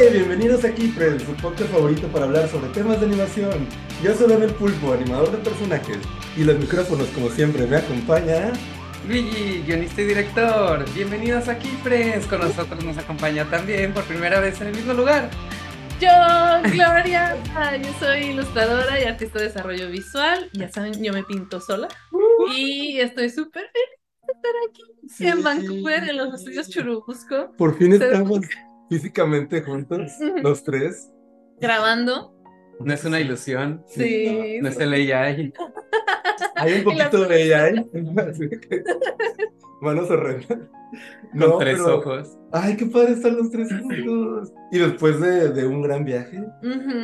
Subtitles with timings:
[0.00, 0.10] ¡Hey!
[0.12, 3.66] Bienvenidos aquí, Friends, su podcast favorito para hablar sobre temas de animación.
[4.02, 5.98] Yo soy Daniel Pulpo, animador de personajes,
[6.36, 8.52] y los micrófonos, como siempre, me acompaña.
[9.08, 10.84] Luigi, guionista y director.
[10.94, 12.26] Bienvenidos aquí, Friends.
[12.26, 15.30] Con nosotros nos acompaña también por primera vez en el mismo lugar.
[16.00, 16.10] Yo,
[16.70, 17.36] Gloria,
[17.82, 20.48] yo soy ilustradora y artista de desarrollo visual.
[20.52, 21.88] Ya saben, yo me pinto sola.
[22.54, 25.26] Y estoy súper feliz de estar aquí Sí.
[25.26, 28.40] en Vancouver, en los estudios Churubusco, Por fin estamos
[28.88, 31.10] físicamente juntos, los tres.
[31.60, 32.34] grabando.
[32.80, 33.82] No es una ilusión.
[33.88, 34.58] Sí.
[34.62, 35.52] No es el AI.
[36.54, 37.38] Hay un poquito de
[38.60, 38.84] que-
[39.80, 40.46] Manos horrendas.
[40.48, 40.68] Con
[41.34, 42.34] No, tres pero- ojos.
[42.50, 44.54] Ay, qué padre estar los tres juntos.
[44.72, 46.42] Y después de, de un gran viaje,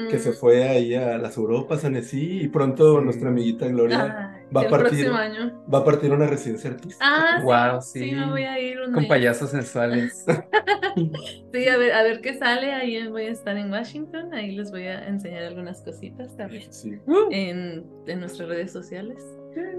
[0.08, 3.04] que se fue ahí a las Europas, a Nessie, y pronto Sí.
[3.04, 5.06] nuestra amiguita Gloria Ay, va a partir.
[5.10, 5.62] año.
[5.72, 7.04] va a partir una residencia artística.
[7.06, 8.08] Ah, Guau, sí, sí.
[8.08, 9.08] sí, me voy a ir un Con mes.
[9.08, 10.24] payasos sensuales.
[11.52, 12.72] Sí, a ver, a ver qué sale.
[12.72, 14.32] Ahí voy a estar en Washington.
[14.32, 16.98] Ahí les voy a enseñar algunas cositas también Sí.
[17.30, 19.18] en, en nuestras redes sociales.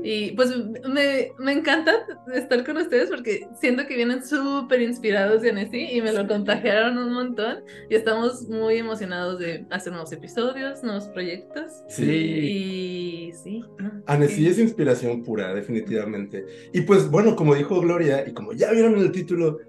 [0.03, 0.51] Y pues
[0.87, 1.91] me, me encanta
[2.33, 6.97] estar con ustedes porque siento que vienen súper inspirados de Annecy y me lo contagiaron
[6.97, 7.63] un montón.
[7.89, 11.71] Y estamos muy emocionados de hacer nuevos episodios, nuevos proyectos.
[11.89, 12.03] Sí.
[12.11, 13.63] Y sí.
[13.79, 14.03] ¿no?
[14.05, 14.47] Annecy Sí.
[14.47, 16.45] es inspiración pura, definitivamente.
[16.73, 19.59] Y pues bueno, como dijo Gloria, y como ya vieron en el título,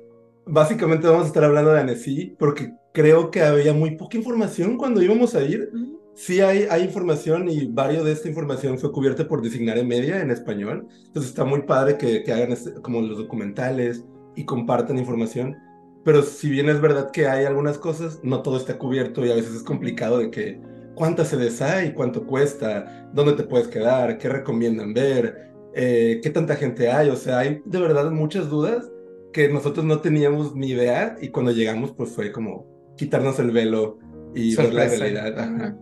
[0.44, 5.02] básicamente vamos a estar hablando de Annecy porque creo que había muy poca información cuando
[5.02, 5.70] íbamos a ir.
[5.72, 5.95] Ujú.
[6.18, 10.22] Sí hay, hay información y varios de esta información fue cubierta por Designar en Media
[10.22, 10.88] en español.
[11.08, 14.02] Entonces está muy padre que, que hagan este- como los documentales
[14.34, 15.56] y compartan información.
[16.04, 19.34] Pero si bien es verdad que hay algunas cosas, no todo está cubierto y a
[19.34, 20.58] veces es complicado de que
[20.94, 26.56] cuántas sedes hay, cuánto cuesta, dónde te puedes quedar, qué recomiendan ver, eh, qué tanta
[26.56, 27.10] gente hay.
[27.10, 28.90] O sea, hay de verdad muchas dudas
[29.34, 33.98] que nosotros no teníamos ni idea y cuando llegamos pues fue como quitarnos el velo
[34.34, 34.96] y ver la Sorpresa.
[34.98, 35.38] realidad.
[35.38, 35.76] Ajá.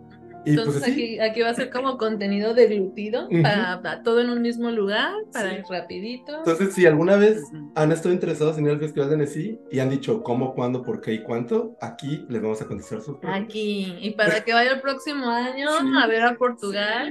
[0.47, 0.93] Y pues Entonces así.
[0.93, 3.43] aquí, aquí va a ser como contenido deglutido Ujú.
[3.43, 5.57] para, para todo en un mismo lugar, para Sí.
[5.57, 6.37] ir rapidito.
[6.39, 7.73] Entonces, si alguna vez Ujú.
[7.75, 11.01] han estado interesados en ir al Festival de Annecy y han dicho cómo, cuándo, por
[11.01, 13.45] qué y cuánto, aquí les vamos a contestar sus preguntas.
[13.45, 15.87] Aquí, y para que vaya el próximo año Sí.
[16.03, 17.11] a ver a Portugal.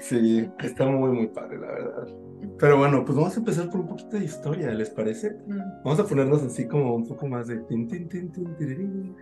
[0.00, 2.08] Sí, está muy, muy padre, la verdad.
[2.58, 5.30] Pero bueno, pues vamos a empezar por un poquito de historia, ¿les parece?
[5.46, 5.58] Mm.
[5.84, 7.56] Vamos a ponernos así como un poco más de...
[7.68, 9.16] tin, tin, tin, tin, tirirín, tirirín.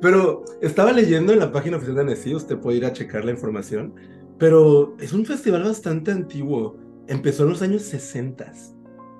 [0.00, 3.30] Pero estaba leyendo en la página oficial de Annecy, usted puede ir a checar la
[3.32, 3.94] información,
[4.38, 6.76] pero es un festival bastante antiguo.
[7.06, 8.52] Empezó en los años 60.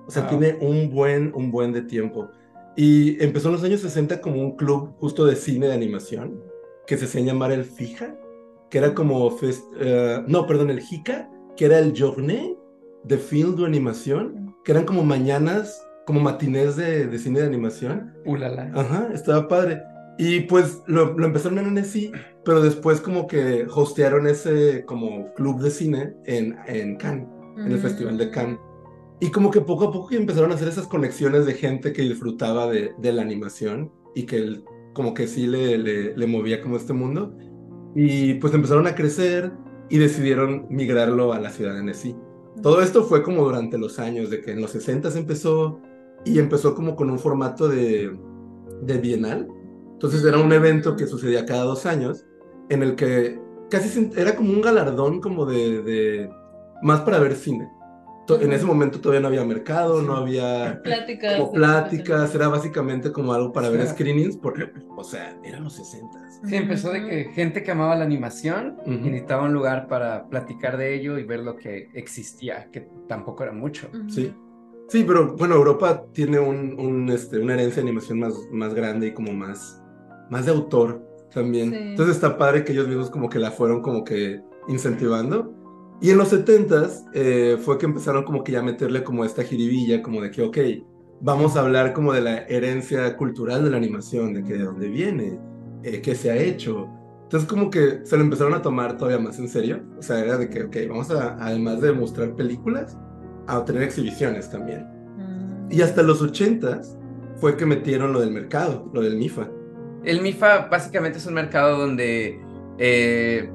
[0.06, 0.39] O sea, Wow.
[0.39, 2.28] tiene un buen, un buen de tiempo.
[2.77, 6.41] Y empezó en los años 60 como un club justo de cine de animación,
[6.87, 8.16] que se hacía llamar el FIJA,
[8.71, 9.31] que era como...
[9.39, 12.56] fest- eh, no, perdón, el JICA, que era el Journée
[13.05, 18.12] de Film de Animación, que eran como mañanas, como matinés de, de cine de animación.
[18.26, 18.72] Ulala.
[18.75, 19.81] Ajá, estaba padre.
[20.19, 22.10] Y pues lo, lo empezaron en Annecy,
[22.44, 27.28] pero después como que hostearon ese como club de cine en, en Cannes,
[27.59, 27.78] en el.
[27.78, 28.59] Festival de Cannes.
[29.21, 32.66] Y como que poco a poco empezaron a hacer esas conexiones de gente que disfrutaba
[32.66, 36.77] de, de la animación y que el- como que sí le, le, le movía como
[36.77, 37.37] este mundo.
[37.94, 39.53] Y pues empezaron a crecer
[39.88, 42.16] y decidieron migrarlo a la ciudad de Annecy.
[42.62, 45.81] Todo esto fue como durante los años, de que en los 60 empezó
[46.25, 48.16] y empezó como con un formato de,
[48.82, 49.48] de bienal.
[49.92, 52.25] Entonces era un evento que sucedía cada dos años
[52.69, 53.38] en el que
[53.70, 56.30] casi era como un galardón como de, de
[56.82, 57.69] más para ver cine.
[58.41, 61.34] En ese momento todavía no había mercado, no había Pláticas.
[61.36, 66.09] como pláticas, era básicamente como algo para ver screenings, porque, o sea, eran los 60.
[66.44, 68.92] Sí, empezó de que gente que amaba la animación Ujú.
[68.92, 73.42] y necesitaba un lugar para platicar de ello y ver lo que existía, que tampoco
[73.42, 73.88] era mucho.
[74.09, 74.32] Sí.
[74.91, 79.06] Sí, pero bueno, Europa tiene un, un, este, una herencia de animación más, más grande
[79.06, 79.81] y como más,
[80.31, 81.01] más de autor
[81.33, 81.71] también.
[81.71, 81.77] Sí.
[81.77, 85.55] Entonces está padre que ellos mismos como que la fueron como que incentivando.
[86.01, 90.03] Y en los 70s eh, fue que empezaron como que ya meterle como esta jiribilla,
[90.03, 90.59] como de que, ok,
[91.21, 94.89] vamos a hablar como de la herencia cultural de la animación, de que de dónde
[94.89, 95.39] viene,
[95.84, 96.89] eh, qué se ha hecho.
[97.22, 99.84] Entonces como que se lo empezaron a tomar todavía más en serio.
[99.97, 102.98] O sea, era de que, ok, vamos a, además de mostrar películas,
[103.56, 104.86] a tener exhibiciones también.
[105.16, 105.72] Mm.
[105.72, 106.97] Y hasta los 80s
[107.41, 109.48] fue que metieron lo del mercado, lo del MIFA.
[110.04, 112.41] El MIFA básicamente es un mercado donde
[112.78, 113.50] eh,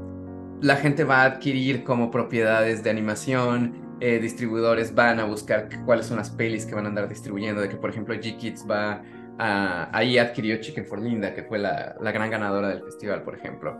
[0.61, 6.07] la gente va a adquirir como propiedades de animación, eh, distribuidores van a buscar cuáles
[6.07, 9.03] son las pelis que van a andar distribuyendo, de que por ejemplo G-Kids va
[9.37, 9.89] a...
[9.97, 13.77] Ahí adquirió Chicken for Linda, que fue la, la gran ganadora del festival, por ejemplo.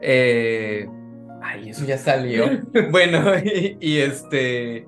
[0.00, 0.88] Eh,
[1.42, 2.46] ay, eso ya salió.
[2.90, 4.86] bueno, y, y este...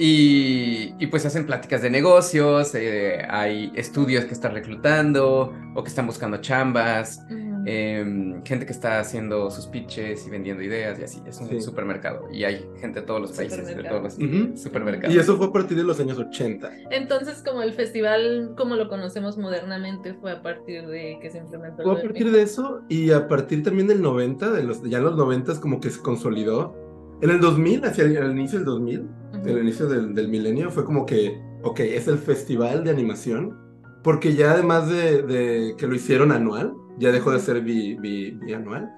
[0.00, 5.88] Y, y pues hacen pláticas de negocios, eh, hay estudios que están reclutando o que
[5.88, 7.64] están buscando chambas, Ujú.
[7.66, 11.20] em, gente que está haciendo sus pitches y vendiendo ideas y así.
[11.26, 11.60] Es un Sí.
[11.60, 14.56] supermercado y hay gente de todos los países, de todos los Ujú.
[14.56, 15.16] supermercados.
[15.16, 16.70] Y eso fue a partir de los años 80.
[16.92, 21.82] Entonces, como el festival, como lo conocemos modernamente, fue a partir de que se implementó.
[21.82, 25.04] Fue a partir de eso y a partir también del 90, de los, ya en
[25.04, 26.72] los 90 como que se consolidó.
[27.20, 29.08] En el 2000, hacia el, al inicio del 2000, Ujú.
[29.44, 33.56] El inicio del, del milenio, fue como que, ok, es el festival de animación,
[34.02, 38.32] porque ya además de, de que lo hicieron anual, ya dejó de ser bi, bi-
[38.32, 38.90] bianual,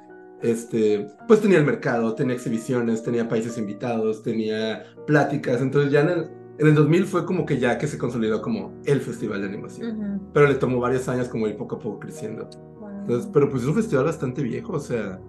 [0.42, 6.08] este, pues tenía el mercado, tenía exhibiciones, tenía países invitados, tenía pláticas, entonces ya en
[6.08, 9.48] el, en el 2000 fue como que ya que se consolidó como el festival de
[9.48, 10.30] animación, Ujú.
[10.32, 12.48] pero le tomó varios años como ir poco a poco creciendo.
[12.78, 12.88] Wow.
[13.00, 15.20] Entonces, pero pues es un festival bastante viejo, o sea,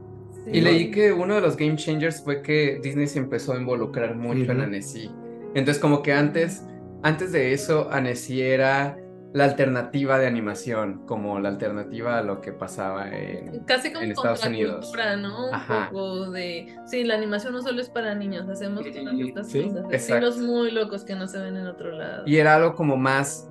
[0.46, 0.52] Sí.
[0.58, 4.16] Y leí que uno de los game changers fue que Disney se empezó a involucrar
[4.16, 4.62] mucho en.
[4.62, 5.12] Annecy.
[5.54, 6.64] Entonces, como que antes,
[7.04, 8.98] antes de eso, Annecy era
[9.34, 13.62] la alternativa de animación, como la alternativa a lo que pasaba en...
[13.66, 14.88] Casi como en Estados Unidos.
[14.92, 15.48] contracultura, ¿no?
[15.48, 15.90] Un Ajá.
[15.90, 16.76] poco de.
[16.86, 19.86] Sí, la animación no solo es para niños, hacemos todas estas Sí, cosas.
[19.92, 22.24] Estilos muy locos que no se ven en otro lado.
[22.26, 23.50] Y era algo como más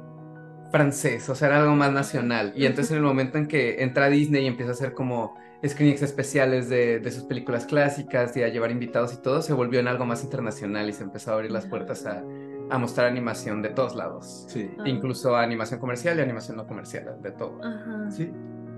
[0.70, 2.52] francés, o sea, era algo más nacional.
[2.54, 5.34] Y entonces en el momento en que entra Disney y empieza a hacer como
[5.66, 9.80] screenings especiales de, de sus películas clásicas y a llevar invitados y todo, se volvió
[9.80, 12.24] en algo más internacional y se empezó a abrir las puertas a,
[12.70, 14.46] a mostrar animación de todos lados.
[14.48, 14.70] sí.
[14.78, 14.88] Ah.
[14.88, 17.58] Incluso animación comercial y animación no comercial, de todo.
[17.62, 18.10] Ajá.
[18.10, 18.30] Sí.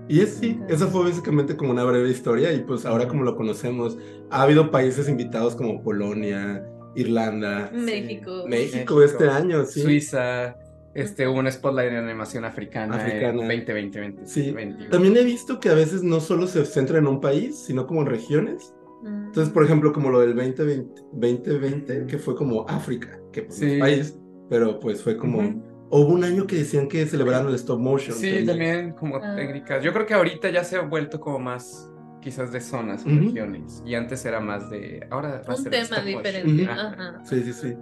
[0.09, 3.37] Y es sí, esa fue básicamente como una breve historia y pues ahora como lo
[3.37, 3.97] conocemos,
[4.29, 6.65] ha habido países invitados como Polonia,
[6.95, 8.43] Irlanda, México.
[8.47, 9.81] México, este año, sí.
[9.81, 10.57] Suiza,
[10.95, 13.29] este, hubo un spotlight de animación africana, Africana.
[13.29, 14.51] en 2020, 20, Sí.
[14.51, 14.89] 21.
[14.89, 18.01] También he visto que a veces no solo se centra en un país, sino como
[18.01, 18.73] en regiones.
[19.01, 19.25] Mm.
[19.27, 23.77] Entonces, por ejemplo, como lo del 2020, 2020 que fue como África, que pues Sí.
[23.79, 24.17] país,
[24.49, 25.39] pero pues fue como...
[25.39, 25.63] Ujú.
[25.95, 28.17] Hubo un año que decían que celebraron el stop motion.
[28.17, 29.35] Sí, también como Ah.
[29.35, 29.83] técnicas.
[29.83, 31.87] Yo creo que ahorita ya se ha vuelto como más
[32.19, 33.19] quizás de zonas, o Ujú.
[33.19, 33.83] regiones.
[33.85, 35.05] Y antes era más de.
[35.11, 36.63] Ahora va a Un ser tema diferente.
[36.63, 36.71] Ujú.
[36.71, 36.87] Ajá.
[36.93, 37.21] Ajá.
[37.25, 37.75] Sí, sí, sí.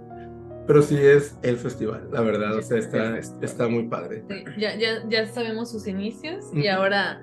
[0.66, 4.22] Pero sí es el festival, la verdad, o sea, está, está muy padre.
[4.28, 7.20] Sí, ya, ya, ya sabemos sus inicios y ahora,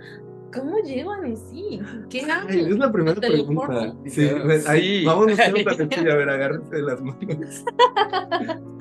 [0.53, 1.79] ¿cómo llego a Annecy?
[2.09, 2.27] ¿Qué?
[2.29, 3.93] Ay, es la primera pregunta.
[4.05, 4.29] Sí, Sí.
[4.67, 7.63] ay, vámonos a un ratito y a ver, agárrense de las manos.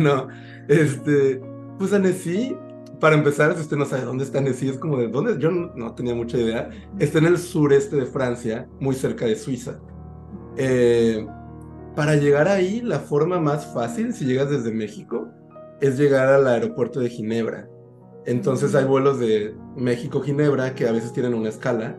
[0.00, 0.26] No,
[0.68, 1.40] este,
[1.78, 2.56] pues Annecy,
[2.98, 5.72] para empezar, si usted no sabe dónde está Annecy, es como de dónde, yo no,
[5.76, 6.68] no tenía mucha idea.
[6.98, 9.78] Está en el sureste de Francia, muy cerca de Suiza.
[10.56, 11.24] Eh,
[11.96, 15.28] para llegar ahí, la forma más fácil, si llegas desde México,
[15.80, 17.68] es llegar al aeropuerto de Ginebra.
[18.26, 21.96] Entonces hay vuelos de México-Ginebra que a veces tienen una escala.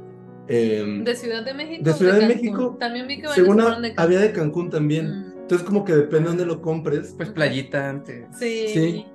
[0.47, 1.83] em, ¿De Ciudad de México?
[1.83, 2.27] De Ciudad de?
[2.27, 4.69] México, También vi que según de había de Cancún.
[4.69, 5.09] También.
[5.09, 5.33] Mm.
[5.41, 7.13] Entonces como que depende de dónde lo compres.
[7.17, 8.27] Pues playita antes.
[8.37, 8.67] Sí.
[8.67, 9.05] Sí.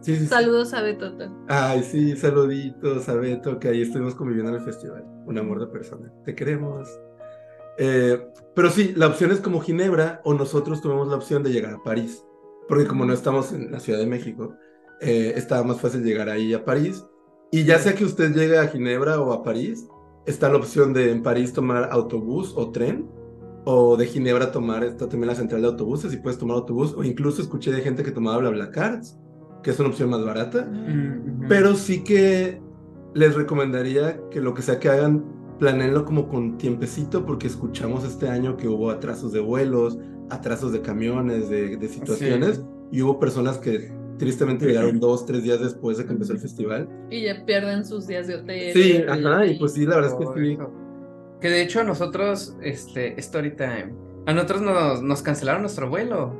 [0.00, 0.26] Sí, sí, sí.
[0.26, 1.30] Saludos a Betota.
[1.46, 5.04] Ay, sí, saluditos a Beto, que ahí estuvimos conviviendo en el festival.
[5.26, 6.12] Un amor de persona.
[6.24, 6.88] Te queremos.
[7.78, 8.18] Eh,
[8.54, 11.82] pero sí, la opción es como Ginebra o nosotros tuvimos la opción de llegar a
[11.82, 12.24] París.
[12.68, 14.54] Porque como no estamos en la Ciudad de México,
[15.00, 17.04] eh, estaba más fácil llegar ahí a París.
[17.50, 19.86] Y ya sea que usted llegue a Ginebra o a París,
[20.26, 23.08] está la opción de en París tomar autobús o tren.
[23.64, 26.94] O de Ginebra tomar, está también la central de autobuses y puedes tomar autobús.
[26.96, 29.18] O incluso escuché de gente que tomaba BlaBlaCards,
[29.62, 30.64] que es una opción más barata.
[30.64, 31.46] Mm.
[31.48, 32.60] Pero sí que
[33.14, 35.24] les recomendaría que lo que sea que hagan,
[35.62, 39.96] planeenlo como con tiempecito, porque escuchamos este año que hubo atrasos de vuelos,
[40.28, 45.60] atrasos de camiones, de, de situaciones, y hubo personas que tristemente llegaron dos, tres días
[45.60, 46.88] después de que empezó el festival.
[47.10, 48.72] Y ya pierden sus días de hotel.
[48.72, 50.58] Sí, ajá, y pues sí, la verdad es que sí.
[51.40, 53.94] Que de hecho a nosotros, este, story time,
[54.26, 56.34] a nosotros nos, nos cancelaron nuestro vuelo.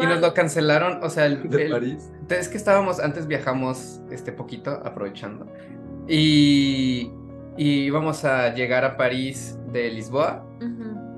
[0.00, 2.12] Y nos lo cancelaron, o sea, el, De el- París.
[2.28, 5.48] es que estábamos, antes viajamos este poquito, aprovechando.
[6.06, 7.10] Y,
[7.60, 10.46] y íbamos a llegar a París de Lisboa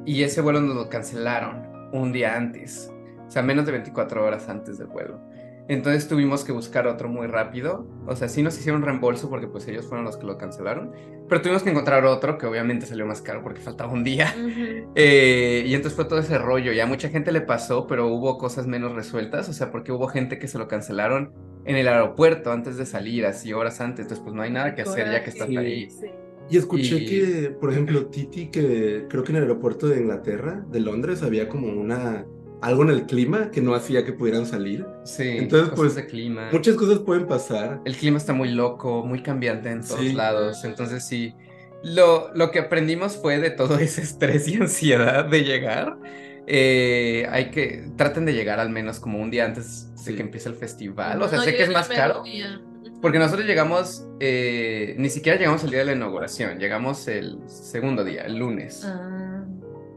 [0.05, 2.93] y ese vuelo nos lo cancelaron un día antes,
[3.29, 5.21] o sea, menos de 24 horas antes del vuelo.
[5.69, 9.69] Entonces tuvimos que buscar otro muy rápido, o sea, sí nos hicieron reembolso porque pues
[9.69, 10.91] ellos fueron los que lo cancelaron,
[11.29, 14.35] pero tuvimos que encontrar otro que obviamente salió más caro porque faltaba un día.
[14.95, 16.73] Eh, y entonces fue todo ese rollo.
[16.73, 19.49] Y a mucha gente le pasó, pero hubo cosas menos resueltas.
[19.49, 21.33] O sea, porque hubo gente que se lo cancelaron
[21.65, 24.01] en el aeropuerto antes de salir, así horas antes.
[24.01, 25.57] Entonces, pues no hay nada que hacer ya que estás Sí.
[25.57, 25.89] ahí.
[25.91, 26.09] Sí.
[26.53, 30.65] Y escuché Y- que, por ejemplo, Titi, que creo que en el aeropuerto de Inglaterra,
[30.71, 32.27] de Londres, había como una
[32.61, 34.87] algo en el clima que no hacía que pudieran salir.
[35.05, 36.49] Sí, Entonces, cosas pues, de clima.
[36.53, 37.81] Muchas cosas pueden pasar.
[37.85, 40.13] El clima está muy loco, muy cambiante en todos Sí.
[40.13, 40.63] lados.
[40.65, 41.35] Entonces, sí.
[41.83, 45.99] Lo, lo que aprendimos fue de todo ese estrés y ansiedad de llegar.
[46.47, 50.15] eh, hay que, traten de llegar al menos como un día antes de Sí.
[50.17, 51.23] que empiece el festival.
[51.23, 52.23] O sea, No, sé que es más caro.
[52.25, 52.61] día.
[53.03, 58.05] Porque nosotros llegamos, eh, ni siquiera llegamos el día de la inauguración, llegamos el segundo
[58.05, 58.85] día, el lunes.
[58.87, 59.45] Ah,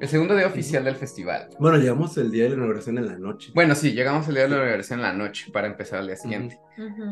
[0.01, 1.49] El segundo día oficial del festival.
[1.57, 3.51] Bueno, llegamos el día de la inauguración en la noche.
[3.55, 6.17] Bueno, sí, llegamos el día de la inauguración en la noche para empezar al día
[6.17, 6.59] siguiente.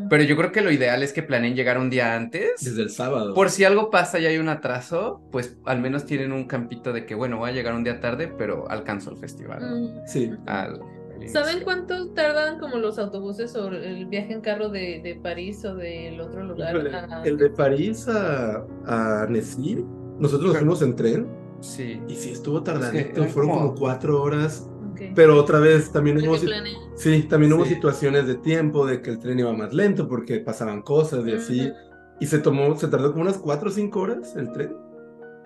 [0.10, 2.52] Pero yo creo que lo ideal es que planeen llegar un día antes.
[2.60, 3.34] Desde el sábado.
[3.36, 7.06] Por si algo pasa y hay un atraso, pues al menos tienen un campito de
[7.06, 9.62] que, bueno, voy a llegar un día tarde, pero alcanzo el festival.
[9.62, 10.02] ¿no?
[10.02, 10.08] Mm.
[10.08, 10.32] Sí.
[10.48, 10.82] Al
[11.28, 15.76] ¿Saben cuánto tardan como los autobuses o el viaje en carro de, de París o
[15.76, 16.76] del otro lugar?
[17.12, 19.84] A- El de París a, a Nessie,
[20.20, 21.28] nosotros nos fuimos en tren
[21.62, 22.02] Sí.
[22.10, 24.70] y sí estuvo tardadito, eran fueron como- como cuatro horas,
[25.16, 26.48] pero otra vez también hubo, que
[26.96, 27.76] sí, también hubo Sí.
[27.76, 31.62] situaciones de tiempo, de que el tren iba más lento porque pasaban cosas y así,
[31.68, 31.74] Ujú.
[32.20, 34.76] y se tomó, se tardó como unas cuatro o cinco horas el tren.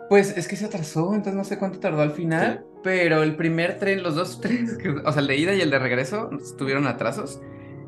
[0.10, 3.80] Pues es que se atrasó, entonces no sé cuánto tardó al final, pero el primer
[3.80, 6.88] tren, los dos trenes, que- o sea, el de ida y el de regreso tuvieron
[6.88, 7.42] atrasos.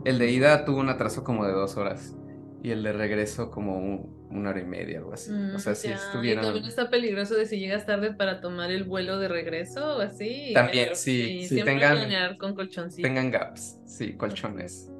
[0.05, 2.15] El de ida tuvo un atraso como de dos horas
[2.63, 5.31] y el de regreso como un- una hora y media, algo así.
[5.31, 5.95] Mm, o sea, sí ya.
[5.95, 6.43] estuvieron...
[6.43, 10.01] Y también está peligroso de si llegas tarde para tomar el vuelo de regreso o
[10.01, 10.51] así.
[10.53, 13.07] También, Pero sí, sí, siempre tengan- con colchoncito.
[13.07, 14.91] Tengan gaps, sí, colchones.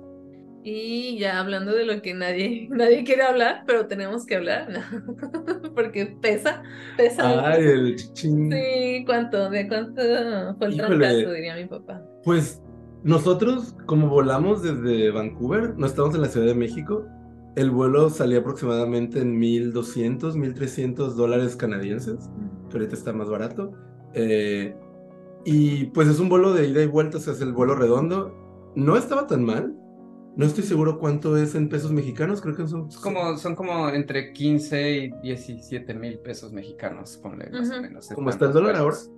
[0.64, 5.72] Y ya hablando de lo que nadie, nadie quiere hablar, pero tenemos que hablar, ¿no?
[5.76, 6.64] Porque pesa,
[6.98, 7.52] pesa.
[7.52, 8.52] Ay, el chichín.
[8.52, 9.50] Sí, ¿cuánto?
[9.50, 10.02] ¿De cuánto
[10.58, 11.32] fue el trancazo?
[11.32, 12.04] Diría mi papá.
[12.24, 12.62] Pues
[13.04, 17.06] nosotros, como volamos desde Vancouver, no estamos en la Ciudad de México,
[17.56, 22.30] el vuelo salía aproximadamente en 1.200, 1.300 dólares canadienses,
[22.70, 23.72] que ahorita está más barato.
[24.14, 24.76] Eh,
[25.46, 28.34] y pues es un vuelo de ida y vuelta, o sea, es el vuelo redondo.
[28.76, 29.76] No estaba tan mal.
[30.36, 32.90] No estoy seguro cuánto es en pesos mexicanos, creo que son...
[33.02, 38.08] Como, son como entre 15 y 17 mil pesos mexicanos, ponle más o menos.
[38.14, 39.10] ¿Cómo está el dólar vuelos.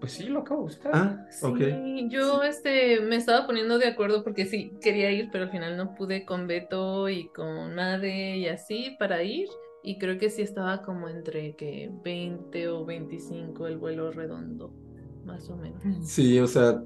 [0.00, 0.92] Pues sí, lo acabo de buscar.
[0.94, 1.58] Ah, ok.
[1.58, 5.76] Sí, yo este me estaba poniendo de acuerdo porque sí, quería ir, pero al final
[5.76, 9.48] no pude con Beto y con Made y así para ir.
[9.82, 14.72] Y creo que sí estaba como entre que 20 o 25 el vuelo redondo,
[15.24, 15.82] más o menos.
[16.02, 16.82] Sí, o sea,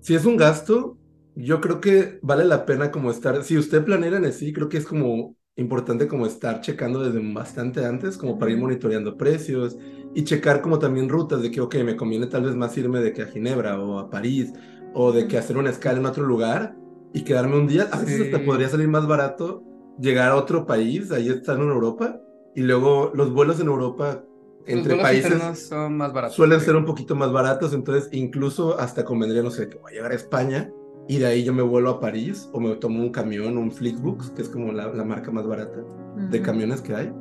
[0.00, 0.96] si es un gasto,
[1.34, 4.78] yo creo que vale la pena como estar, si usted planea en sí, creo que
[4.78, 9.76] es como importante como estar checando desde bastante antes, como para ir monitoreando precios
[10.14, 13.12] y checar como también rutas de que, ok, me conviene tal vez más irme de
[13.12, 14.52] que a Ginebra o a París
[14.94, 16.76] o de que hacer una escala en otro lugar
[17.14, 18.22] y quedarme un día, a veces Sí.
[18.24, 19.62] hasta podría salir más barato
[19.98, 22.18] llegar a otro país, ahí estar en Europa
[22.54, 24.24] y luego los vuelos en Europa
[24.66, 26.36] entre países son más baratos.
[26.36, 26.66] suelen sí.
[26.66, 30.12] ser un poquito más baratos, entonces incluso hasta convendría, no sé, que voy a llegar
[30.12, 30.70] a España
[31.12, 34.30] y de ahí yo me vuelvo a París o me tomo un camión, un Flixbus,
[34.30, 35.84] que es como la, la marca más barata
[36.30, 37.12] de camiones que hay,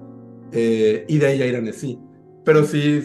[0.54, 2.00] eh, y de ahí ya ir a Nessie.
[2.46, 3.02] Pero sí,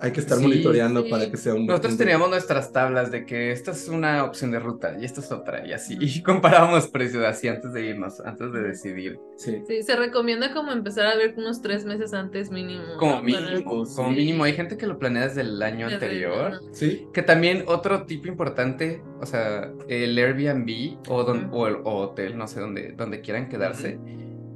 [0.00, 1.10] hay que estar Sí, monitoreando sí.
[1.10, 1.66] para que sea un...
[1.66, 5.30] Nosotros teníamos nuestras tablas de que esta es una opción de ruta y esta es
[5.30, 5.96] otra y así.
[6.00, 9.18] Y comparábamos precios así antes de irnos, antes de decidir.
[9.36, 9.62] Sí.
[9.68, 12.82] Sí, se recomienda como empezar a ver unos tres meses antes mínimo.
[12.98, 14.44] Como mínimo, como mínimo.
[14.44, 16.60] Hay gente que lo planea desde el año Desde- anterior.
[16.72, 21.96] Sí, Que también otro tipo importante, o sea, el Airbnb o, don- o el o
[22.00, 23.98] hotel, no sé, donde, donde quieran quedarse,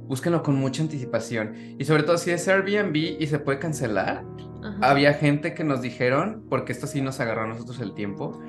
[0.07, 1.53] búsquenlo con mucha anticipación.
[1.77, 4.23] Y sobre todo si es Airbnb y se puede cancelar,
[4.63, 4.77] Ajá.
[4.91, 8.39] había gente que nos dijeron, porque esto sí nos agarró a nosotros el tiempo.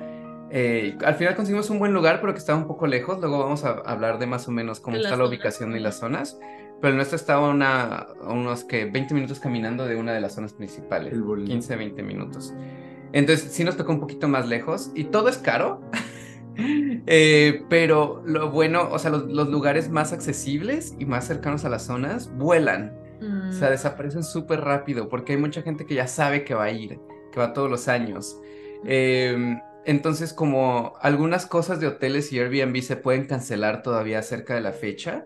[0.49, 3.19] eh, al final conseguimos un buen lugar, pero que estaba un poco lejos.
[3.19, 5.99] Luego vamos a hablar de más o menos cómo está la zonas, ubicación y las
[5.99, 6.39] zonas.
[6.79, 10.35] Pero el nuestro estaba a una, unos que 20 minutos caminando de una de las
[10.35, 11.11] zonas principales.
[11.11, 11.49] El Bolívar.
[11.49, 12.53] 15, 20 minutos.
[13.13, 15.81] Entonces sí nos tocó un poquito más lejos y todo es caro.
[17.05, 21.69] Eh, pero lo bueno, o sea, los, los lugares más accesibles y más cercanos a
[21.69, 22.93] las zonas vuelan.
[23.49, 23.71] O sea, Mm.
[23.71, 26.99] desaparecen súper rápido porque hay mucha gente que ya sabe que va a ir,
[27.31, 28.39] que va todos los años.
[28.85, 34.61] Em, entonces, como algunas cosas de hoteles y Airbnb se pueden cancelar todavía cerca de
[34.61, 35.25] la fecha,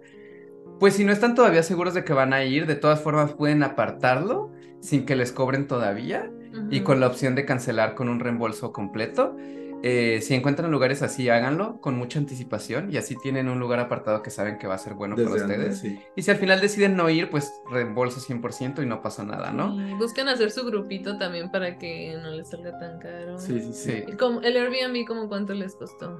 [0.79, 3.61] pues si no están todavía seguros de que van a ir, de todas formas pueden
[3.63, 6.31] apartarlo sin que les cobren todavía
[6.69, 9.35] y con la opción de cancelar con un reembolso completo.
[9.83, 14.21] Eh, si encuentran lugares así, háganlo con mucha anticipación y así tienen un lugar apartado
[14.21, 15.49] que saben que va a ser bueno para ustedes.
[15.49, 15.99] antes, sí.
[16.15, 19.75] Y si al final deciden no ir, pues reembolso 100% y no pasa nada, ¿no?
[19.89, 23.39] Y busquen hacer su grupito también para que no les salga tan caro.
[23.39, 23.91] Sí, sí, sí.
[23.91, 26.19] Sí, ¿Y cómo- el Airbnb, ¿cómo cuánto les costó?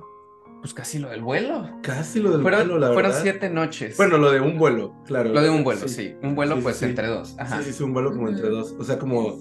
[0.62, 1.68] pues casi lo del vuelo.
[1.82, 3.24] Casi lo del Fueron, vuelo, la fueron verdad.
[3.24, 3.98] siete noches.
[3.98, 5.32] Bueno, lo de un vuelo, claro.
[5.34, 6.14] lo de un vuelo, sí.
[6.22, 6.86] Un vuelo, Sí, sí, pues sí.
[6.86, 7.36] entre dos.
[7.40, 7.58] Ajá.
[7.58, 8.76] Sí, sí, sí, un vuelo como entre dos.
[8.78, 9.40] O sea, como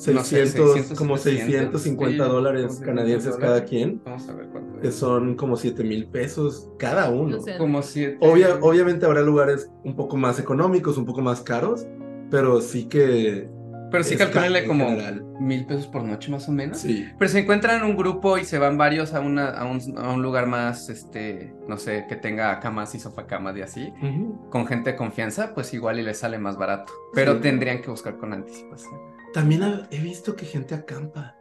[0.00, 3.70] sé, 600, 600, como 650 sí, dólares 600 canadienses cada dólares.
[3.70, 4.94] quien, Vamos a ver cuánto que es.
[4.94, 7.36] son como 7 mil pesos cada uno.
[7.38, 8.18] O sea, Como siete.
[8.20, 11.86] Obvia- obviamente habrá lugares un poco más económicos, un poco más caros,
[12.30, 13.48] pero sí que
[13.90, 15.24] Pero sí calculenle en como general.
[15.40, 16.78] mil pesos por noche más o menos.
[16.78, 17.04] Sí.
[17.18, 20.22] Pero si encuentran un grupo y se van varios a, una, a, un, a un
[20.22, 24.48] lugar más, este, no sé, que tenga camas y sofacamas y así, Ujú.
[24.48, 26.92] con gente de confianza, pues igual y les sale más barato.
[27.12, 27.40] Pero Sí.
[27.40, 28.94] tendrían que buscar con anticipación.
[29.32, 31.36] También he visto que gente acampa.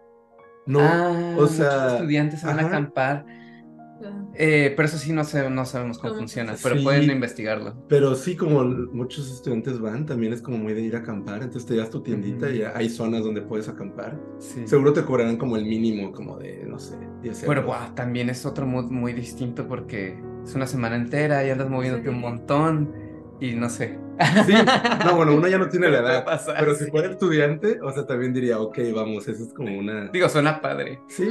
[0.65, 2.67] No, ah, o muchos sea, estudiantes van a ajá.
[2.67, 3.25] acampar.
[4.03, 6.19] Ah, Eh, pero eso sí no, sé, no sabemos cómo ¿Cómo?
[6.22, 6.84] funciona, pero Sí.
[6.84, 7.75] pueden investigarlo.
[7.89, 11.41] pero sí, como muchos estudiantes van, también es como muy de ir a acampar.
[11.43, 12.55] Entonces te das tu tiendita Ujú.
[12.55, 14.17] y hay zonas donde puedes acampar.
[14.38, 14.65] Sí.
[14.67, 17.65] Seguro te cobrarán como el mínimo, como de, no sé, 10 Pero euros.
[17.65, 22.08] guau, también es otro mood muy distinto porque es una semana entera y andas moviéndote
[22.10, 22.22] un Sí.
[22.22, 22.93] montón
[23.41, 24.00] y no sé.
[24.46, 24.54] Sí,
[25.06, 26.26] no, bueno, uno ya no tiene la edad.
[26.26, 26.92] pasar, Pero si sí.
[26.92, 30.10] fuera estudiante, o sea, también diría, ok, vamos, eso es como una.
[30.10, 31.30] Digo, suena padre, Sí.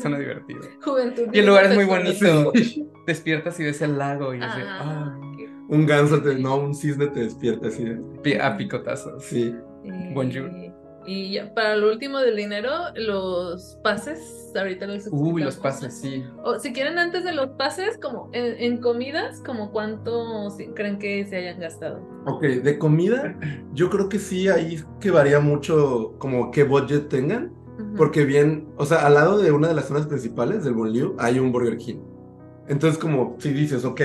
[0.00, 0.60] suena divertido.
[0.82, 1.24] Juventud.
[1.32, 2.52] Y el lugar es muy bonito.
[2.54, 2.88] Sí.
[3.06, 7.20] Despiertas y ves el lago y Ah, qué- Un ganso, te- no, un cisne te
[7.20, 7.84] despierta así.
[7.84, 9.22] de- a picotazos.
[9.24, 9.54] Sí.
[9.84, 10.50] Eh, Bonjour.
[11.06, 16.24] Y ya, para lo último del dinero, los pases, ahorita los Uy, los pases, sí.
[16.42, 21.26] O si quieren antes de los pases, como en, en comidas, como cuánto creen que
[21.26, 22.00] se hayan gastado.
[22.26, 23.38] Ok, de comida,
[23.74, 27.52] yo creo que sí, ahí que varía mucho como qué budget tengan.
[27.78, 27.94] Ujú.
[27.96, 31.38] Porque bien, o sea, al lado de una de las zonas principales del Bonlieu hay
[31.38, 32.00] un Burger King.
[32.68, 34.00] Entonces, como si dices, ok,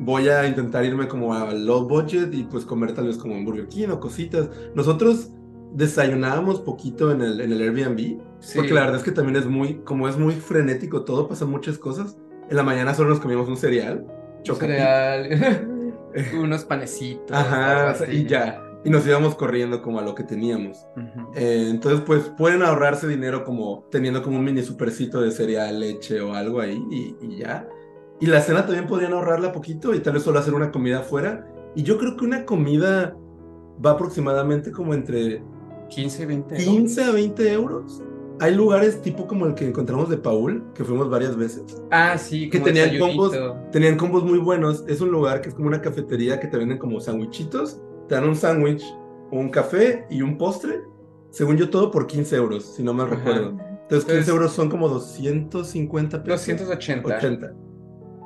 [0.00, 3.44] voy a intentar irme como a low budget y pues comer tal vez como en
[3.44, 4.48] Burger King o cositas.
[4.74, 5.30] Nosotros
[5.72, 8.56] desayunábamos poquito en el, en el Airbnb, Sí.
[8.58, 11.76] porque la verdad es que también es muy, como es muy frenético todo, pasan muchas
[11.78, 12.16] cosas.
[12.48, 14.06] En la mañana solo nos comíamos un cereal,
[14.42, 15.36] chocolate.
[15.36, 15.94] Cereal,
[16.42, 17.36] unos panecitos.
[17.36, 18.62] Ajá, y ya.
[18.82, 20.86] Y nos íbamos corriendo como a lo que teníamos.
[20.96, 21.32] Ujú.
[21.36, 26.20] Eh, entonces, pues pueden ahorrarse dinero como teniendo como un mini supercito de cereal, leche
[26.22, 27.68] o algo ahí y, y ya.
[28.20, 31.46] Y la cena también podrían ahorrarla poquito y tal vez solo hacer una comida afuera.
[31.76, 33.14] Y yo creo que una comida
[33.84, 35.42] va aproximadamente como entre
[35.90, 38.02] 15, 20 15 a 20 euros.
[38.40, 41.82] Hay lugares tipo como el que encontramos de Paul, que fuimos varias veces.
[41.90, 43.36] Ah, sí, Que como tenían combos,
[43.70, 44.82] tenían combos muy buenos.
[44.88, 47.82] Es un lugar que es como una cafetería que te venden como sandwichitos.
[48.08, 48.82] Te dan un sándwich,
[49.30, 50.80] un café y un postre.
[51.30, 53.50] Según yo, todo por 15 euros, si no mal recuerdo.
[53.50, 56.46] Entonces, 15 Entonces- euros son como 250 pesos.
[56.46, 57.16] 280.
[57.16, 57.54] 80.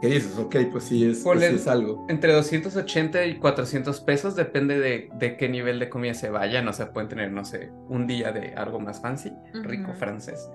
[0.04, 0.38] ¿Qué dices?
[0.38, 2.04] Ok, pues sí es, pues sí es algo.
[2.10, 6.68] Entre 280 y 400 pesos, depende de, de qué nivel de comida se vayan.
[6.68, 9.98] O sea, pueden tener, no sé, un día de algo más fancy, rico Ujú.
[10.00, 10.50] francés.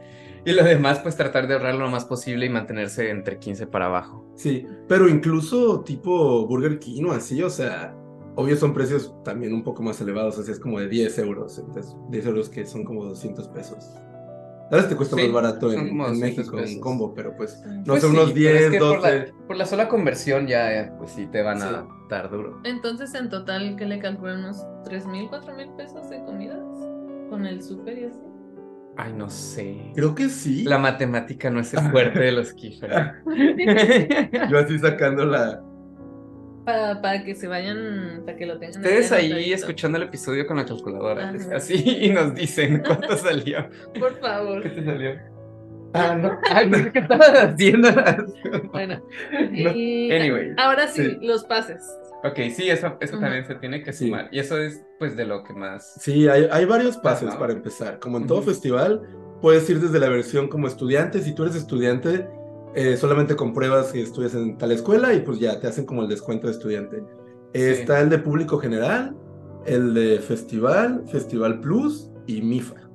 [0.46, 3.88] Y lo demás, pues tratar de ahorrar lo más posible y mantenerse entre 15 para
[3.88, 4.32] abajo.
[4.36, 7.96] Sí, pero incluso tipo Burger King o así, o sea,
[8.36, 11.58] obvio son precios también un poco más elevados, así es como de 10 euros.
[11.58, 13.84] Entonces, 10 euros que son como 200 pesos.
[14.72, 16.80] A veces te cuesta Sí, más barato en, como en 200 México un pesos.
[16.82, 19.18] combo, pero pues no Pues sé, unos sí, pero 10, es que por 12.
[19.20, 21.68] la, por la sola conversión ya, eh, pues sí, te van Sí.
[21.68, 22.60] a dar duro.
[22.64, 24.40] Entonces, en total, ¿qué le calculan?
[24.40, 26.60] ¿Unos 3 mil, 4 mil pesos de comidas?
[27.30, 28.20] Con el súper y así.
[28.98, 29.92] Ay, no sé.
[29.96, 30.64] Creo que sí.
[30.66, 33.14] La matemática no es el fuerte de los Kiefer.
[34.52, 35.64] Yo así sacando la...
[36.70, 38.82] Para, para que se vayan, para que lo tengan.
[38.82, 39.56] Ustedes ahí anotadito.
[39.56, 41.56] escuchando el episodio con la calculadora, Ajá.
[41.56, 43.68] así, y nos dicen cuánto salió.
[44.00, 44.62] Por favor.
[44.62, 45.12] ¿Qué te salió?
[45.94, 46.38] Ah, no.
[46.52, 47.90] Ay, no sé qué estabas haciendo.
[48.72, 49.02] Bueno.
[49.32, 51.18] No, y- anyway, Ahora sí, sí.
[51.22, 51.84] los pases.
[52.24, 54.06] Ok, sí, eso, eso también se tiene que Sí.
[54.06, 54.28] sumar.
[54.32, 55.96] Y eso es, pues, de lo que más.
[56.00, 57.40] Sí, hay, hay varios pases Ajá.
[57.40, 57.98] para empezar.
[58.00, 58.50] Como en todo Ujú.
[58.50, 59.02] festival,
[59.42, 61.20] puedes ir desde la versión como estudiante.
[61.22, 62.28] Si tú eres estudiante,
[62.76, 66.10] eh, solamente compruebas que estudias en tal escuela y pues ya te hacen como el
[66.10, 66.98] descuento de estudiante.
[67.54, 67.82] Eh, Sí.
[67.82, 69.16] Está el de público general,
[69.66, 72.90] el de festival, festival plus y MIFA.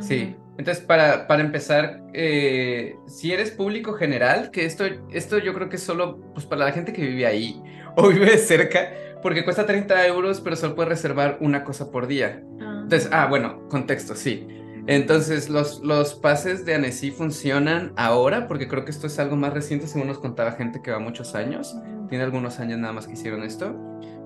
[0.00, 0.36] Sí.
[0.58, 5.76] Entonces, para, para empezar, eh, si eres público general, que esto, esto yo creo que
[5.76, 7.60] es solo pues, para la gente que vive ahí
[7.96, 12.42] o vive cerca, porque cuesta 30 euros, pero solo puedes reservar una cosa por día.
[12.60, 14.46] Entonces, ah, bueno, contexto, sí.
[14.86, 19.52] Entonces, los, los pases de Annecy funcionan ahora, porque creo que esto es algo más
[19.52, 21.76] reciente, según nos contaba gente que va muchos años.
[22.08, 23.76] Tiene algunos años nada más que hicieron esto.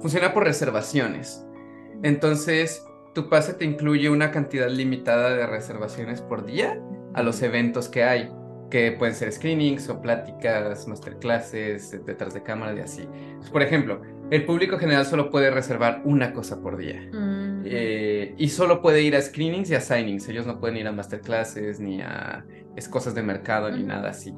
[0.00, 1.44] Funciona por reservaciones.
[2.02, 6.80] Entonces, tu pase te incluye una cantidad limitada de reservaciones por día
[7.14, 8.30] a los eventos que hay,
[8.70, 13.08] que pueden ser screenings o pláticas, masterclasses, detrás de cámara y así.
[13.50, 17.00] Por ejemplo, el público general solo puede reservar una cosa por día.
[17.12, 17.45] Mm.
[17.68, 20.28] Eh, y solo puede ir a screenings y a signings.
[20.28, 22.44] Ellos no pueden ir a masterclasses ni a
[22.76, 24.34] es cosas de mercado ni nada así.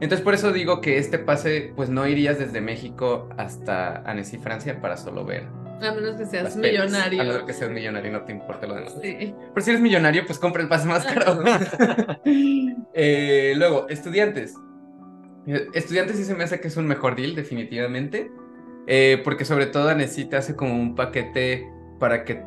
[0.00, 4.80] Entonces por eso digo que este pase, pues no irías desde México hasta Annecy, Francia,
[4.80, 5.46] para solo ver.
[5.80, 6.80] A menos que seas pelis.
[6.80, 7.20] millonario.
[7.20, 8.96] A menos que seas millonario no te importe lo demás.
[9.00, 9.34] Sí.
[9.54, 11.42] Pero si eres millonario, pues compra el pase más caro.
[12.94, 14.54] Eh, luego, estudiantes.
[15.72, 18.30] Estudiantes sí se me hace que es un mejor deal, definitivamente.
[18.86, 21.66] Eh, porque sobre todo Annecy te hace como un paquete
[21.98, 22.42] para que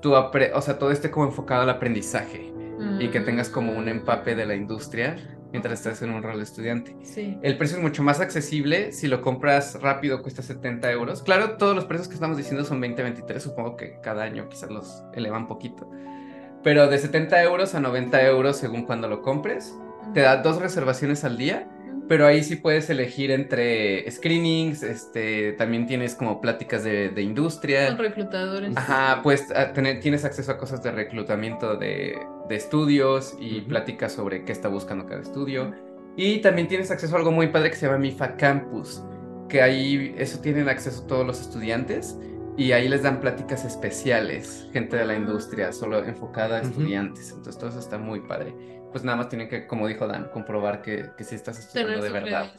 [0.00, 2.52] tú o sea, todo esté como enfocado al aprendizaje
[2.98, 3.88] y que tengas como un Mm.
[3.88, 5.16] empape de la industria
[5.52, 6.96] mientras estás en un rol de estudiante.
[7.02, 7.38] Sí.
[7.42, 8.90] El precio es mucho más accesible.
[8.92, 11.22] Si lo compras rápido, cuesta 70 euros.
[11.22, 13.42] Claro, todos los precios que estamos diciendo son 20, 23.
[13.42, 15.88] Supongo que cada año quizás los elevan poquito.
[16.64, 19.76] Pero de 70 euros a 90 euros según cuando lo compres,
[20.14, 21.68] te da dos reservaciones al día.
[22.12, 27.86] Pero ahí sí puedes elegir entre screenings, este, también tienes como pláticas de, de industria.
[27.86, 28.76] Con reclutadores.
[28.76, 32.18] Ajá, pues a tener- tienes acceso a cosas de reclutamiento de,
[32.50, 33.68] de estudios y Ujú.
[33.68, 35.72] pláticas sobre qué está buscando cada estudio.
[36.14, 39.02] Y también tienes acceso a algo muy padre que se llama MIFA Campus,
[39.48, 42.18] que ahí eso tienen acceso todos los estudiantes
[42.58, 46.68] y ahí les dan pláticas especiales, gente de la industria, solo enfocada a Ujú.
[46.72, 47.30] estudiantes.
[47.30, 48.54] Entonces todo eso está muy padre.
[48.92, 52.04] Pues nada más tienen que, como dijo Dan, comprobar que, que sí estás estudiando Tener
[52.04, 52.52] de verdad.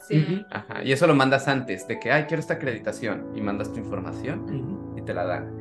[0.50, 3.78] Ajá, y eso lo mandas antes, de que, ay, quiero esta acreditación, y mandas tu
[3.78, 4.98] información Ujú.
[4.98, 5.52] y te la dan.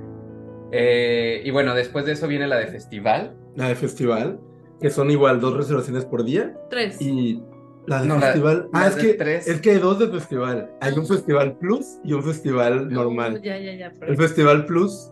[0.71, 3.35] Eh, y bueno, después de eso viene la de festival.
[3.55, 4.39] La de festival,
[4.81, 6.57] que son igual dos reservaciones por día.
[6.71, 6.99] Tres.
[6.99, 7.43] Y
[7.85, 8.69] la de No, la- festival.
[8.73, 9.47] la ah, es de que, tres.
[9.47, 10.71] es que hay dos de festival.
[10.81, 13.41] Hay un festival plus y un festival normal.
[13.43, 13.93] Ya, ya, ya.
[14.01, 15.11] El festival plus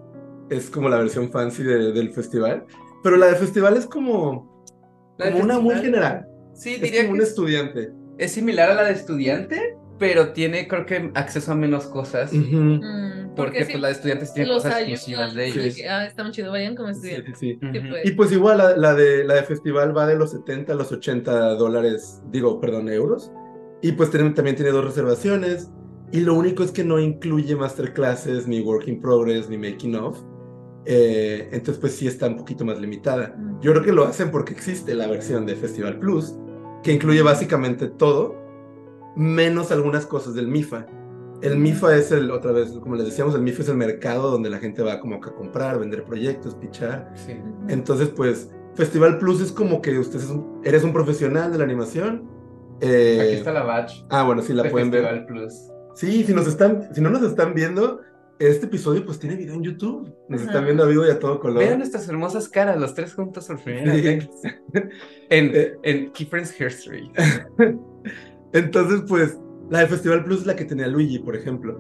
[0.49, 2.65] es como la versión fancy de- del festival.
[3.03, 4.50] Pero la de festival es como, La
[5.31, 6.25] como una muy general.
[6.53, 7.89] Sí, Es diría como que un es, estudiante.
[8.17, 12.33] es similar a la de estudiante, pero tiene, creo que, acceso a menos cosas.
[12.33, 12.57] Ujú.
[12.57, 15.75] Mm, Porque sí, pues la de estudiantes tiene cosas exclusivas de sí, ellos.
[15.75, 17.39] que, ah, está muy chido, vayan como Sí, estudiantes.
[17.39, 17.67] sí, sí.
[17.71, 18.05] Sí, pues.
[18.05, 20.91] Y pues igual la, la de, la de festival va de los 70 a los
[20.91, 23.31] 80 dólares, digo, perdón, euros.
[23.81, 25.71] Y pues tiene- también tiene dos reservaciones.
[26.11, 30.19] Y lo único es que no incluye masterclasses, ni work in progress, ni making of.
[30.85, 33.35] Eh, entonces pues sí está un poquito más limitada.
[33.61, 36.35] Yo creo que lo hacen porque existe la versión de Festival Plus,
[36.83, 38.35] que incluye básicamente todo,
[39.15, 40.87] menos algunas cosas del MIFA.
[41.41, 44.49] El MIFA es el, otra vez, como les decíamos, el MIFA es el mercado donde
[44.49, 47.11] la gente va como que a comprar, vender proyectos, pichar.
[47.15, 47.35] Sí.
[47.67, 51.63] Entonces, pues, Festival Plus es como que usted es un- eres un profesional de la
[51.63, 52.29] animación.
[52.79, 54.05] eh, Aquí está la badge.
[54.09, 55.25] Ah, bueno, sí la de pueden Festival ver.
[55.27, 55.53] Plus.
[55.93, 57.99] Sí, si nos están, si no nos están viendo,
[58.47, 60.13] este episodio pues tiene video en YouTube.
[60.29, 60.49] Nos Ajá.
[60.49, 61.59] están viendo a vivo y a todo color.
[61.59, 64.29] Vean nuestras hermosas caras, los tres juntos por primera vez.
[65.29, 65.73] En, Eh.
[65.83, 67.11] en Key Friends History.
[68.53, 69.37] Entonces, pues,
[69.69, 71.79] la de Festival Plus es la que tenía Luigi, por ejemplo.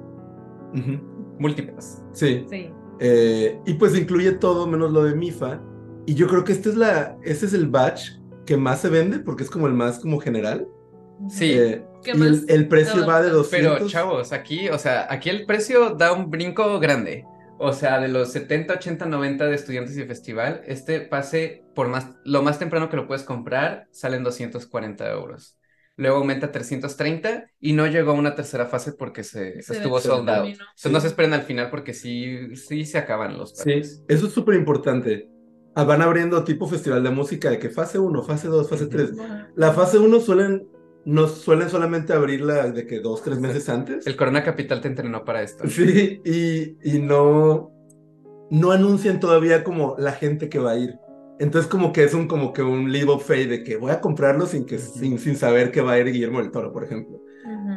[0.73, 0.99] Ujú.
[1.39, 2.01] Múltiples.
[2.13, 2.45] Sí.
[2.49, 2.69] Sí.
[2.99, 5.61] Eh, y pues incluye todo menos lo de MIFA.
[6.05, 8.11] Y yo creo que este es la, este es el batch
[8.45, 10.67] que más se vende porque es como el más como general.
[11.29, 11.51] Sí.
[11.53, 12.27] Eh, ¿Qué y más?
[12.27, 13.73] el, el precio va de Pero, 200.
[13.77, 17.25] Pero chavos, aquí, o sea, aquí el precio da un brinco grande.
[17.63, 22.07] O sea, de los 70, 80, 90 de estudiantes y festival, este pase por más,
[22.25, 25.57] lo más temprano que lo puedes comprar, salen 240 euros.
[25.95, 29.99] Luego aumenta a 330 y no llegó a una tercera fase porque se, Se- estuvo
[29.99, 30.37] se sold out.
[30.37, 30.53] terminó.
[30.63, 30.89] Entonces Sí.
[30.91, 34.03] no se esperen al final porque sí, sí se acaban los Sí, pases.
[34.07, 35.29] eso es súper importante.
[35.75, 38.91] Ah, Van abriendo tipo festival de música de que fase 1, fase 2, fase Ujú.
[38.91, 39.11] 3.
[39.55, 40.67] La fase 1 suelen,
[41.05, 44.05] nos suelen solamente abrirla de que dos, tres meses antes.
[44.05, 45.67] El Corona Capital te entrenó para esto.
[45.67, 47.71] Sí, y, y no,
[48.49, 50.95] no anuncian todavía como la gente que va a ir.
[51.39, 53.99] Entonces como que es un como que un leap of faith de que voy a
[53.99, 57.19] comprarlo sin que sin, sin saber que va a ir Guillermo del Toro, por ejemplo.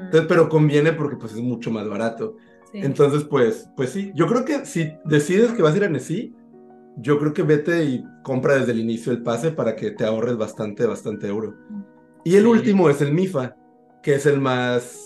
[0.04, 2.36] Entonces, pero conviene porque pues es mucho más barato.
[2.70, 2.80] Sí.
[2.82, 6.34] Entonces, pues, pues sí, yo creo que si decides que vas a ir a Nessie,
[6.98, 10.36] yo creo que vete y compra desde el inicio el pase para que te ahorres
[10.36, 11.54] bastante, bastante euro.
[12.24, 12.48] Y el Sí.
[12.48, 13.56] último es el MIFA,
[14.02, 15.00] que es el más...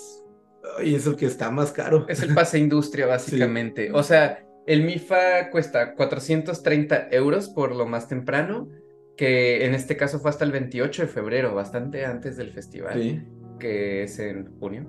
[0.84, 2.06] Y es el que está más caro.
[2.08, 3.90] Es el pase industria, básicamente.
[3.92, 8.68] O sea, el MIFA cuesta 430 euros por lo más temprano,
[9.16, 13.20] que en este caso fue hasta el 28 de febrero, bastante antes del festival, Sí.
[13.58, 14.86] que es en junio.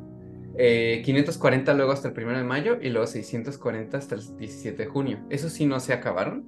[0.57, 4.89] Eh, 540 luego hasta el 1 de mayo y luego 640 hasta el 17 de
[4.89, 5.25] junio.
[5.29, 6.45] Eso sí no se acabaron.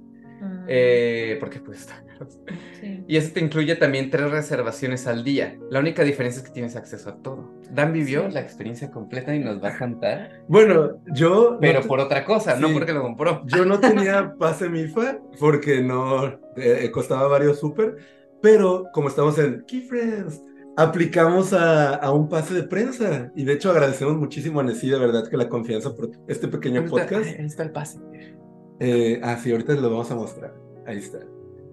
[0.68, 2.38] Eh, porque pues están caros.
[2.80, 3.04] Sí.
[3.08, 5.56] Y ese te incluye también tres reservaciones al día.
[5.70, 7.52] La única diferencia es que tienes acceso a todo.
[7.70, 8.32] Dan vivió Sí.
[8.34, 10.42] la experiencia completa y nos va a cantar.
[10.48, 11.58] Bueno, yo...
[11.60, 13.42] Pero no, por otra cosa, no porque lo compró.
[13.46, 16.38] Yo no tenía pase MIFA porque no...
[16.56, 17.96] eh, costaba varios súper,
[18.40, 20.42] pero como estamos en Key Friends,
[20.76, 23.30] aplicamos a, a un pase de prensa.
[23.36, 26.80] Y de hecho agradecemos muchísimo a Nessie, de verdad, que la confianza por este pequeño
[26.80, 27.38] Ahí está- podcast.
[27.38, 27.98] Ahí está el pase.
[28.84, 30.52] Eh, ah, sí, ahorita lo vamos a mostrar.
[30.86, 31.20] Ahí está.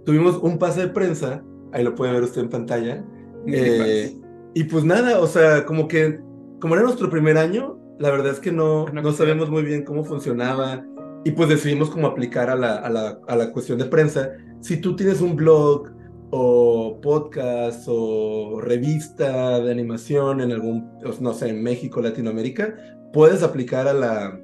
[0.06, 3.04] Tuvimos un pase de prensa, ahí lo puede ver usted en pantalla.
[3.48, 4.16] Eh,
[4.54, 6.20] y pues nada, o sea, como que,
[6.62, 9.84] como era nuestro primer año, la verdad es que no, No no sabemos muy bien
[9.84, 10.86] cómo funcionaba.
[11.26, 14.30] Y pues decidimos como aplicar a la, a la, a la cuestión de prensa.
[14.62, 15.90] Si tú tienes un blog
[16.30, 22.76] o podcast o revista de animación en algún, no sé, en México, Latinoamérica,
[23.12, 24.40] puedes aplicar a la,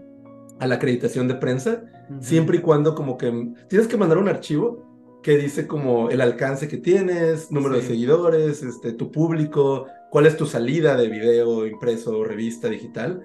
[0.60, 1.84] a la acreditación de prensa,
[2.20, 3.32] siempre y cuando como que
[3.68, 8.62] tienes que mandar un archivo que dice como el alcance que tienes, número de seguidores,
[8.62, 13.24] este, tu público, cuál es tu salida de video, impreso, revista, digital.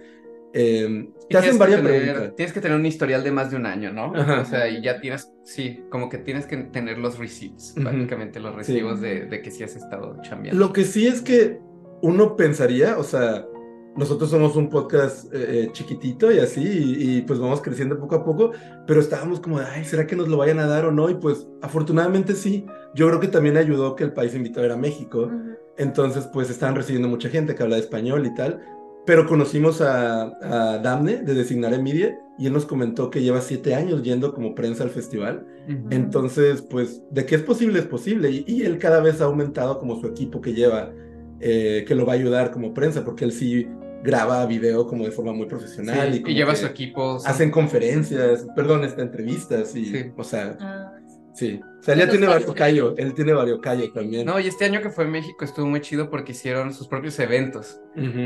[0.54, 2.34] Eh, te hacen varias preguntas.
[2.36, 4.12] Tienes que tener un historial de más de un año, ¿no?
[4.12, 8.54] O sea, y ya tienes, sí, como que tienes que tener los receipts, básicamente los
[8.54, 10.58] recibos de, de, que sí has estado chambeando.
[10.58, 11.58] Lo que sí es que
[12.00, 13.46] uno pensaría, o sea,
[13.96, 18.24] nosotros somos un podcast eh, eh, chiquitito y así, y, pues vamos creciendo poco a
[18.24, 18.52] poco,
[18.86, 21.10] pero estábamos como de, ay, ¿será que nos lo vayan a dar o no?
[21.10, 25.30] Y pues afortunadamente sí, yo creo que también ayudó que el país invitado era México,
[25.76, 28.60] entonces pues estaban recibiendo mucha gente que habla español y tal,
[29.06, 33.74] pero conocimos a, a Damne de Designar Media y él nos comentó que lleva siete
[33.74, 35.46] años yendo como prensa al festival,
[35.90, 39.78] entonces pues de que es posible es posible, y, y él cada vez ha aumentado
[39.78, 40.92] como su equipo que lleva.
[41.40, 43.66] Eh, que lo va a ayudar como prensa, porque él sí
[44.02, 46.14] graba video como de forma muy profesional.
[46.14, 47.18] y, lleva su equipo.
[47.24, 50.92] Hacen conferencias, perdón, este, entrevistas y, o sea, ah.
[51.34, 51.60] sí.
[51.80, 54.26] O sea, él ya tiene varios callo, él tiene varios callo también.
[54.26, 57.18] No, y este año que fue en México estuvo muy chido porque hicieron sus propios
[57.18, 57.80] eventos.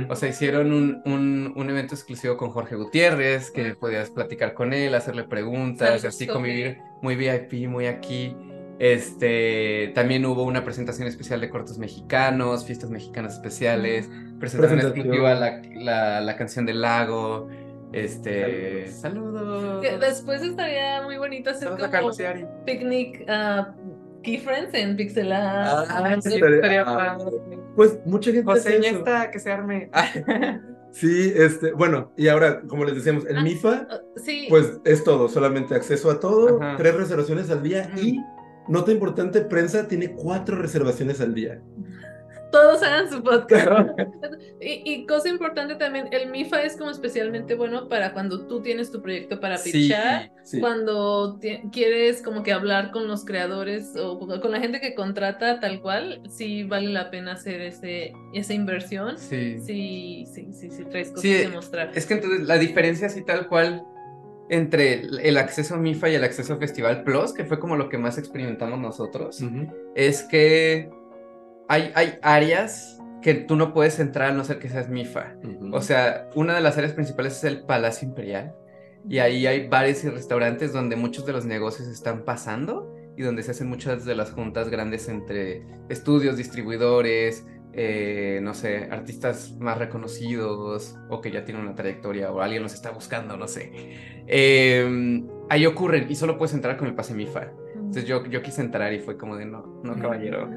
[0.09, 4.73] O sea, hicieron un, un, un, evento exclusivo con Jorge Gutiérrez, que podías platicar con
[4.73, 8.37] él, hacerle preguntas, así convivir muy VIP, muy aquí.
[8.79, 14.11] Este, también hubo una presentación especial de cortos mexicanos, fiestas mexicanas especiales,
[14.41, 17.49] presentación, exclusiva la, la, la, canción del lago.
[17.93, 19.81] Este, saludos.
[20.01, 22.11] después estaría muy bonito hacer como
[22.65, 25.85] picnic uh, Key Friends en Pixela.
[25.89, 27.19] Ah, sí, estaría ah,
[27.77, 29.91] Pues mucha gente José, ya está, que se arme.
[30.95, 34.47] Sí, este, bueno, y ahora, como les decíamos, el ah, MIFA, sí.
[34.49, 38.21] pues es todo, solamente acceso a todo, tres reservaciones al día y
[38.69, 41.61] Nota importante, prensa tiene cuatro reservaciones al día.
[42.51, 43.69] Todos hagan su podcast.
[44.61, 49.03] y, cosa importante también, el MIFA es como especialmente bueno para cuando tú tienes tu
[49.03, 51.41] proyecto para pitchar, cuando
[51.73, 56.23] quieres como que hablar con los creadores o con la gente que contrata tal cual,
[56.29, 59.19] sí vale la pena hacer ese, esa inversión.
[59.19, 59.59] Sí.
[59.59, 61.91] Sí, sí, sí, sí, traes cosas que mostrar.
[61.93, 63.85] Es que entonces la diferencia así tal cual
[64.49, 67.89] entre el acceso a MIFA y el acceso a Festival Plus, que fue como lo
[67.89, 69.43] que más experimentamos nosotros,
[69.95, 70.91] es que
[71.69, 75.37] hay, hay áreas que tú no puedes entrar a no ser que seas MIFA.
[75.73, 78.55] O sea, una de las áreas principales es el Palacio Imperial.
[79.09, 83.43] Y ahí hay bares y restaurantes donde muchos de los negocios están pasando y donde
[83.43, 89.79] se hacen muchas de las juntas grandes entre estudios, distribuidores, eh, no sé, artistas más
[89.79, 93.73] reconocidos o que ya tienen una trayectoria o alguien los está buscando, no sé.
[94.27, 97.53] Em, ahí ocurren y solo puedes entrar con el pase MIFA.
[97.75, 100.49] Entonces yo, yo quise entrar y fue como de no, no caballero.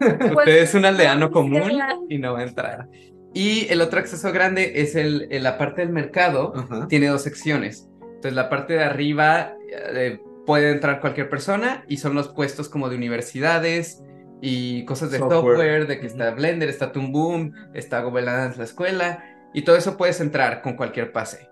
[0.00, 2.88] Usted pues, es un aldeano común y no va a entrar.
[3.34, 6.52] Y el otro acceso grande es el, la parte del mercado,
[6.88, 7.88] tiene dos secciones.
[8.00, 12.88] Entonces la parte de arriba eh, puede entrar cualquier persona y son los puestos como
[12.88, 14.02] de universidades,
[14.40, 19.24] y cosas de software, de que está Blender, está Toon Boom, está Governance la escuela,
[19.52, 21.48] y todo eso puedes entrar con cualquier pase.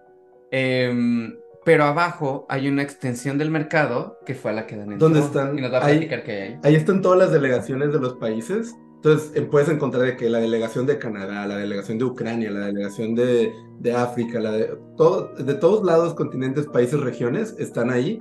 [0.50, 5.20] Em, pero abajo hay una extensión del mercado que fue a la que dan ¿Dónde
[5.20, 5.58] están?
[5.58, 6.58] Y nos va a platicar qué hay.
[6.62, 8.74] Ahí están todas las delegaciones de los países.
[8.96, 12.66] Entonces eh, puedes encontrar de que la delegación de Canadá, la delegación de Ucrania, la
[12.66, 18.18] delegación de, de África, la de, todo, de todos lados, continentes, países, regiones, están ahí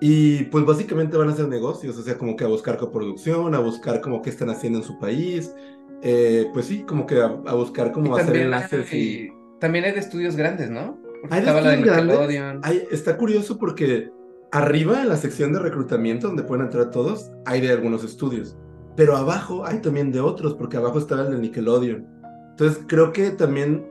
[0.00, 3.58] y pues básicamente van a hacer negocios, o sea, como que a buscar coproducción, a
[3.58, 5.54] buscar como qué están haciendo en su país,
[6.02, 9.30] eh, pues sí, como que a, buscar cómo hacer enlaces y...
[9.60, 10.98] También hay de estudios grandes, ¿no?
[11.30, 12.86] hay de estudios grandes.
[12.90, 14.10] está curioso porque
[14.52, 18.56] arriba en la sección de reclutamiento, donde pueden entrar todos, hay de algunos estudios.
[18.96, 22.06] Pero abajo hay también de otros, porque abajo estaba el de Nickelodeon.
[22.50, 23.84] Entonces creo que también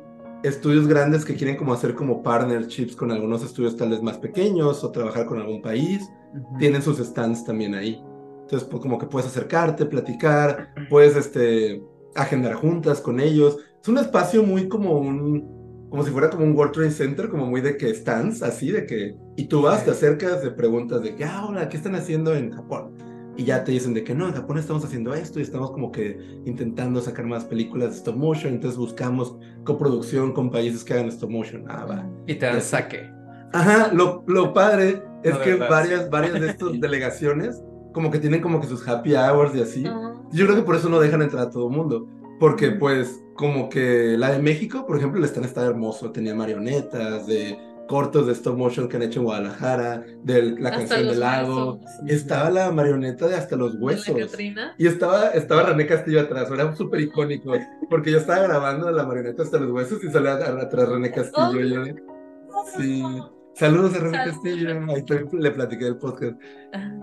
[0.43, 4.83] estudios grandes que quieren como hacer como partnerships con algunos estudios tal vez más pequeños
[4.83, 6.07] o trabajar con algún país,
[6.59, 8.01] tienen sus stands también ahí.
[8.41, 11.81] Entonces, pues, como que puedes acercarte, platicar, puedes este,
[12.15, 13.57] agendar juntas con ellos.
[13.81, 17.45] Es un espacio muy como un, como si fuera como un World Trade Center, como
[17.45, 21.15] muy de que stands, así, de que, y tú vas, te acercas, te preguntas de
[21.15, 22.97] que, ah, hola, ¿qué están haciendo en Japón?
[23.37, 25.91] Y ya te dicen de que no, en Japón estamos haciendo esto y estamos como
[25.91, 31.07] que intentando sacar más películas de stop motion, entonces buscamos coproducción con países que hagan
[31.07, 31.65] stop motion.
[31.67, 32.09] Ah, va.
[32.27, 33.09] Y te dan saque.
[33.51, 37.61] Ajá, lo, lo padre es que varias, varias de estas delegaciones
[37.93, 39.83] como que tienen como que sus happy hours y así.
[40.31, 42.07] Yo creo que por eso no dejan entrar a todo el mundo.
[42.39, 47.25] Porque pues como que la de México, por ejemplo, el stand está hermoso, tenía marionetas,
[47.27, 51.79] de cortos de stop motion que han hecho en Guadalajara, de la canción del lago.
[52.07, 54.17] Estaba la marioneta de hasta los huesos.
[54.77, 57.53] Y estaba, estaba René Castillo atrás, era súper icónico,
[57.89, 61.83] porque yo estaba grabando la marioneta hasta los huesos y salía atrás René Castillo.
[62.77, 63.03] sí.
[63.55, 64.17] Saludos a Saludos.
[64.25, 64.69] Castillo.
[64.89, 66.35] Ahí también le platiqué del podcast.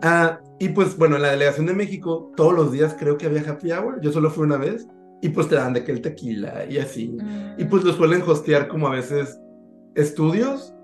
[0.02, 3.48] Ah, y pues bueno, en la delegación de México, todos los días creo que había
[3.48, 4.00] happy hour.
[4.00, 4.88] Yo solo fui una vez.
[5.22, 7.16] Y pues te dan de que el tequila y así.
[7.58, 9.38] Y pues lo suelen hostear como a veces
[9.94, 10.74] estudios,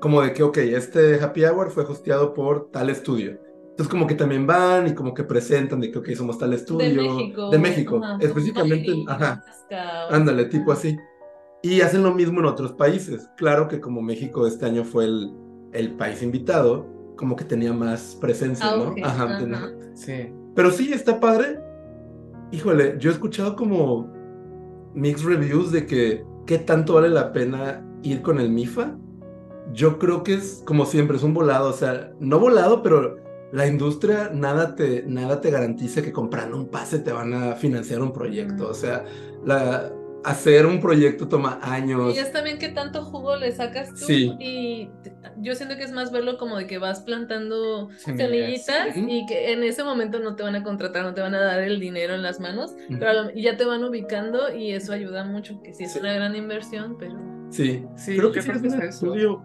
[0.00, 3.38] como de que, ok, este happy hour fue hosteado por tal estudio.
[3.70, 6.86] Entonces como que también van y como que presentan de que, ok, somos tal estudio.
[6.88, 7.50] de México.
[7.50, 8.18] De México, Ajá.
[8.20, 10.96] específicamente, ajá, Alaska, ándale, tipo así.
[11.62, 13.28] Y hacen lo mismo en otros países.
[13.36, 15.30] Claro que como México este año fue el,
[15.72, 18.84] el país invitado, como que tenía más presencia, ¿no?
[18.84, 19.38] Auge, Ajá, ajá.
[19.38, 20.32] tenía- Sí.
[20.54, 21.58] Pero sí, está padre.
[22.52, 24.10] Híjole, yo he escuchado como
[24.94, 28.96] mixed reviews de que qué tanto vale la pena ir con el MIFA.
[29.72, 33.16] Yo creo que es como siempre, es un volado, o sea, no volado, pero
[33.52, 38.00] la industria nada te, nada te garantiza que comprando un pase te van a financiar
[38.00, 38.68] un proyecto.
[38.68, 39.04] O sea,
[39.44, 39.92] la,
[40.24, 42.14] hacer un proyecto toma años.
[42.16, 44.04] Y es también que tanto jugo le sacas tú.
[44.06, 44.32] Sí.
[44.40, 44.90] Y
[45.40, 49.06] yo siento que es más verlo como de que vas plantando semillitas Ujú.
[49.08, 51.60] y que en ese momento no te van a contratar, no te van a dar
[51.60, 54.92] el dinero en las manos, pero a lo- y ya te van ubicando y eso
[54.92, 55.98] ayuda mucho, que sí es Sí.
[56.00, 57.14] una gran inversión, pero...
[57.50, 59.42] Sí, Sí, creo que si es un estudio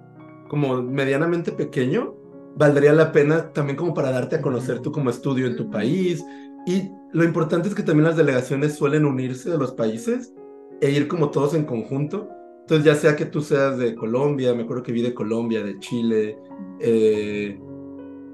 [0.50, 2.16] como medianamente pequeño,
[2.56, 6.24] valdría la pena también como para darte a conocer tú como estudio en tu país.
[6.66, 10.34] Y lo importante es que también las delegaciones suelen unirse de los países
[10.82, 12.30] e ir como todos en conjunto.
[12.62, 15.80] Entonces, ya sea que tú seas de Colombia, me acuerdo que vi de Colombia, de
[15.80, 16.38] Chile,
[16.80, 17.60] eh,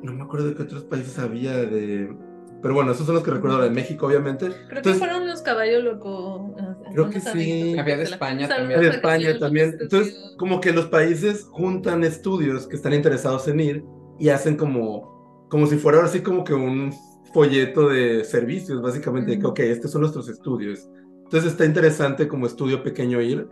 [0.03, 2.15] no me acuerdo de qué otros países había, de...
[2.61, 4.47] Pero bueno, esos son los que recuerdo, de México, obviamente.
[4.47, 6.51] Creo Entonces- que fueron los caballos locos.
[6.91, 7.77] Creo que sí.
[7.77, 8.83] Había de España de también.
[8.85, 9.77] España también.
[9.79, 13.85] Entonces, como que los países juntan estudios que están interesados en ir
[14.19, 16.91] y hacen como, como si fuera así como que un
[17.33, 20.89] folleto de servicios, básicamente, de que, ok, estos son nuestros estudios.
[21.25, 23.47] Entonces está interesante como estudio pequeño ir,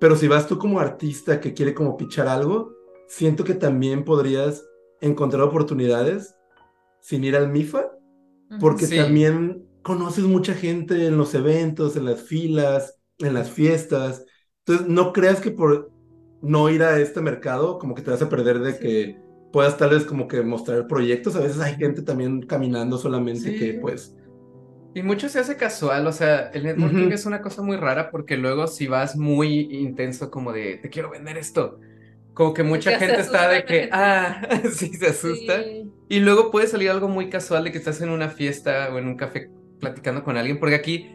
[0.00, 2.72] pero si vas tú como artista que quiere como pichar algo,
[3.06, 4.66] siento que también podrías
[5.00, 6.34] encontrar oportunidades
[7.00, 7.91] sin ir al MIFA,
[8.60, 8.96] porque Sí.
[8.96, 14.24] también conoces mucha gente en los eventos, en las filas, en las fiestas.
[14.66, 15.90] Entonces, no creas que por
[16.40, 18.78] no ir a este mercado, como que te vas a perder de Sí.
[18.80, 21.36] que puedas tal vez como que mostrar proyectos.
[21.36, 23.58] A veces hay gente también caminando solamente Sí.
[23.58, 24.16] que pues...
[24.94, 28.36] Y mucho se hace casual, o sea, el networking es una cosa muy rara porque
[28.36, 31.80] luego si vas muy intenso como de, te quiero vender esto,
[32.34, 35.62] como que mucha gente está de que, ah, sí, se asusta.
[35.64, 35.91] Sí.
[36.12, 39.06] Y luego puede salir algo muy casual de que estás en una fiesta o en
[39.06, 39.48] un café
[39.80, 41.10] platicando con alguien, porque aquí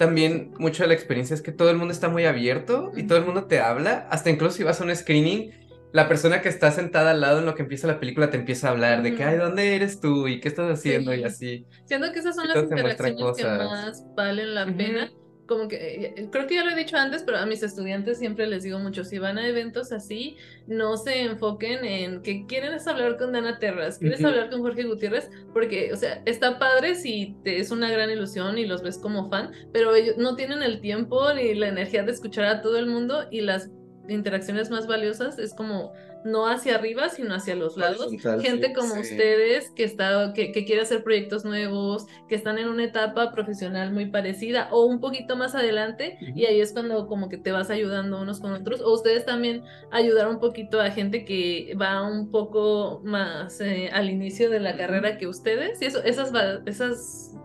[0.00, 3.18] también mucho de la experiencia es que todo el mundo está muy abierto y todo
[3.18, 5.52] el mundo te habla, hasta incluso si vas a un screening,
[5.92, 8.66] la persona que está sentada al lado en lo que empieza la película te empieza
[8.66, 10.26] a hablar de que, ay, ¿dónde eres tú?
[10.26, 11.14] ¿Y qué estás haciendo?
[11.14, 11.24] Y Sí.
[11.24, 11.66] así.
[11.84, 15.08] Siento que esas son Y las interacciones que más valen la pena.
[15.46, 15.76] Como que,
[16.16, 18.78] eh, creo que ya lo he dicho antes, pero a mis estudiantes siempre les digo
[18.78, 23.58] mucho, si van a eventos así, no se enfoquen en que quieren hablar con Dana
[23.58, 27.90] Terras, quieres hablar con Jorge Gutiérrez, porque, o sea, está padre si te es una
[27.90, 31.68] gran ilusión y los ves como fan, pero ellos no tienen el tiempo ni la
[31.68, 33.70] energía de escuchar a todo el mundo y las
[34.08, 35.92] interacciones más valiosas es como
[36.24, 38.10] no hacia arriba, sino hacia los lados.
[38.40, 39.00] Gente sí, como sí.
[39.00, 43.92] ustedes que está, que, que quiere hacer proyectos nuevos, que están en una etapa profesional
[43.92, 47.70] muy parecida o un poquito más adelante, y ahí es cuando como que te vas
[47.70, 52.30] ayudando unos con otros, o ustedes también ayudar un poquito a gente que va un
[52.30, 56.32] poco más eh, al inicio de la carrera que ustedes, y eso, esas,
[56.66, 57.36] esas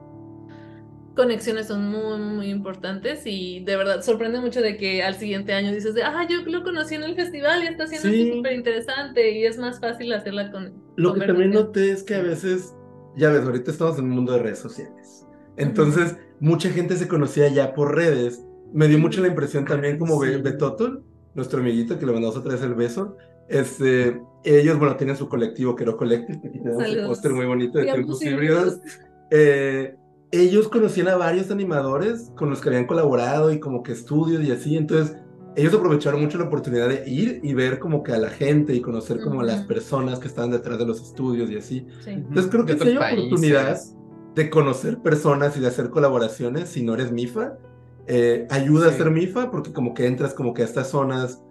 [1.17, 5.73] conexiones son muy, muy importantes y de verdad sorprende mucho de que al siguiente año
[5.73, 7.95] dices de, ah, yo lo conocí en el festival y está Sí.
[7.95, 10.73] esto súper interesante y es más fácil hacerla con...
[10.95, 12.73] Lo que también noté es que a veces,
[13.17, 15.25] ya ves, ahorita estamos en un mundo de redes sociales.
[15.57, 18.43] Entonces, mucha gente se conocía ya por redes.
[18.71, 20.29] Me dio mucho la impresión también como Sí.
[20.29, 21.03] Be- Betotol,
[21.33, 23.17] nuestro amiguito que le mandamos otra vez el beso.
[23.49, 27.85] Este, ellos, bueno, tienen su colectivo, Quero Collective, que tenemos un póster muy bonito de
[27.85, 28.79] Tiempos híbridos.
[29.31, 29.95] Eh,
[30.31, 34.51] ellos conocían a varios animadores con los que habían colaborado y como que estudios y
[34.51, 35.15] así, entonces
[35.55, 38.81] ellos aprovecharon mucho la oportunidad de ir y ver como que a la gente y
[38.81, 41.87] conocer como a las personas que estaban detrás de los estudios y así.
[42.03, 42.11] Sí.
[42.11, 43.95] Entonces creo que sí hay países.
[44.35, 47.57] de conocer personas y de hacer colaboraciones si no eres MIFA.
[48.05, 51.41] Eh, ayuda a ser MIFA porque como que entras como que a estas zonas,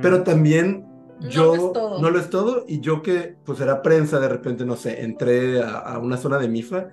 [0.00, 0.86] pero también
[1.20, 2.00] No yo lo es todo.
[2.00, 5.60] no lo es todo y yo que pues era prensa de repente no sé entré
[5.62, 6.88] a, a una zona de MIFA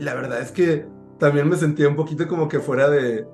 [0.00, 0.86] y la verdad es que
[1.18, 3.26] también me sentía un poquito como que fuera de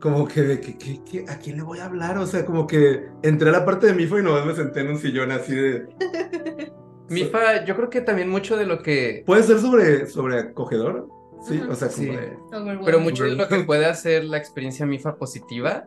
[0.00, 2.66] como que de que, que- que- a quién le voy a hablar o sea como
[2.66, 5.54] que entré a la parte de MIFA y nomás me senté en un sillón así
[5.56, 5.86] de
[7.08, 11.08] MIFA, yo creo que también mucho de lo que, puede ser sobre sobre acogedor
[11.46, 11.72] sí Ajá.
[11.72, 12.08] o sea como Sí.
[12.10, 12.36] de
[12.84, 15.86] pero mucho de lo que puede hacer la experiencia MIFA positiva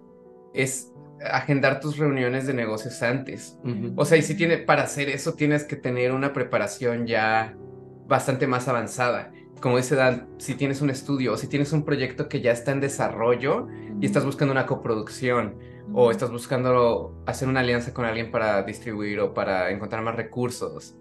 [0.53, 0.91] es
[1.31, 3.57] agendar tus reuniones de negocios antes.
[3.95, 7.55] O sea, y si tiene, para hacer eso tienes que tener una preparación ya
[8.07, 9.31] bastante más avanzada.
[9.61, 12.71] Como dice Dan, si tienes un estudio o si tienes un proyecto que ya está
[12.71, 13.67] en desarrollo
[13.99, 15.55] y estás buscando una coproducción
[15.93, 20.95] o estás buscando hacer una alianza con alguien para distribuir o para encontrar más recursos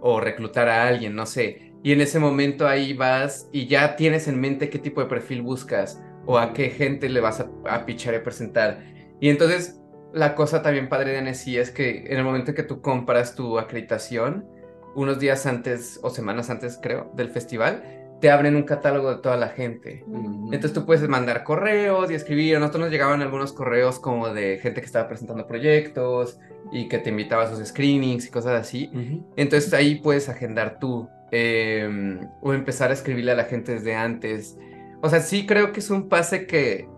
[0.00, 1.72] o reclutar a alguien, no sé.
[1.82, 5.42] Y en ese momento ahí vas y ya tienes en mente qué tipo de perfil
[5.42, 8.82] buscas o a qué gente le vas a, a pichar y presentar.
[9.20, 9.80] Y entonces
[10.12, 13.58] la cosa también padre de NSI es que en el momento que tú compras tu
[13.58, 14.46] acreditación,
[14.94, 17.82] unos días antes o semanas antes creo del festival,
[18.20, 20.04] te abren un catálogo de toda la gente.
[20.06, 22.56] Entonces tú puedes mandar correos y escribir.
[22.56, 26.38] A nosotros nos llegaban algunos correos como de gente que estaba presentando proyectos
[26.72, 28.90] y que te invitaba a sus screenings y cosas así.
[29.36, 34.58] Entonces ahí puedes agendar tú em, o empezar a escribirle a la gente desde antes.
[35.00, 36.88] O sea, sí creo que es un pase que,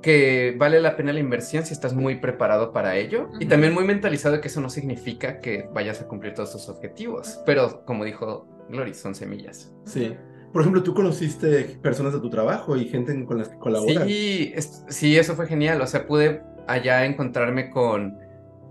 [0.00, 3.84] que vale la pena la inversión si estás muy preparado para ello y también muy
[3.84, 7.40] mentalizado que eso no significa que vayas a cumplir todos tus objetivos.
[7.44, 9.72] Pero como dijo Glory, son semillas.
[9.84, 10.16] Sí.
[10.52, 14.04] Por ejemplo, tú conociste personas de tu trabajo y gente con las que colaboras.
[14.06, 14.52] Sí,
[14.88, 15.80] sí, eso fue genial.
[15.80, 18.18] O sea, pude allá encontrarme con,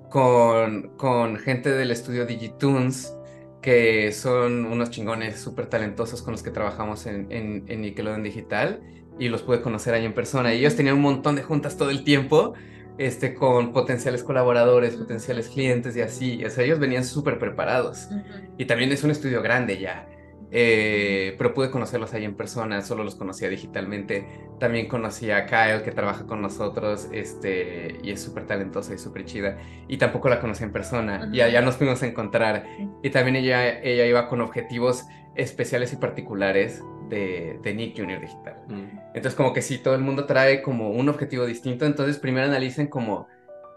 [0.09, 3.15] con, con gente del estudio Digitunes,
[3.61, 8.81] que son unos chingones súper talentosos con los que trabajamos en, en, en, Nickelodeon Digital
[9.17, 10.53] y los pude conocer ahí en persona.
[10.53, 12.53] Y ellos tenían un montón de juntas todo el tiempo
[12.97, 16.43] este, con potenciales colaboradores, potenciales clientes y así.
[16.43, 18.09] O sea, ellos venían súper preparados.
[18.57, 20.05] Y también es un estudio grande ya.
[20.51, 24.27] Eh, pero pude conocerlos ahí en persona, solo los conocía digitalmente.
[24.59, 29.25] También conocí a Kyle, que trabaja con nosotros, este, y es súper talentosa y súper
[29.25, 29.57] chida.
[29.87, 32.65] Y tampoco la conocí en persona, y allá nos fuimos a encontrar.
[33.03, 38.57] Y también ella, ella iba con objetivos especiales y particulares de, de Nick Junior Digital.
[39.13, 42.87] Entonces, como que si todo el mundo trae como un objetivo distinto, entonces primero analicen
[42.87, 43.27] como,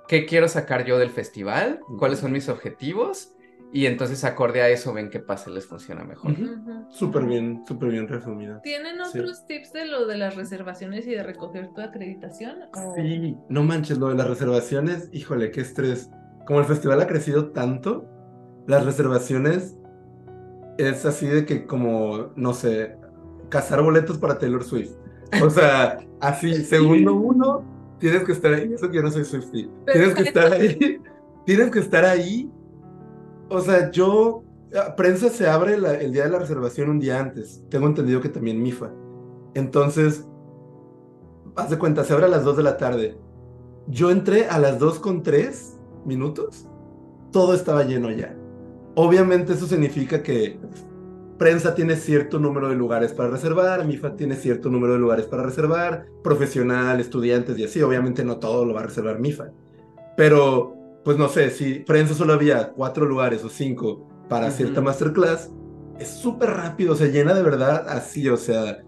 [0.08, 1.80] ¿qué quiero sacar yo del festival?
[1.98, 3.34] ¿Cuáles son mis objetivos?
[3.74, 6.34] Y entonces, acorde a eso, ven qué pase les funciona mejor.
[6.90, 8.60] Súper bien, súper bien resumido.
[8.62, 12.58] ¿Tienen otros tips de lo de las reservaciones y de recoger tu acreditación?
[12.94, 16.10] Sí, no manches, lo de las reservaciones, híjole, qué estrés.
[16.46, 18.04] Como el festival ha crecido tanto,
[18.66, 19.74] las reservaciones
[20.76, 22.96] es así de que como, no sé,
[23.48, 24.92] cazar boletos para Taylor Swift.
[25.42, 27.64] O sea, así, segundo uno,
[27.98, 28.70] tienes que estar ahí.
[28.72, 29.70] Eso que yo no soy Swiftie.
[29.92, 31.00] Tienes que estar ahí.
[31.46, 32.50] Tienes que estar ahí
[33.52, 34.44] o sea, yo,
[34.74, 37.62] ah, prensa se abre el día de la reservación un día antes.
[37.68, 38.90] Tengo entendido que también MIFA.
[39.54, 40.26] Entonces,
[41.56, 43.18] haz de cuenta, se abre a las 2 de la tarde.
[43.86, 46.66] Yo entré a las 2 con 3 minutos.
[47.30, 48.36] Todo estaba lleno ya.
[48.94, 50.58] Obviamente eso significa que
[51.38, 55.42] prensa tiene cierto número de lugares para reservar, MIFA tiene cierto número de lugares para
[55.42, 57.82] reservar, profesional, estudiantes y así.
[57.82, 59.50] Obviamente no todo lo va a reservar MIFA.
[60.16, 65.50] Pero pues no sé, si prensa solo había cuatro lugares o cinco para cierta masterclass,
[65.98, 68.82] es súper rápido, se llena de verdad así, o sea,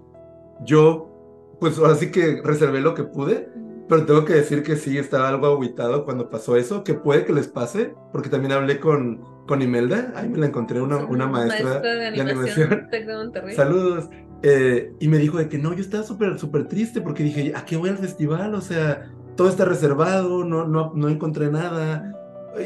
[0.64, 3.48] yo, pues ahora sí que reservé lo que pude,
[3.88, 7.32] pero tengo que decir que sí, estaba algo aguitado cuando pasó eso, que puede que
[7.32, 11.80] les pase, porque también hablé con, con Imelda, ahí me la encontré, una, una maestra,
[11.80, 12.88] de animación.
[13.56, 14.08] Saludos.
[14.42, 17.64] Eh, y me dijo de que no, yo estaba súper, súper triste porque dije, ¿a
[17.64, 18.54] qué voy al festival?
[18.54, 22.12] O sea, todo está reservado, no, no, no encontré nada.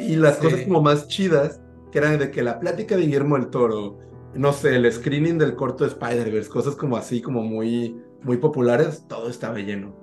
[0.00, 1.60] Y las cosas como más chidas,
[1.90, 3.98] que eran de que la plática de Guillermo el Toro,
[4.34, 9.04] no sé, el screening del corto de Spider-Verse, cosas como así, como muy, muy populares,
[9.08, 9.96] todo estaba lleno.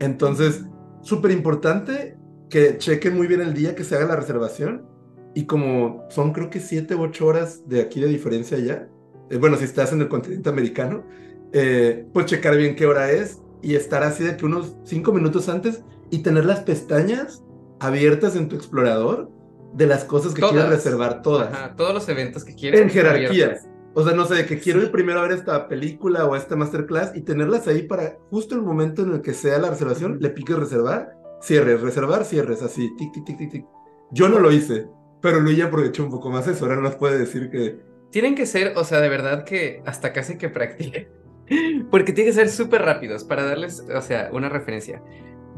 [0.00, 0.64] Entonces,
[1.02, 2.16] súper importante
[2.50, 4.86] que chequen muy bien el día que se haga la reservación.
[5.34, 8.88] Y como son creo que 7 u 8 horas de aquí de diferencia ya,
[9.30, 11.04] eh, bueno, si estás en el continente americano,
[11.52, 15.48] eh, pues checar bien qué hora es y estar así de que unos 5 minutos
[15.48, 17.42] antes y tener las pestañas
[17.80, 19.30] abiertas en tu explorador
[19.74, 21.52] de las cosas que quieres reservar todas.
[21.52, 22.80] Ajá, todos los eventos que quieres.
[22.80, 23.68] En jerarquías.
[23.94, 26.56] O sea, no sé, de que quiero ir primero a ver esta película o esta
[26.56, 30.30] masterclass y tenerlas ahí para justo el momento en el que sea la reservación, le
[30.30, 33.66] piques reservar, cierres, reservar, cierres, así, tic, tic, tic, tic, tic.
[34.12, 34.86] Yo no lo hice,
[35.20, 37.80] pero Luis aprovechó un poco más eso, ahora nos puede decir que...
[38.10, 41.08] Tienen que ser, o sea, de verdad que hasta casi que practiquen.
[41.90, 45.02] Porque tienen que ser súper rápidos para darles, o sea, una referencia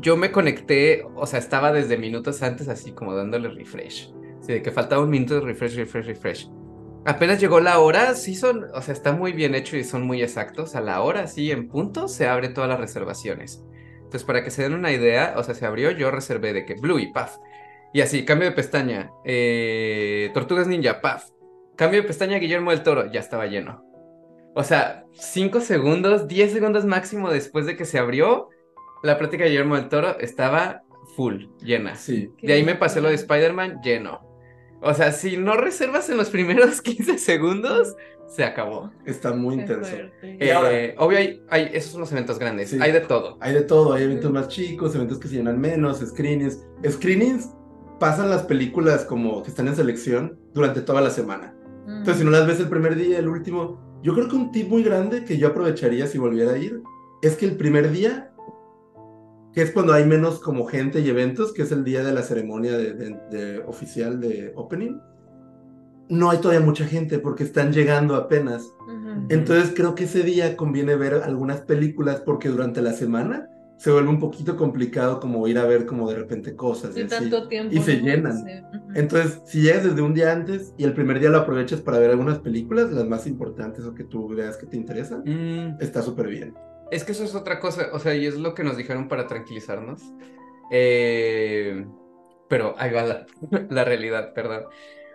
[0.01, 4.13] yo me conecté, o sea, estaba desde minutos antes así como dándole refresh.
[4.41, 6.51] Así de que faltaba un minuto de refresh, refresh, refresh.
[7.05, 10.23] Apenas llegó la hora, sí son, o sea, está muy bien hecho y son muy
[10.23, 10.75] exactos.
[10.75, 13.65] A la hora, sí, en punto, se abre todas las reservaciones.
[13.97, 16.75] Entonces, para que se den una idea, o sea, se abrió, yo reservé de que
[16.75, 17.37] Blue y Paf.
[17.93, 21.31] Y así, cambio de pestaña, eh, Tortugas Ninja, Paf.
[21.77, 23.85] Cambio de pestaña, Guillermo del Toro, ya estaba lleno.
[24.55, 28.49] O sea, 5 segundos, 10 segundos máximo después de que se abrió,
[29.03, 30.83] la plática de Guillermo del Toro estaba
[31.17, 31.95] full, llena.
[31.97, 32.31] Sí.
[32.43, 34.21] De ahí me pasé lo de Spider-Man, lleno.
[34.83, 37.95] O sea, si no reservas en los primeros 15 segundos,
[38.29, 38.91] se acabó.
[39.05, 39.97] Está muy Qué intenso.
[40.41, 42.71] Y ahora- Eh, obvio, hay, hay- esos son los eventos grandes.
[42.71, 42.79] Sí.
[42.81, 43.37] Hay de todo.
[43.41, 46.65] Hay de todo, hay eventos más chicos, eventos que se llenan menos, screenings.
[46.89, 47.51] Screenings
[47.99, 51.55] pasan las películas como que están en selección durante toda la semana.
[51.87, 54.69] Entonces, si no las ves el primer día, el último, yo creo que un tip
[54.69, 56.81] muy grande que yo aprovecharía si volviera a ir
[57.21, 58.30] es que el primer día,
[59.53, 62.23] que es cuando hay menos como gente y eventos, que es el día de la
[62.23, 64.99] ceremonia de, de- de oficial de opening,
[66.09, 68.65] no hay todavía mucha gente porque están llegando apenas.
[69.29, 73.47] Entonces creo que ese día conviene ver algunas películas porque durante la semana
[73.77, 77.01] se vuelve un poquito complicado como ir a ver como de repente cosas y Sí,
[77.03, 77.09] así.
[77.31, 77.75] tanto tiempo.
[77.75, 78.05] Y se ¿no?
[78.07, 78.45] llenan.
[78.95, 82.11] Entonces, si llegas desde un día antes y el primer día lo aprovechas para ver
[82.11, 86.27] algunas películas, las más importantes o que tú veas que te interesan, Mm, está súper
[86.29, 86.55] bien.
[86.91, 87.89] Es que eso es otra cosa.
[87.93, 90.03] O sea, y es lo que nos dijeron para tranquilizarnos.
[90.71, 91.87] Eh,
[92.49, 93.27] pero ahí va la,
[93.71, 94.65] la realidad, perdón.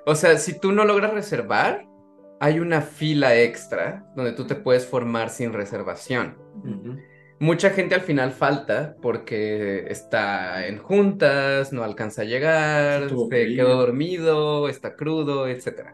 [0.06, 1.86] O sea, si tú no logras reservar,
[2.40, 6.38] hay una fila extra donde tú te puedes formar sin reservación.
[7.40, 13.78] Mucha gente al final falta porque está en juntas, no alcanza a llegar, Se quedó
[13.78, 15.94] dormido, está crudo, etc.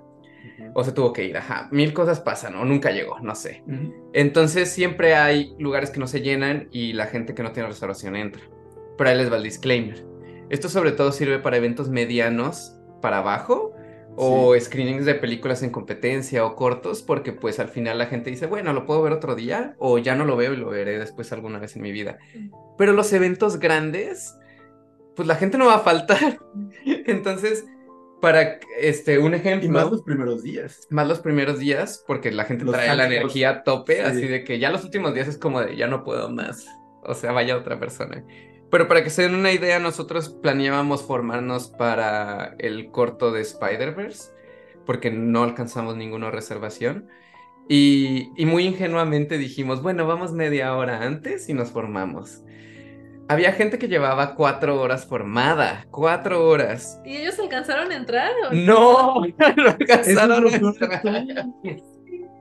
[0.73, 1.67] O se tuvo que ir, ajá.
[1.71, 3.63] Mil cosas pasan o nunca llegó, no sé.
[4.13, 8.15] Entonces siempre hay lugares que no se llenan y la gente que no tiene reservación
[8.15, 8.41] entra.
[8.97, 10.05] Pero ahí les va el disclaimer.
[10.49, 13.73] Esto sobre todo sirve para eventos medianos para abajo
[14.15, 18.45] o screenings de películas en competencia o cortos porque pues al final la gente dice,
[18.45, 21.31] bueno, lo puedo ver otro día o ya no lo veo y lo veré después
[21.31, 22.17] alguna vez en mi vida.
[22.77, 24.35] Pero los eventos grandes,
[25.15, 26.39] pues la gente no va a faltar.
[26.85, 27.65] Entonces,
[28.21, 30.87] para este un ejemplo, Y más los primeros días.
[30.89, 34.01] más los primeros días, porque la gente Los trae la energía a tope, Sí.
[34.01, 36.65] así de que ya los últimos días es como de ya no puedo más.
[37.03, 38.23] O sea, vaya otra persona.
[38.69, 44.31] Pero para que se den una idea, nosotros planeábamos formarnos para el corto de Spider-Verse,
[44.85, 47.09] porque no alcanzamos ninguna reservación.
[47.67, 52.43] Y, y muy ingenuamente dijimos, bueno, vamos media hora antes y nos formamos.
[53.31, 56.99] Había gente que llevaba cuatro horas formada, cuatro horas.
[57.05, 58.31] ¿Y ellos alcanzaron a entrar?
[58.49, 61.03] o- No, no alcanzaron es a entrar.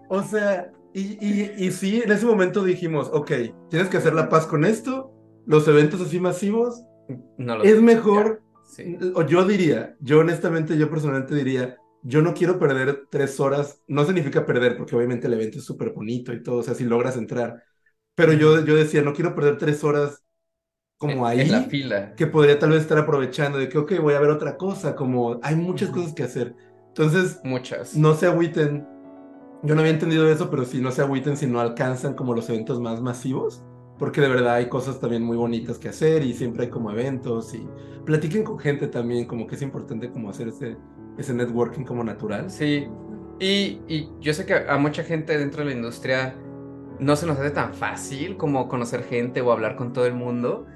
[0.09, 3.31] O sea, y, y, y sí, en ese momento dijimos, ok,
[3.69, 5.13] tienes que hacer la paz con esto,
[5.47, 6.83] los eventos así masivos,
[7.39, 8.97] No lo es mejor, Sí.
[9.15, 14.05] o yo diría, yo honestamente, yo personalmente diría, yo no quiero perder tres horas, no
[14.05, 17.17] significa perder, porque obviamente el evento es súper bonito y todo, o sea, si logras
[17.17, 17.63] entrar,
[18.15, 20.23] pero yo, yo decía, no quiero perder tres horas
[21.01, 22.15] como ahí, En la fila.
[22.15, 25.41] que podría tal vez estar aprovechando de que, ok, voy a ver otra cosa, como
[25.43, 26.01] hay muchas Ujú.
[26.01, 26.55] cosas que hacer.
[26.89, 27.97] Entonces, Muchas.
[27.97, 28.87] no se agüiten.
[29.63, 32.49] Yo no había entendido eso, pero sí, no se agüiten si no alcanzan como los
[32.51, 33.65] eventos más masivos,
[33.99, 37.55] porque de verdad hay cosas también muy bonitas que hacer y siempre hay como eventos
[37.55, 37.67] y
[38.05, 40.77] platiquen con gente también, como que es importante como hacer ese,
[41.17, 42.51] ese networking como natural.
[42.51, 42.87] Sí.
[43.39, 46.35] Y, y yo sé que a mucha gente dentro de la industria
[46.99, 50.67] no se nos hace tan fácil como conocer gente o hablar con todo el mundo,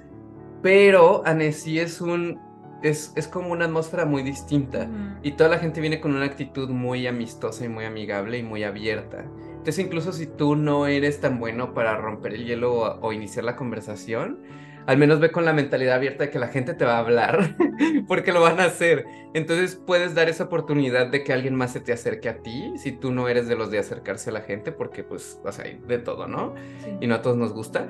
[0.65, 2.41] pero Annecy es un
[2.83, 4.89] es, es como una atmósfera muy distinta
[5.23, 8.65] y toda la gente viene con una actitud muy amistosa y muy amigable y muy
[8.65, 9.27] abierta.
[9.51, 13.45] Entonces incluso si tú no eres tan bueno para romper el hielo o, o iniciar
[13.45, 14.41] la conversación,
[14.87, 17.57] al menos ve con la mentalidad abierta de que la gente te va a hablar
[18.09, 19.05] porque lo van a hacer.
[19.35, 22.91] Entonces puedes dar esa oportunidad de que alguien más se te acerque a ti si
[22.91, 25.79] tú no eres de los de acercarse a la gente porque pues, o sea, hay
[25.87, 26.55] de todo, ¿no?
[26.83, 26.91] Sí.
[27.03, 27.87] y no a todos nos gusta,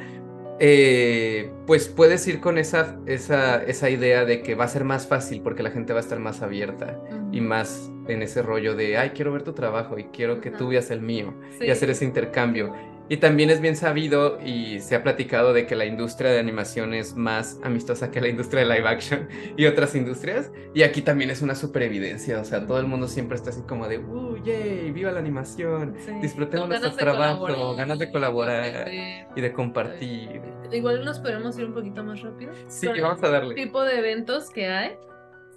[0.61, 5.07] eh, pues puedes ir con esa, esa, esa idea de que va a ser más
[5.07, 7.01] fácil porque la gente va a estar más abierta
[7.33, 10.69] y más en ese rollo de, ay, quiero ver tu trabajo y quiero que tú
[10.69, 11.67] veas el mío Sí.
[11.67, 12.73] y hacer ese intercambio.
[13.09, 16.95] Y también es bien sabido y se ha platicado de que la industria de animación
[16.95, 20.51] es más amistosa que la industria de live action y otras industrias.
[20.75, 22.41] Y aquí también es una super evidencia.
[22.41, 24.91] O sea, todo el mundo siempre está así como de, ¡uh, yay!
[24.91, 25.95] ¡Viva la animación!
[25.99, 26.13] Sí.
[26.23, 28.91] Disfrutemos nuestro trabajo, colaborar, ganas de colaborar
[29.37, 30.41] y de compartir.
[30.73, 32.53] Igual nos podemos ir un poquito más rápido.
[32.69, 33.55] Sí, vamos a darle.
[33.55, 34.97] tipo de eventos que hay.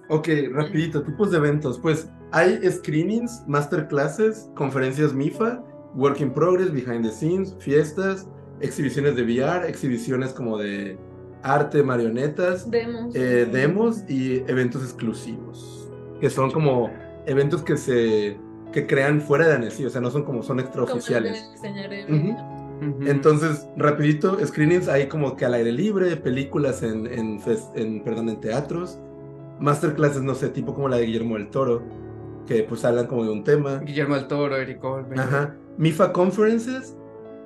[0.09, 1.79] Ok, rapidito, tipos de eventos.
[1.79, 5.63] Pues hay screenings, masterclasses, conferencias MIFA,
[5.97, 8.27] work in progress, behind the scenes, fiestas,
[8.61, 10.97] exhibiciones de VR, exhibiciones como de
[11.43, 13.15] arte, marionetas, Demos.
[13.15, 15.91] eh, demos y eventos exclusivos,
[16.21, 16.89] que son como
[17.25, 18.37] eventos que se
[18.71, 21.49] que crean fuera de Annecy, o sea, no son como son extraoficiales.
[23.07, 27.39] Entonces, rapidito, screenings hay como que al aire libre, películas en, en,
[27.75, 28.99] en, perdón, en teatros,
[29.59, 31.81] masterclasses, no sé, tipo como la de Guillermo del Toro,
[32.45, 33.79] que pues hablan como de un tema.
[33.79, 35.19] Guillermo del Toro, Eric Olmen.
[35.19, 35.55] Ajá.
[35.77, 36.95] MIFA Conferences,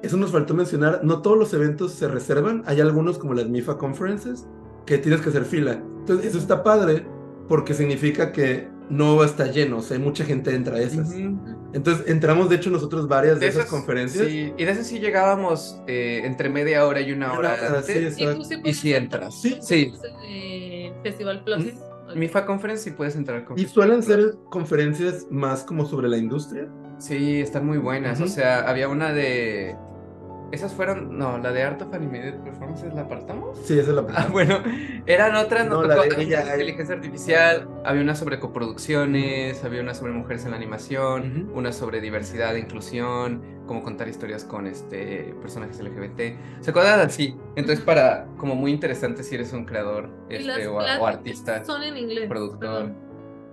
[0.04, 3.78] eso nos faltó mencionar, no todos los eventos se reservan, hay algunos como las MIFA
[3.78, 4.48] Conferences,
[4.86, 5.82] que tienes que hacer fila.
[6.00, 7.06] Entonces, eso está padre
[7.48, 11.10] porque significa que no está lleno, o sea, mucha gente entra a esas.
[11.12, 11.40] Ujú.
[11.74, 14.28] Entonces, entramos, de hecho, nosotros varias de, De esas, esas- conferencias.
[14.28, 17.92] Sí, y de eso sí llegábamos eh, entre media hora y una hora hora, sí,
[17.94, 18.20] antes.
[18.20, 19.24] ¿Y tú sí Y puedes si entrar?
[19.24, 19.42] entras.
[19.42, 19.58] Sí.
[19.62, 19.94] Sí.
[20.28, 21.66] Eh, Festival Plus.
[22.16, 26.68] MIFA Conference sí puedes entrar con Y suelen ser conferencias más como sobre la industria.
[27.02, 28.22] Sí, están muy buenas.
[28.22, 29.76] O sea, había una de.
[30.52, 31.18] Esas fueron.
[31.18, 33.58] No, la de Art of Animated Performances la apartamos.
[33.64, 34.28] Sí, esa es la Ah, primera.
[34.28, 34.60] bueno,
[35.08, 36.54] eran otras, nos No, la tocó de había ella, eh.
[36.58, 42.02] inteligencia artificial, había una sobre coproducciones, había una sobre mujeres en la animación, una sobre
[42.02, 47.36] diversidad e inclusión, cómo contar historias con este personajes LGBT, o sea, cosas así.
[47.56, 51.64] Entonces, para, como muy interesante si eres un creador este, las o, artista.
[51.66, 52.28] Son en inglés.
[52.28, 52.60] productor.
[52.60, 53.11] perdón.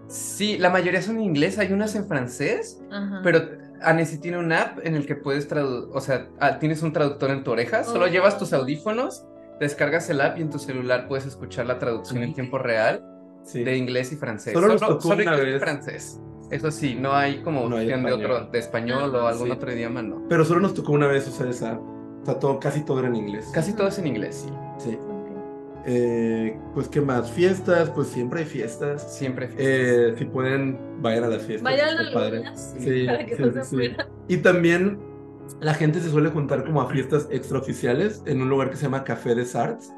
[0.09, 3.21] Sí, la mayoría son en inglés, hay unas en francés, Ajá.
[3.23, 3.43] pero
[3.83, 7.31] Annecy tiene una app en el que puedes traducir, o sea, ah, tienes un traductor
[7.31, 8.09] en tu oreja, solo Oh.
[8.09, 9.25] llevas tus audífonos,
[9.61, 13.05] descargas el app y en tu celular puedes escuchar la traducción en tiempo real
[13.45, 13.63] Sí.
[13.65, 14.53] de inglés y francés.
[14.55, 15.61] Solo nos tocó solo una inglés y vez.
[15.63, 16.21] francés.
[16.51, 18.25] Eso sí, no hay como No hay de español.
[18.25, 19.53] otro, de español o algún sí.
[19.53, 20.25] otro idioma, no.
[20.29, 21.73] Pero solo nos tocó una vez usar esa.
[21.73, 21.81] app.
[22.23, 23.49] O sea, todo, casi todo era en inglés.
[23.53, 24.91] Casi todo es en inglés, sí.
[24.91, 24.99] Sí.
[25.87, 27.31] Eh, pues, ¿qué más?
[27.31, 29.15] Fiestas, pues siempre hay fiestas.
[29.17, 29.49] Siempre.
[29.57, 31.65] Eh, si pueden, vayan a las fiestas.
[31.65, 32.39] Vayan a padre.
[32.39, 33.77] algunas Sí, para que sí, no se sí.
[33.77, 34.07] mueran.
[34.29, 34.99] Y también
[35.61, 39.05] la gente se suele juntar como a fiestas extraoficiales en un lugar que se llama
[39.05, 39.93] Café des Arts,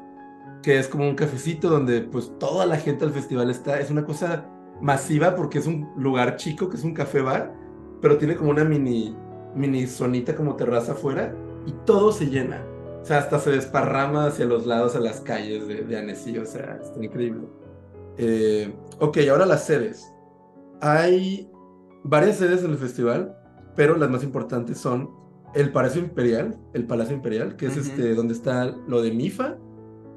[0.63, 3.79] que es como un cafecito donde pues toda la gente del festival está.
[3.79, 4.45] Es una cosa
[4.79, 7.53] masiva porque es un lugar chico, que es un café bar,
[8.01, 9.15] pero tiene como una mini,
[9.55, 12.63] mini zonita como terraza afuera y todo se llena.
[13.01, 16.45] O sea, hasta se desparrama hacia los lados, a las calles de, de Annecy, o
[16.45, 17.47] sea, está increíble.
[18.17, 20.13] Eh, ok, ahora las sedes.
[20.81, 21.49] Hay
[22.03, 23.35] varias sedes en el festival,
[23.75, 25.09] pero las más importantes son
[25.55, 27.81] el Palacio Imperial, el Palacio Imperial, que es Ujú.
[27.81, 29.57] este donde está lo de MIFA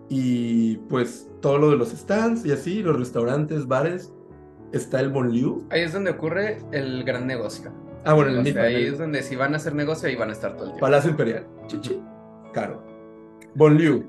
[0.09, 4.13] y pues todo lo de los stands y así, los restaurantes, bares.
[4.73, 5.63] Está el Bonlieu.
[5.71, 7.71] Ahí es donde ocurre el gran negocio.
[8.05, 8.61] Ah, bueno, el sea, MIFA.
[8.63, 10.71] ahí el es donde si van a hacer negocio, ahí van a estar todo el
[10.73, 10.81] tiempo.
[10.81, 11.47] Palacio Imperial.
[11.69, 12.01] Chichi.
[12.55, 12.83] Caro.
[13.55, 14.09] Bonlieu.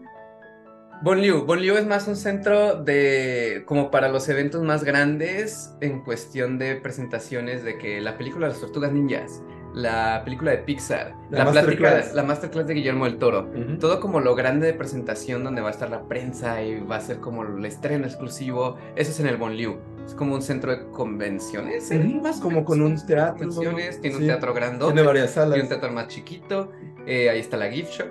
[1.04, 1.46] Bonlieu.
[1.46, 6.76] Bonlieu es más un centro de, como para los eventos más grandes en cuestión de
[6.78, 9.42] presentaciones de que la película de las tortugas ninjas,
[9.74, 12.14] la película de Pixar, La la, plática, masterclass.
[12.16, 13.50] la masterclass de Guillermo del Toro.
[13.80, 17.02] Todo como lo grande de presentación donde va a estar la prensa y va a
[17.02, 18.78] ser como el estreno exclusivo.
[18.96, 19.78] Eso es en el Bonlieu.
[20.06, 21.92] Es como un centro de convenciones.
[21.92, 22.00] ¿eh?
[22.24, 22.68] Más como menos.
[22.68, 24.22] con un teatro, Convenciones, tiene sí.
[24.22, 24.94] un teatro grandote.
[24.94, 25.62] Tiene varias Tiene salas.
[25.64, 26.72] un teatro más chiquito,
[27.06, 28.08] eh, ahí está la gift shop,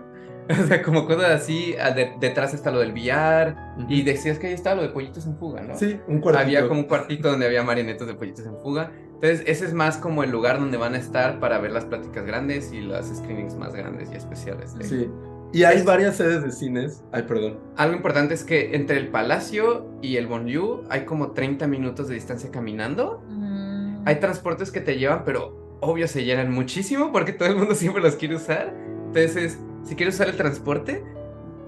[0.62, 3.86] o sea, como cosas así, ah, de- detrás está lo del VR, Ujú.
[3.88, 5.76] y decías que ahí estaba lo de pollitos en fuga, ¿no?
[5.76, 6.44] Sí, un cuartito.
[6.44, 9.96] Había como un cuartito donde había marionetas de pollitos en fuga, entonces ese es más
[9.96, 13.56] como el lugar donde van a estar para ver las pláticas grandes y las screenings
[13.56, 14.74] más grandes y especiales.
[14.76, 15.10] de- Sí.
[15.52, 17.04] Y hay Es- varias sedes de cines.
[17.12, 17.60] Ay, perdón.
[17.76, 22.14] Algo importante es que entre el palacio y el Bonlieu hay como 30 minutos de
[22.14, 23.74] distancia caminando, Mm.
[24.06, 28.02] Hay transportes que te llevan, pero obvio se llenan muchísimo porque todo el mundo siempre
[28.02, 28.74] los quiere usar.
[29.06, 31.04] Entonces, si quieres usar el transporte,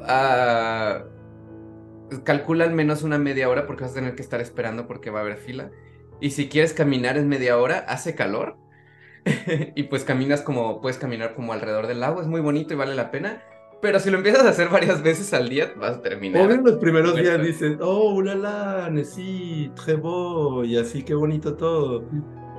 [0.02, 1.04] ah,
[2.24, 5.20] calcula al menos una media hora porque vas a tener que estar esperando porque va
[5.20, 5.70] a haber fila.
[6.20, 8.56] Y si quieres caminar en media hora, hace calor.
[9.74, 12.94] y pues caminas como, puedes caminar como alrededor del lago, es muy bonito y vale
[12.94, 13.42] la pena.
[13.82, 16.46] Pero si lo empiezas a hacer varias veces al día, vas a terminar.
[16.46, 21.54] Obvio en los primeros días dicen, oh, ulala, Nessie, très beau, y así, qué bonito
[21.56, 22.04] todo.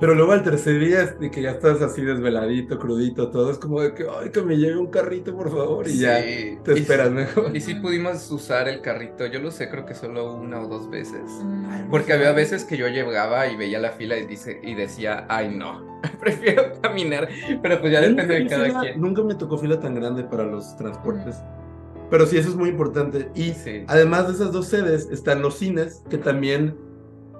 [0.00, 3.58] Pero luego al tercer día, es de que ya estás así desveladito, crudito, todo, es
[3.58, 6.56] como de que, ay, que me lleve un carrito, por favor, y ya Sí.
[6.62, 7.56] te Y- esperas mejor.
[7.56, 10.88] Y sí pudimos usar el carrito, yo lo usé creo que solo una o dos
[10.88, 11.22] veces.
[11.42, 11.90] Mm.
[11.90, 15.52] Porque había veces que yo llegaba y veía la fila y, dice, y decía, ay
[15.56, 17.28] no, prefiero caminar,
[17.60, 19.00] pero pues ya Nunca depende de cada fila- quien.
[19.00, 21.36] Nunca me tocó fila tan grande para los transportes.
[22.10, 23.28] Pero sí, eso es muy importante.
[23.34, 23.84] Y Sí.
[23.88, 26.76] además de esas dos sedes, están los cines, que también...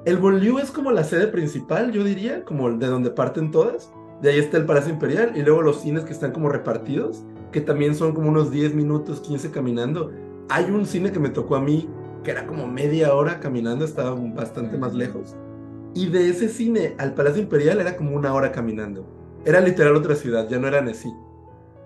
[0.05, 3.91] El Bonlieu es como la sede principal, yo diría, como de donde parten todas.
[4.23, 7.61] De ahí está el Palacio Imperial y luego los cines que están como repartidos, que
[7.61, 10.13] también son como unos 10 minutos, 15 caminando.
[10.49, 11.89] Hay un cine que me tocó a mí,
[12.23, 15.37] que era como media hora caminando, estaba bastante más lejos.
[15.95, 19.05] Y de ese cine al Palacio Imperial era como una hora caminando.
[19.45, 21.13] Era literal otra ciudad, ya no era Nessie.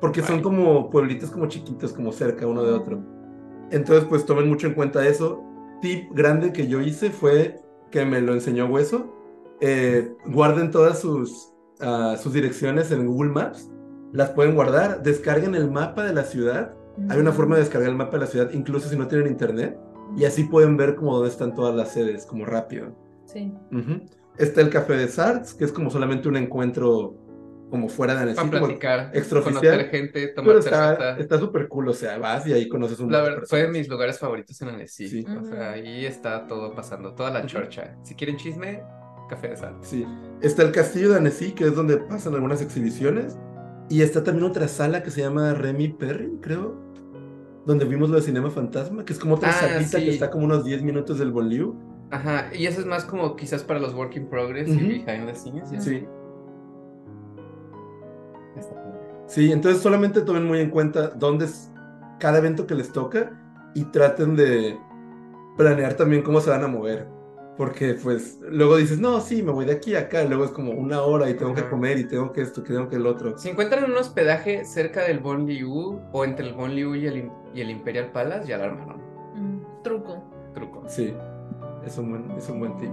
[0.00, 3.02] Porque son como pueblitos como chiquitos, como cerca uno de otro.
[3.70, 5.42] Entonces, pues tomen mucho en cuenta eso.
[5.80, 7.62] Tip grande que yo hice fue
[7.92, 9.14] que me lo enseñó Hueso.
[9.60, 13.70] eh, guarden todas sus, ah, sus direcciones en Google Maps.
[14.12, 15.04] Las pueden guardar.
[15.04, 16.74] Descarguen el mapa de la ciudad.
[17.08, 19.78] Hay una forma de descargar el mapa de la ciudad, incluso si no tienen internet.
[20.16, 22.94] Y así pueden ver como dónde están todas las sedes, como rápido.
[23.24, 23.54] Sí.
[24.36, 27.14] Está el Café de Sarts, que es como solamente un encuentro
[27.72, 28.36] como fuera de Annecy.
[28.36, 29.12] Para platicar,
[29.42, 31.18] conocer gente, Pero tomar está cerveza.
[31.20, 33.88] está súper cool, o sea, vas y ahí conoces un La verdad, fue de mis
[33.88, 35.08] lugares favoritos en Annecy.
[35.08, 35.26] Sí.
[35.40, 37.96] O sea, ahí está todo pasando, toda la chorcha.
[38.02, 38.82] Si quieren chisme,
[39.30, 39.76] café de sal.
[39.80, 40.06] Sí.
[40.42, 43.38] Está el castillo de Annecy, que es donde pasan algunas exhibiciones.
[43.88, 46.76] Y está también otra sala que se llama Remy Perry, creo.
[47.64, 50.04] Donde vimos lo de Cinema Fantasma, que es como otra Ah, salita sí.
[50.04, 51.74] que está como unos 10 minutos del Bonlieu.
[52.10, 54.78] Ajá, y eso es más como quizás para los work in progress Ujú.
[54.78, 55.72] y behind the scenes.
[55.72, 55.90] y así.
[56.00, 56.06] Sí.
[59.32, 61.70] Sí, entonces solamente tomen muy en cuenta dónde es
[62.18, 63.30] cada evento que les toca
[63.74, 64.78] y traten de
[65.56, 67.08] planear también cómo se van a mover.
[67.56, 70.72] Porque pues luego dices, no, sí, me voy de aquí a acá, luego es como
[70.72, 71.70] una hora y tengo que Ajá.
[71.70, 73.38] comer y tengo que esto, que tengo que el otro.
[73.38, 77.30] Si encuentran un hospedaje cerca del Bon Liu o entre el Bon Liu y el,
[77.54, 79.00] y el Imperial Palace, ya la armaron.
[79.34, 80.22] Mm, truco.
[80.52, 80.82] Truco.
[80.86, 81.14] Sí,
[81.86, 82.90] es un buen, es un buen tip.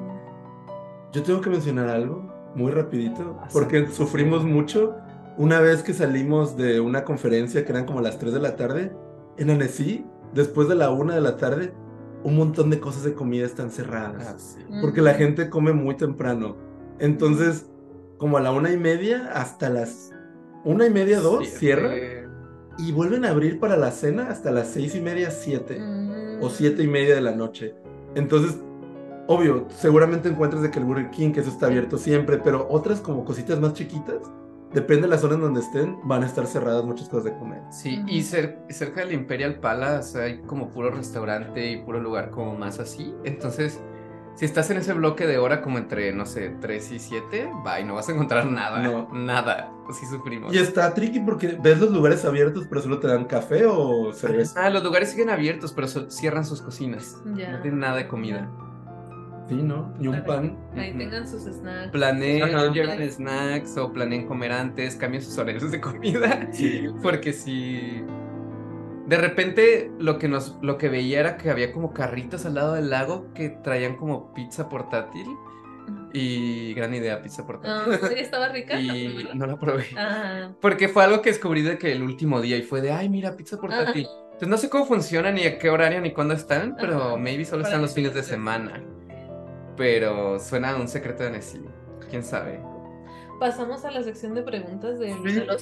[1.11, 2.23] Yo tengo que mencionar algo
[2.55, 4.95] muy rapidito, porque sufrimos mucho
[5.39, 8.91] una vez que salimos de una conferencia que eran como las 3 de la tarde,
[9.37, 11.73] en Annecy, después de la 1 de la tarde,
[12.25, 14.59] un montón de cosas de comida están cerradas, Ah, sí.
[14.81, 15.17] porque la Mm.
[15.17, 16.57] gente come muy temprano.
[16.99, 17.65] Entonces,
[18.17, 20.11] como a la una y media hasta las
[20.65, 22.27] una y media, dos, este,
[22.77, 26.43] y vuelven a abrir para la cena hasta las seis y media, siete Mm.
[26.43, 27.75] o siete y media de la noche.
[28.15, 28.57] Entonces,
[29.27, 32.99] obvio, seguramente encuentras de que el Burger King, que eso está abierto siempre, pero otras
[32.99, 34.17] como cositas más chiquitas,
[34.73, 37.61] depende de la zona en donde estén, van a estar cerradas muchas cosas de comer.
[37.71, 42.55] Sí, y cer- cerca del Imperial Palace hay como puro restaurante y puro lugar como
[42.55, 43.13] más así.
[43.23, 43.81] Entonces,
[44.35, 47.83] si estás en ese bloque de hora como entre, no sé, 3 y 7, bye,
[47.83, 48.79] no vas a encontrar nada.
[48.81, 49.09] No.
[49.13, 49.71] Nada.
[49.89, 50.53] Así sufrimos.
[50.53, 54.63] Y está tricky porque ves los lugares abiertos, pero solo te dan café o cerveza.
[54.63, 57.17] Ah, los lugares siguen abiertos, pero so- cierran sus cocinas.
[57.35, 57.51] Ya.
[57.53, 58.49] No tienen nada de comida.
[59.49, 59.93] Sí, ¿no?
[59.99, 60.57] Y un pan.
[60.77, 60.99] Ahí Ujú.
[60.99, 61.91] tengan sus snacks.
[61.91, 62.71] Planeen, Ajá.
[62.71, 66.47] lleven snacks o planeen comer antes, cambien sus horarios de comida.
[66.51, 66.87] Sí.
[67.01, 68.03] Porque si
[69.07, 72.73] de repente lo que nos lo que veía era que había como carritos al lado
[72.75, 75.25] del lago que traían como pizza portátil
[76.13, 78.17] y gran idea pizza Ah, portátil.
[78.17, 78.79] ¿Estaba rica?
[78.79, 79.85] y no la probé.
[79.97, 83.09] Ah, Porque fue algo que descubrí de que el último día y fue de, ay,
[83.09, 84.07] mira, pizza portátil.
[84.33, 87.17] Entonces no sé cómo funciona ni a qué horario ni cuándo están, pero Ajá.
[87.17, 88.81] maybe solo Para están los fines de semana.
[89.79, 91.61] Pero suena a un secreto de Nessie.
[92.11, 92.59] ¿Quién sabe?
[93.39, 95.61] pasamos a la sección de preguntas de, de los.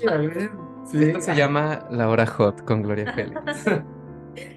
[0.90, 1.04] Sí.
[1.04, 3.40] Esto se llama La Hora Hot con Gloria Félix.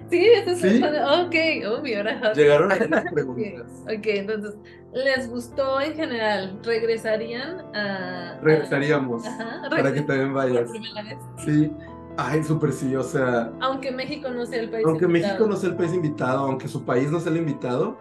[0.09, 0.81] Sí, eso es Sí.
[0.83, 1.35] Ok,
[1.71, 2.35] oh, mi hora hot.
[2.35, 3.71] Llegaron algunas Ok, preguntas.
[3.83, 4.55] ok, entonces,
[4.93, 6.59] ¿les gustó en general?
[6.63, 8.39] ¿Regresarían a...?
[8.41, 9.25] Regresaríamos.
[9.25, 10.69] Ajá, Para que también por vayas.
[10.71, 11.17] primera vez.
[11.45, 11.71] Sí.
[12.17, 15.33] Ay, súper sí, o sea, Aunque México no sea el país aunque invitado.
[15.33, 17.97] México no sea el país invitado, aunque su país no sea el invitado,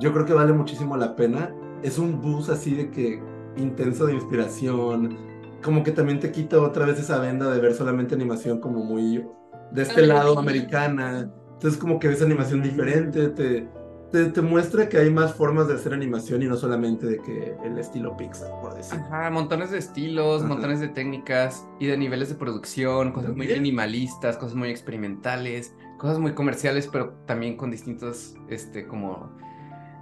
[0.00, 1.54] yo creo que vale muchísimo la pena.
[1.82, 3.22] Es un bus así de que
[3.56, 5.16] intenso de inspiración,
[5.62, 9.24] como que también te quita otra vez esa venda de ver solamente animación como muy
[9.72, 11.30] de este lado americana.
[11.54, 13.68] Entonces como que ves animación diferente, te,
[14.10, 17.56] te, te muestra que hay más formas de hacer animación y no solamente de que
[17.64, 18.98] el estilo Pixar, por decir.
[18.98, 20.48] Ajá, montones de estilos, Ajá.
[20.48, 23.62] montones de técnicas y de niveles de producción, cosas muy También.
[23.62, 29.30] minimalistas, cosas muy experimentales, cosas muy comerciales, pero también con distintos, este, como,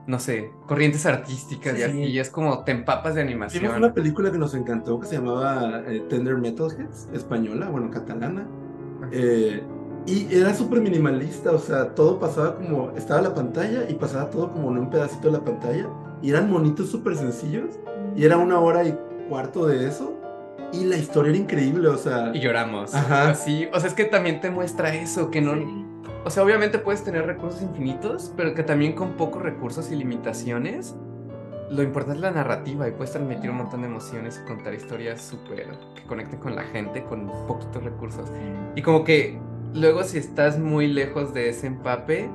[0.06, 1.82] no sé, corrientes artísticas y Sí.
[1.84, 1.98] así.
[2.04, 3.76] Y es como te empapas de Vimos animación.
[3.76, 8.46] una película que nos encantó que se llamaba eh, Tender Metalheads, española, bueno, catalana.
[9.12, 9.62] eh,
[10.06, 14.52] y era súper minimalista, o sea, todo pasaba como, estaba la pantalla y pasaba todo
[14.52, 15.86] como en un pedacito de la pantalla.
[16.20, 17.78] Y eran monitos súper sencillos.
[18.16, 18.98] Y era una hora y
[19.28, 20.12] cuarto de eso.
[20.72, 22.32] Y la historia era increíble, o sea.
[22.34, 22.92] Y lloramos.
[22.94, 23.30] Ajá.
[23.30, 25.54] Así, o sea, es que también te muestra eso, que no...
[25.54, 25.86] Sí.
[26.24, 30.94] O sea, obviamente puedes tener recursos infinitos, pero que también con pocos recursos y limitaciones,
[31.70, 35.20] lo importante es la narrativa y puedes transmitir un montón de emociones y contar historias
[35.22, 38.30] súper que conecten con la gente con poquitos recursos.
[38.76, 39.38] Y como que
[39.74, 42.30] luego si estás muy lejos de ese empape,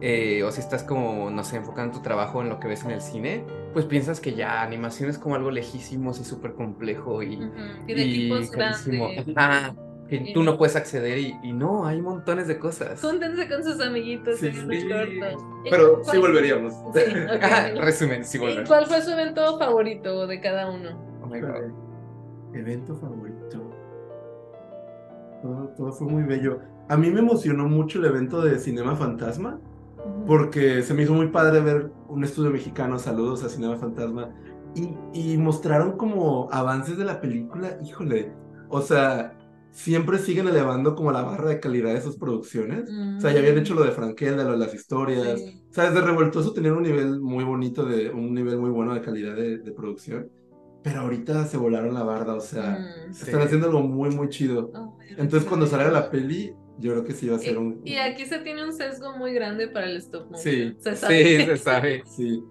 [0.00, 2.90] eh, o si estás como, no sé, enfocando tu trabajo en lo que ves en
[2.90, 7.36] el cine, pues piensas que ya animación es como algo lejísimo y súper complejo y,
[7.36, 7.52] Ujú,
[7.86, 9.08] Y de equipos carísimo.
[9.08, 9.36] grandes.
[9.36, 9.74] Ajá,
[10.10, 13.00] Y- tú no puedes acceder y, y no, hay montones de cosas.
[13.00, 14.88] Júntense con sus amiguitos Sí, en sí.
[14.88, 15.42] cortos.
[15.64, 16.74] ¿Y Pero sí volveríamos.
[16.94, 17.00] Sí,
[17.34, 17.42] ok.
[17.42, 18.66] Ajá, resumen, sí, ¿Y volver.
[18.66, 20.90] cuál fue su evento favorito de cada uno?
[21.22, 21.72] Oh my God.
[22.54, 23.70] Evento favorito.
[25.42, 26.60] Todo, todo fue muy bello.
[26.88, 29.58] A mí me emocionó mucho el evento de Cinema Fantasma.
[30.26, 34.30] Porque se me hizo muy padre ver un estudio mexicano, saludos a Cinema Fantasma,
[34.76, 38.32] y, y mostraron como avances de la película, híjole,
[38.68, 39.35] o sea,
[39.76, 43.58] siempre siguen elevando como la barra de calidad de sus producciones, o sea, ya habían
[43.58, 45.62] hecho lo de Frankelda, lo de las historias, Sí.
[45.70, 49.02] o sea, desde Revoltoso tenían un nivel muy bonito, de un nivel muy bueno de
[49.02, 50.30] calidad de, de producción,
[50.82, 53.10] pero ahorita se volaron la barda, o sea, Mm.
[53.10, 53.46] están Sí.
[53.46, 54.70] haciendo algo muy, muy chido.
[54.74, 57.80] Oh, Entonces cuando salga la peli, yo creo que sí va a ser Y, un...
[57.84, 60.42] y aquí se tiene un sesgo muy grande para el stop motion.
[60.42, 61.24] Sí, se sabe.
[61.38, 62.02] Sí, se sabe.
[62.06, 62.42] Sí.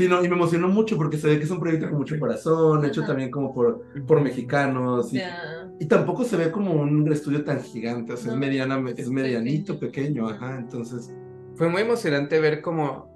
[0.00, 2.18] Sí, no, y me emocionó mucho porque se ve que es un proyecto con mucho
[2.18, 5.12] corazón, hecho también como por, por mexicanos.
[5.12, 5.20] Y,
[5.78, 9.78] y tampoco se ve como un estudio tan gigante, o sea, es, mediana, es medianito,
[9.78, 10.26] pequeño.
[10.26, 10.56] pequeño, ajá.
[10.56, 11.12] Entonces,
[11.54, 13.14] Fue muy emocionante ver como,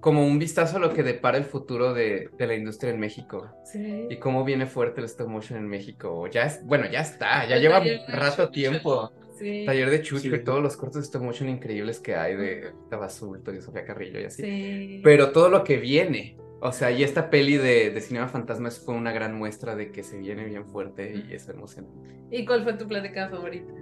[0.00, 3.48] como un vistazo a lo que depara el futuro de, de la industria en México.
[3.64, 4.06] Sí.
[4.10, 6.26] Y cómo viene fuerte el stop motion en México.
[6.26, 9.12] Ya es, bueno, ya está, ya El lleva rato tiempo.
[9.38, 9.64] Sí.
[9.66, 10.30] Taller de Chucho Sí.
[10.34, 14.20] y todos los cortos de stop motion increíbles que hay de Tabazulto y Sofía Carrillo
[14.20, 14.42] y así.
[14.42, 15.00] Sí.
[15.04, 18.94] Pero todo lo que viene, o sea, y esta peli de, de Cinema Fantasmas fue
[18.94, 21.96] una gran muestra de que se viene bien fuerte y es emocionante.
[22.30, 23.72] ¿Y cuál fue tu plática favorita?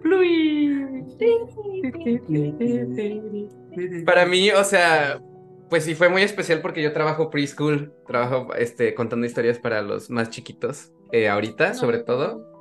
[4.04, 5.20] Para mí, o sea,
[5.68, 10.10] pues sí fue muy especial porque yo trabajo preschool, trabajo este, contando historias para los
[10.10, 12.04] más chiquitos, eh, ahorita sobre No.
[12.04, 12.55] todo.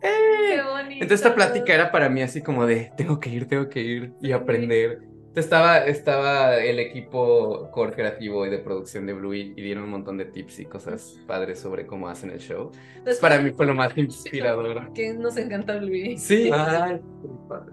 [0.00, 1.02] Qué bonito.
[1.02, 4.12] Entonces esta plática era para mí así como de, tengo que ir, tengo que ir
[4.20, 5.00] y aprender.
[5.02, 9.90] Entonces estaba, estaba el equipo core creativo y de producción de Bluey y dieron un
[9.90, 12.72] montón de tips y cosas padres sobre cómo hacen el show.
[12.96, 14.92] Después- Para mí fue lo más inspirador.
[14.92, 16.18] Que nos encanta Bluey.
[16.18, 17.72] Sí, ay, qué padre.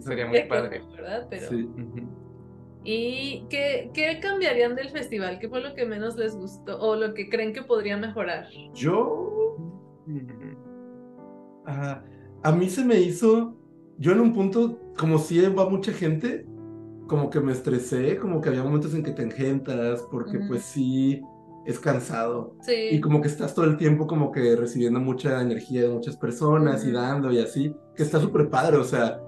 [0.00, 0.82] Sería muy padre.
[0.96, 1.26] ¿Verdad?
[1.28, 1.48] Pero...
[1.48, 1.68] Sí.
[2.86, 5.38] ¿Y qué, qué cambiarían del festival?
[5.38, 8.46] ¿Qué fue lo que menos les gustó o lo que creen que podría mejorar?
[8.74, 9.56] Yo,
[11.66, 13.56] a mí se me hizo,
[13.98, 16.46] yo en un punto, como si va mucha gente,
[17.06, 20.48] como que me estresé, como que había momentos en que te engentas, porque Ujú.
[20.48, 21.22] pues sí,
[21.66, 22.56] es cansado.
[22.62, 22.88] Sí.
[22.92, 26.84] Y como que estás todo el tiempo como que recibiendo mucha energía de muchas personas
[26.84, 26.96] y Ujú.
[26.96, 29.20] dando y así, que está súper padre, o sea,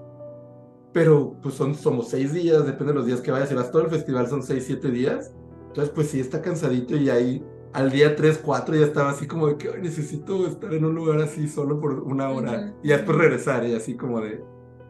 [0.93, 3.83] pero pues son, somos seis días, depende de los días que vayas, si vas todo
[3.83, 5.31] el festival son seis, siete días,
[5.67, 7.43] entonces pues sí está cansadito y ahí
[7.77, 10.95] al día tres, cuatro ya estaba así como de que "Ay, necesito estar en un
[10.95, 14.43] lugar así solo por una hora Ujú, y después regresar y así como de,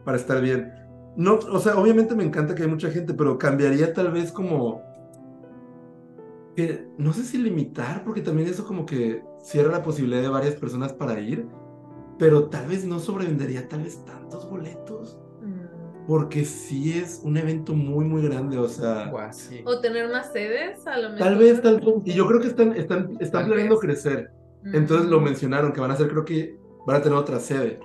[0.04, 0.72] para estar bien.
[1.14, 4.80] No, o sea, obviamente me encanta que hay mucha gente, pero cambiaría tal vez como
[6.56, 10.54] que no sé si limitar, porque también eso como que cierra la posibilidad de varias
[10.54, 11.46] personas para ir,
[12.18, 15.17] pero tal vez no sobrevendería tal vez tantos boletos.
[16.08, 19.60] Porque sí es un evento muy, muy grande, o sea, sí.
[19.66, 21.18] O tener más sedes, a lo mejor.
[21.18, 23.84] tal vez, tal vez, y yo creo que están, están, están planeando vez.
[23.84, 24.30] crecer,
[24.72, 26.56] entonces lo mencionaron, que van a hacer, creo que
[26.86, 27.78] van a tener otra sede.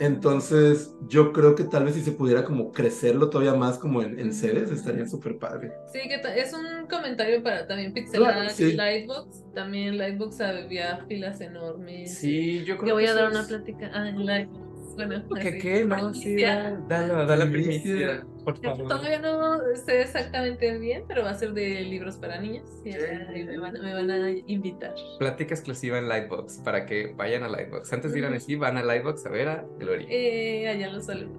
[0.00, 4.18] Entonces, yo creo que tal vez si se pudiera como crecerlo todavía más como en,
[4.18, 5.72] en sedes, estaría súper padre.
[5.92, 8.72] Sí, que es un comentario para también Pixelar Claro, y sí.
[8.72, 9.52] Lightbox.
[9.54, 12.14] También Lightbox había filas enormes.
[12.14, 13.90] Sí, yo creo Yo voy que a dar una plática.
[13.92, 14.65] Ah, en Lightbox.
[14.96, 15.84] Bueno, ¿Qué qué?
[15.84, 18.24] No, sí, da- da la Primicia.
[18.44, 18.88] por favor.
[18.88, 22.64] Todavía no sé exactamente bien, pero va a ser de libros para niños.
[22.84, 24.94] Y ahí me, van, me van a invitar.
[25.18, 27.92] Plática exclusiva en Lightbox para que vayan a Lightbox.
[27.92, 28.30] Antes de ir a.
[28.30, 30.06] Nessie, van a Lightbox a ver a Gloria.
[30.10, 31.32] Eh, allá los saludo.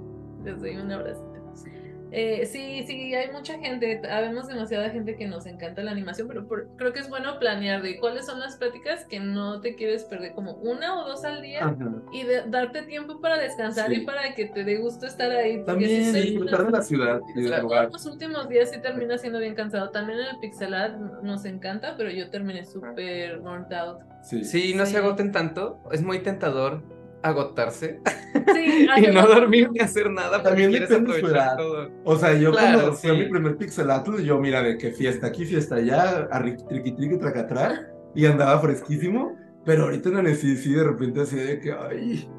[0.46, 1.34] Les doy un abrazo.
[2.12, 6.48] Eh, sí, sí, hay mucha gente, habemos demasiada gente que nos encanta la animación, pero
[6.48, 10.06] por- creo que es bueno planear de cuáles son las pláticas que no te quieres
[10.06, 11.76] perder, como una o dos al día, Ajá.
[12.14, 14.02] y de- darte tiempo para descansar Sí.
[14.02, 15.64] y para que te dé gusto estar ahí.
[15.66, 17.90] También si disfrutar de la ciudad y del lugar.
[17.92, 19.90] Los últimos días sí termina siendo bien cansado.
[19.90, 24.00] También en el Pixelat nos encanta, pero yo terminé súper burnt out.
[24.24, 24.44] Sí.
[24.44, 24.94] Sí, no Sí.
[24.94, 25.80] se agoten tanto.
[25.92, 26.84] Es muy tentador
[27.24, 28.00] agotarse
[28.54, 31.90] Sí, y no dormir ni hacer nada porque También quieres de su aprovechar todo.
[32.04, 33.12] O sea, yo Claro, cuando sí.
[33.12, 37.88] mi primer pixelatl, yo mira de que fiesta aquí, fiesta allá, a triqui triqui tracatrá,
[38.16, 42.30] y andaba fresquísimo, pero ahorita en el sí, sí, de repente así de que, ay,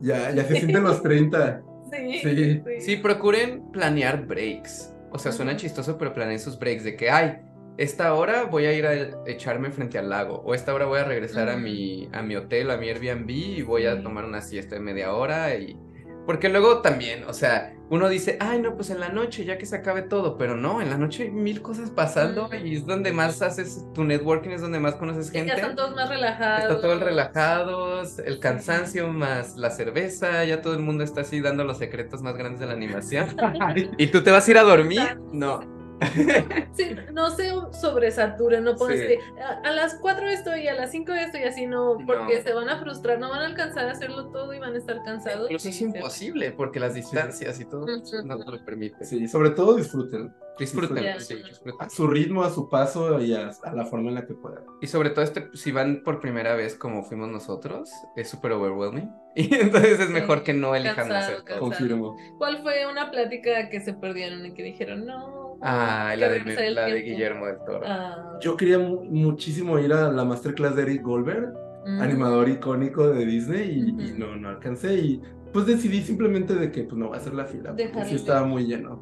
[0.00, 1.62] ya, ya se sienten los 30.
[1.88, 2.62] Sí, Sí.
[2.80, 4.92] Sí, procuren planear breaks.
[5.12, 7.38] O sea, suena chistoso, pero planeen sus breaks de que, ay,
[7.78, 8.94] esta hora voy a ir a
[9.26, 11.60] echarme frente al lago, o esta hora voy a regresar a Ujú.
[11.62, 14.02] mi, a mi hotel, a mi Airbnb, y voy a Sí.
[14.02, 15.78] tomar una siesta de media hora y...
[16.26, 19.64] Porque luego también, o sea, uno dice, ay, no, pues en la noche ya que
[19.66, 22.56] se acabe todo, pero no, en la noche hay mil cosas pasando Ujú.
[22.64, 25.50] y es donde más haces tu networking, es donde más conoces Y gente.
[25.50, 26.62] ya están todos más relajados.
[26.64, 31.40] Está todo el relajados, el cansancio más la cerveza, ya todo el mundo está así
[31.40, 33.28] dando los secretos más grandes de la animación.
[33.98, 35.18] ¿Y tú te vas a ir a dormir?
[35.32, 35.75] No.
[36.76, 39.14] Sí, no se sobresaturen, no pones Sí.
[39.40, 42.42] a, a las 4 esto y a las 5 esto y así no, porque No.
[42.42, 45.02] se van a frustrar, no van a alcanzar a hacerlo todo y van a estar
[45.04, 45.44] cansados.
[45.50, 48.22] Incluso es imposible porque las distancias y todo Ujú.
[48.26, 49.06] no lo permiten.
[49.06, 51.74] Sí, sobre todo disfruten Disfruten, sí, disfruten.
[51.86, 54.64] a su ritmo, a su paso y a, a la forma en la que puedan.
[54.80, 59.10] Y sobre todo este, si van por primera vez como fuimos nosotros, es súper overwhelming.
[59.38, 60.12] Y entonces es Sí.
[60.14, 61.58] mejor que no elijan Cansado, hacer.
[61.58, 62.16] Confirmo.
[62.38, 65.45] ¿Cuál fue una plática que se perdieron y que dijeron, no?
[65.62, 66.40] Ah, la de,
[66.70, 67.04] la de tiempo"?
[67.10, 67.80] Guillermo del Toro.
[67.86, 71.52] Ah, Yo quería mu- muchísimo ir a la masterclass de Eric Goldberg,
[71.86, 72.00] Mm.
[72.00, 76.96] animador icónico de Disney y, no, no alcancé y pues decidí simplemente de que pues
[76.98, 79.00] no va a hacer la fila, porque sí estaba muy lleno.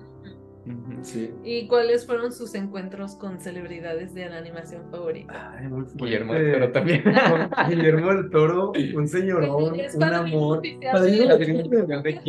[1.05, 1.31] Sí.
[1.45, 5.55] ¿Y cuáles fueron sus encuentros con celebridades de la animación favorita?
[5.57, 7.05] Ay, Guillermo del Toro también.
[7.69, 10.63] Guillermo del Toro, un señorón, Es un amor.
[10.93, 12.21] Padrino de-.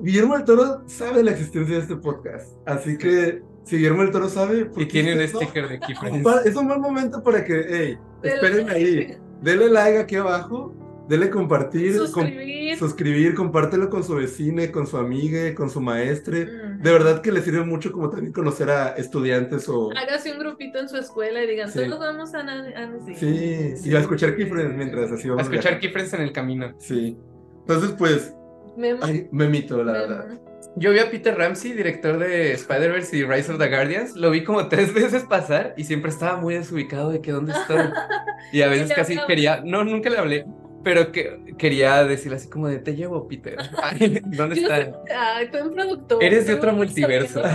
[0.00, 4.28] Guillermo del Toro sabe la existencia de este podcast, así que si Guillermo del Toro
[4.28, 6.22] sabe, ¿por Y tiene un sticker de Key Friends.
[6.22, 10.72] Pa- Es un buen momento para que, hey, esperen ahí, denle like aquí abajo,
[11.08, 12.76] denle compartir, com- Suscribir.
[12.78, 16.46] suscribir, compártelo con su vecine, con su amiga, con su maestre.
[16.46, 16.82] Mm.
[16.82, 19.90] De verdad que le sirve mucho como también conocer a estudiantes o...
[19.96, 21.80] Hágase un grupito en su escuela y digan, Sí.
[21.84, 22.40] todos vamos a...
[22.40, 23.14] a- sí.
[23.14, 25.80] Sí, y a escuchar Keyfriends mientras así A vamos escuchar viajando.
[25.80, 26.74] Key Friends en el camino.
[26.78, 27.16] Sí.
[27.60, 28.32] Entonces, pues,
[28.76, 30.06] Memo, ay, me mito, la memo.
[30.08, 30.40] verdad.
[30.78, 34.14] Yo vi a Peter Ramsey, director de Spider-Verse y Rise of the Guardians.
[34.14, 37.78] Lo vi como tres veces pasar y siempre estaba muy desubicado de que dónde estoy.
[38.52, 40.44] Y a veces casi quería, no, nunca le hablé,
[40.86, 43.56] pero que quería decirle así como de te llevo, Peter.
[43.82, 44.94] Ay, ¿Dónde Yo estás?
[45.12, 46.22] Ay, fue un productor.
[46.22, 47.42] Eres de otro multiverso.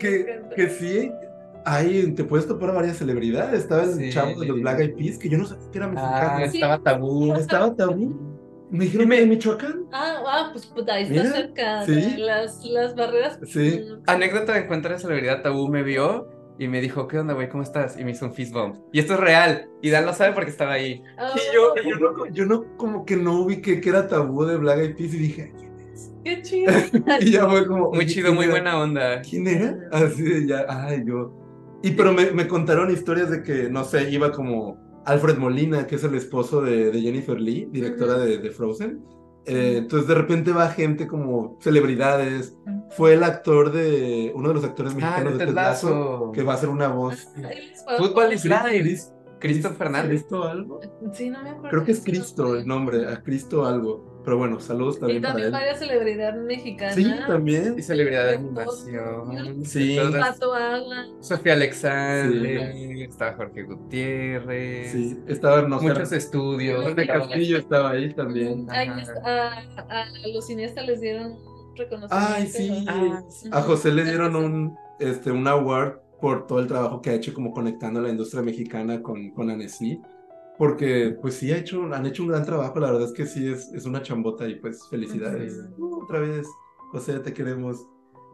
[0.00, 1.12] Que, que sí,
[1.64, 3.60] ahí te puedes topar a varias celebridades.
[3.60, 4.10] Estaba el Sí.
[4.10, 6.44] chavo de los Black Eyed Peas, que yo no sabía que era Ah, mexicano.
[6.44, 7.34] estaba tabú.
[7.34, 8.38] Estaba tabú.
[8.70, 9.84] Me dijeron que de Michoacán.
[9.92, 11.86] Ah, ah, pues puta, ahí está Mira, cerca.
[11.86, 12.16] sí.
[12.18, 13.38] Las, las barreras.
[13.46, 13.80] Sí.
[13.88, 17.48] mm, Anécdota de encuentro de celebridad tabú me vio y me dijo, ¿qué onda, güey?
[17.48, 17.98] ¿Cómo estás?
[17.98, 18.76] Y me hizo un fist bump.
[18.92, 19.68] Y esto es real.
[19.80, 21.02] Y Dan lo sabe porque estaba ahí.
[21.16, 24.56] ah, Y yo, yo, no, yo no, como que no ubiqué que era tabú de
[24.56, 26.12] Black Eyed Peas y dije, "¿Quién es?".
[26.24, 26.72] Qué chido.
[27.20, 28.52] y ya fue como, Muy "Oye, chido, ¿quién muy era?
[28.54, 29.22] buena onda.
[29.22, 29.76] ¿Quién era?
[29.92, 31.32] Así de ya, ay, yo.
[31.82, 35.94] Y pero me, me contaron historias de que, no sé, iba como Alfred Molina, que
[35.94, 38.22] es el esposo de, de Jennifer Lee, directora Ujú.
[38.24, 39.04] de, de Frozen.
[39.48, 42.56] Eh, entonces de repente va gente como celebridades.
[42.90, 45.54] Fue el actor de, uno de los actores Ah, mexicanos de de Ted
[46.32, 47.28] que va a ser una voz.
[47.36, 47.96] Les va.
[47.98, 48.42] Fútbol is
[49.38, 50.08] Cristo Cris- Fernández.
[50.08, 50.80] ¿Cristo algo?
[51.12, 51.68] Sí, no me acuerdo.
[51.70, 54.17] Creo que es Cristo el nombre, a Cristo algo.
[54.28, 55.52] Pero bueno, saludos Y también para también él.
[55.52, 56.94] varias celebridades mexicanas.
[56.96, 57.78] Sí, también.
[57.78, 59.64] Y celebridad de animación.
[59.64, 59.98] Sí.
[60.20, 61.06] Pato Alan.
[61.22, 64.92] Sofía Alexander, estaba Jorge Gutiérrez.
[64.92, 66.84] Sí, estaba, no Muchos estudios.
[66.84, 68.66] Jorge Castillo estaba ahí también.
[68.70, 69.00] Ahí Ajá.
[69.00, 69.52] está,
[69.88, 71.38] a, a los cineastas les dieron
[71.74, 72.34] reconocimiento.
[72.34, 72.84] Ay, sí.
[72.86, 73.22] Ah,
[73.52, 77.32] A José le dieron un, este, un award por todo el trabajo que ha hecho
[77.32, 80.02] como conectando a la industria mexicana con, con Annecy.
[80.58, 83.50] Porque pues sí ha hecho, han hecho un gran trabajo, la verdad es que sí
[83.50, 85.56] es, es una chambota y pues felicidades.
[85.78, 86.46] Uh, otra vez,
[86.90, 87.86] José, te queremos.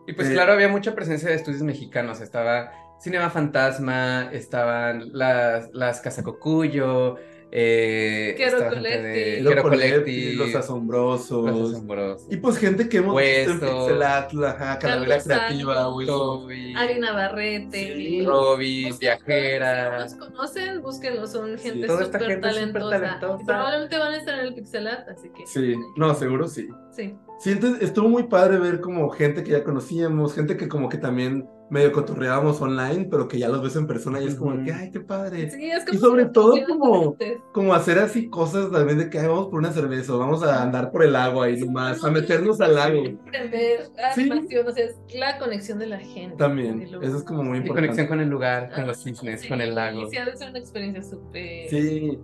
[0.06, 2.20] Y pues Eh, claro, había mucha presencia de estudios mexicanos.
[2.20, 7.16] Estaba Cinema Fantasma, estaban las, las Casacocuyo,
[7.56, 9.62] eh, Collective.
[9.62, 11.44] Collective, Los Asombrosos.
[11.50, 12.26] Los Asombrosos.
[12.28, 13.78] Y pues gente que hemos visto en Hueso.
[13.86, 15.74] Pixelatl, ajá, Calavera Creativa.
[16.04, 17.94] Toby, Ari Navarrete.
[17.94, 18.26] Sí.
[18.26, 22.90] Robis, Busquen, Si los conocen, búsquenlos, son gente súper talentosa.
[23.00, 23.42] talentosa.
[23.42, 25.46] Y probablemente van a estar en el Pixelat, así que.
[25.46, 26.68] Sí, no, seguro sí.
[26.90, 27.14] Sí.
[27.38, 30.98] Sí, entonces estuvo muy padre ver como gente que ya conocíamos, gente que como que
[30.98, 34.72] también medio cotorreábamos online, pero que ya los ves en persona y es como que,
[34.72, 35.50] ay, qué padre.
[35.50, 37.16] Sí, es como Y sobre todo como-.
[37.52, 40.62] Como hacer así cosas también de que "Ay, vamos por una cerveza, o vamos a
[40.62, 43.04] andar por el agua y nomás, a meternos al lago.
[43.04, 44.30] Entender, Sí.
[44.30, 46.36] o sea, es la conexión de la gente.
[46.36, 47.88] También, eso es como muy Y importante.
[47.88, 50.08] conexión con el lugar, con Ah, los cisnes, sí, con el lago.
[50.10, 51.68] Sí, ha de ser una experiencia súper.
[51.70, 52.18] Sí,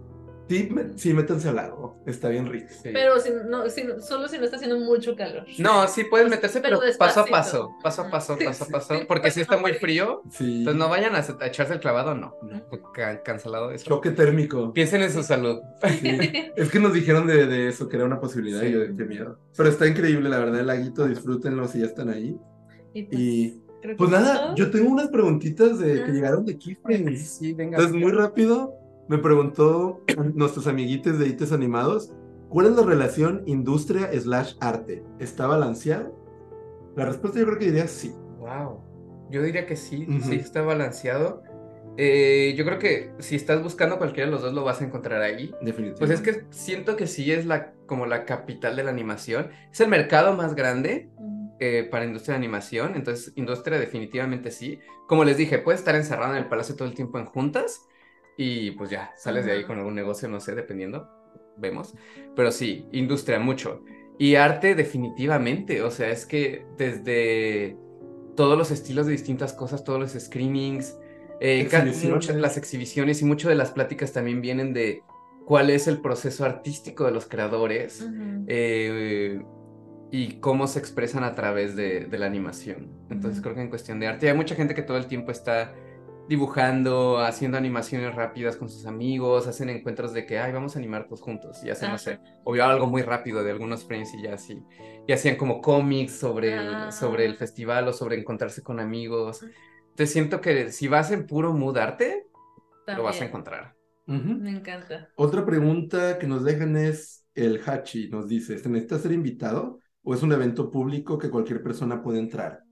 [0.51, 2.66] sí, me- sí, métanse al lago, está bien rico.
[2.70, 2.90] Sí.
[2.92, 5.44] Pero si no, si, solo si no está haciendo mucho calor.
[5.59, 8.94] No, sí pueden meterse, pero, Pero paso a paso, paso a paso, paso a paso,
[8.94, 12.14] sí, porque si está muy frío, Sí, entonces no vayan a, a echarse el clavado,
[12.14, 13.84] no, no, ca- cancelado eso.
[13.86, 14.72] choque térmico.
[14.72, 15.61] Piensen en su salud.
[15.88, 16.18] Sí.
[16.57, 19.38] Es que nos dijeron de, de eso, que era una posibilidad y yo qué miedo.
[19.57, 22.36] Pero está increíble, la verdad, el laguito, disfrútenlo si ya están ahí.
[22.92, 24.57] Y pues, Y creo pues nada, todo.
[24.57, 27.36] yo tengo unas preguntitas de, que llegaron de Keyframes.
[27.38, 27.78] Sí, venga.
[27.78, 28.74] Entonces, muy rápido,
[29.11, 30.05] me preguntó
[30.35, 32.13] nuestros amiguitos de ITES Animados,
[32.49, 35.03] ¿cuál es la relación industria slash arte?
[35.19, 36.17] ¿Está balanceado?
[36.95, 38.15] La respuesta yo creo que diría sí.
[38.39, 38.81] Wow.
[39.29, 41.43] Yo diría que sí, sí está balanceado.
[41.97, 45.23] Eh, yo creo que si estás buscando cualquiera de los dos lo vas a encontrar
[45.23, 45.53] ahí.
[45.61, 45.99] Definitivamente.
[45.99, 49.51] Pues es que siento que sí es la como la capital de la animación.
[49.73, 51.11] Es el mercado más grande
[51.59, 54.79] eh, para industria de animación, entonces industria definitivamente sí.
[55.09, 57.89] Como les dije, puedes estar encerrado en el palacio todo el tiempo en juntas
[58.43, 61.11] y pues ya, sales de ahí con algún negocio, no sé, dependiendo,
[61.59, 61.95] vemos.
[62.34, 63.82] Pero sí, industria mucho.
[64.18, 67.76] Y arte definitivamente, o sea, es que desde
[68.36, 70.97] todos los estilos de distintas cosas, todos los screenings,
[71.41, 71.68] eh,
[72.11, 75.03] muchas- las exhibiciones y mucho de las pláticas también vienen de
[75.45, 78.09] cuál es el proceso artístico de los creadores
[78.47, 79.43] eh,
[80.11, 82.88] y cómo se expresan a través de, de la animación.
[83.11, 83.43] Entonces Ujú.
[83.43, 85.74] creo que en cuestión de arte hay mucha gente que todo el tiempo está
[86.31, 91.07] dibujando, haciendo animaciones rápidas con sus amigos, hacen encuentros de que, ay, vamos a animar
[91.07, 94.35] todos juntos, y hacen, no sé, o algo muy rápido de algunos frames y ya
[94.35, 94.62] así,
[95.09, 97.37] y hacían como cómics sobre, el, sobre el Ah.
[97.37, 99.43] festival o sobre encontrarse con amigos.
[99.43, 102.28] Entonces siento que si vas en puro mood arte,
[102.87, 103.74] lo vas a encontrar.
[104.07, 105.09] Me encanta.
[105.16, 110.14] Otra pregunta que nos dejan es, el Hachi nos dice, ¿se necesita ser invitado o
[110.14, 112.62] es un evento público que cualquier persona puede entrar?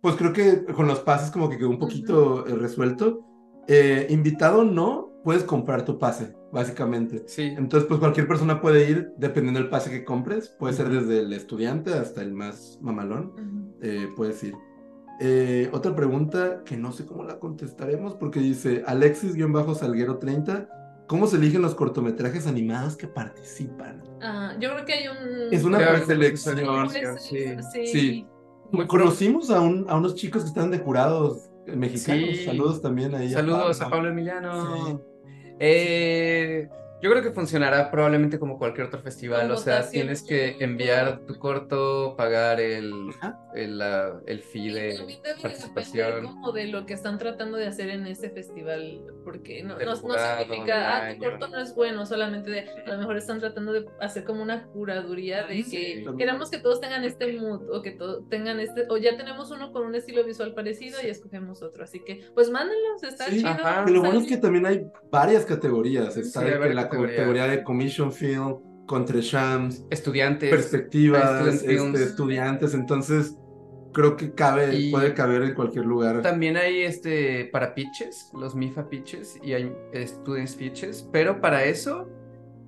[0.00, 3.24] Pues creo que con los pases como que quedó un poquito eh, resuelto.
[3.66, 7.24] Eh, invitado no, puedes comprar tu pase, básicamente.
[7.26, 7.42] Sí.
[7.56, 10.48] Entonces, pues cualquier persona puede ir dependiendo del pase que compres.
[10.58, 10.94] Puede ser Ujú.
[10.96, 13.32] desde el estudiante hasta el más mamalón.
[13.32, 13.58] Ujú.
[13.82, 14.54] eh, puedes ir.
[15.20, 20.68] Eh, otra pregunta que no sé cómo la contestaremos porque dice Alexis-Salguero30,
[21.08, 24.02] ¿cómo se eligen los cortometrajes animados que participan?
[24.22, 25.52] Ah, yo creo que hay un...
[25.52, 26.88] Es una preselección.
[27.18, 27.38] Sí.
[27.72, 27.86] sí.
[27.86, 28.26] Sí.
[28.70, 32.30] Muy Conocimos a, un- a unos chicos que estaban de jurados eh, mexicanos.
[32.30, 32.44] Sí.
[32.44, 33.30] Saludos también ahí.
[33.30, 33.96] Saludos a Pablo.
[33.96, 35.00] Pablo Emiliano.
[35.58, 36.68] Eh,
[37.00, 39.92] yo creo que funcionará probablemente como cualquier otro festival, o sea, votación.
[39.92, 42.92] tienes que enviar tu corto, pagar el,
[43.54, 46.22] el, la- el fee de También debe depender participación.
[46.26, 49.96] como de lo que están tratando de hacer en ese festival, porque no, no, no
[49.96, 53.72] jurado, significa, ah, tu corto no es bueno, solamente de, a lo mejor están tratando
[53.72, 55.70] de hacer como una curaduría de Sí.
[56.04, 59.50] que queremos que todos tengan este mood, o que todos tengan este, o ya tenemos
[59.50, 63.38] uno con un estilo visual parecido y escogemos otro, así que, pues mándenlos, está Sí,
[63.38, 63.48] chido.
[63.50, 63.84] ajá.
[63.88, 66.16] Lo bueno es que también hay varias categorías.
[66.16, 67.16] Está Sí, la categorías.
[67.16, 70.50] categoría de Commission Film, Contre Shams, Estudiantes.
[70.50, 73.36] perspectivas, este, estudiantes, entonces
[73.92, 76.22] creo que cabe, Y- puede caber en cualquier lugar.
[76.22, 79.72] También hay este para pitches, los MIFA pitches y hay
[80.06, 82.08] students pitches, pero para eso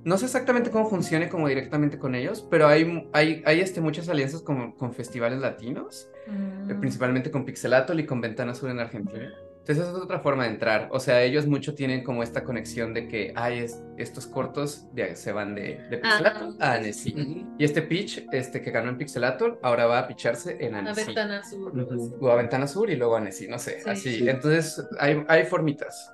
[0.03, 4.09] no sé exactamente cómo funcione como directamente con ellos, pero hay, hay, hay este, muchas
[4.09, 6.79] alianzas con, con festivales latinos, Mm.
[6.81, 9.33] principalmente con Pixelatl y con Ventana Sur en Argentina.
[9.71, 10.89] Entonces esa es otra forma de entrar.
[10.91, 15.15] O sea, ellos mucho tienen como esta conexión de que hay es- estos cortos de,
[15.15, 17.47] se van de, de Pixelatl Ah, a Annecy.
[17.59, 21.05] Y este pitch este, que ganó en Pixelatl ahora va a pitcharse en Annecy.
[21.07, 21.69] ventana azul.
[21.81, 21.95] o Ujú.
[22.07, 22.15] así.
[22.21, 23.91] O a Ventana Sur y luego a Annecy, no sé, Sí.
[23.91, 24.19] así.
[24.19, 24.29] Sí.
[24.29, 26.13] Entonces hay, hay formitas.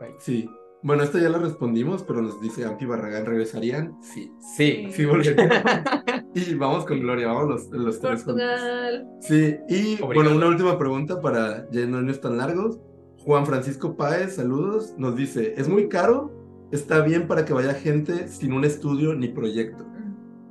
[0.00, 0.18] Right.
[0.18, 0.50] Sí.
[0.82, 4.02] Bueno, esta ya la respondimos, pero nos dice Ampi Barragán, ¿regresarían?
[4.02, 4.32] Sí.
[4.56, 4.88] Sí.
[4.92, 5.56] Sí, volveríamos.
[6.34, 8.42] y vamos con Gloria, vamos los, los tres juntos.
[8.42, 9.08] Portugal.
[9.20, 10.14] Sí, y Obrigado.
[10.14, 12.78] bueno, una última pregunta para ya no irnos tan largos.
[13.18, 16.32] Juan Francisco Páez, saludos, nos dice, ¿es muy caro?
[16.72, 19.84] Está bien para que vaya gente sin un estudio ni proyecto.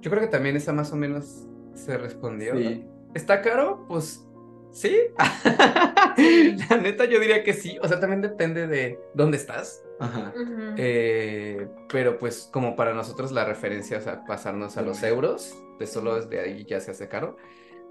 [0.02, 2.56] Yo creo que también esa más o menos se respondió.
[2.56, 2.86] Sí.
[3.14, 3.86] ¿Está caro?
[3.88, 4.26] Pues
[4.72, 4.98] sí.
[6.70, 7.78] La neta yo diría que sí.
[7.82, 9.84] O sea, también depende de dónde estás.
[10.00, 10.34] Ajá.
[10.78, 15.88] Eh, pero pues como para nosotros la referencia, o sea, pasarnos a los euros, de
[15.88, 17.38] solo desde ahí ya se hace caro.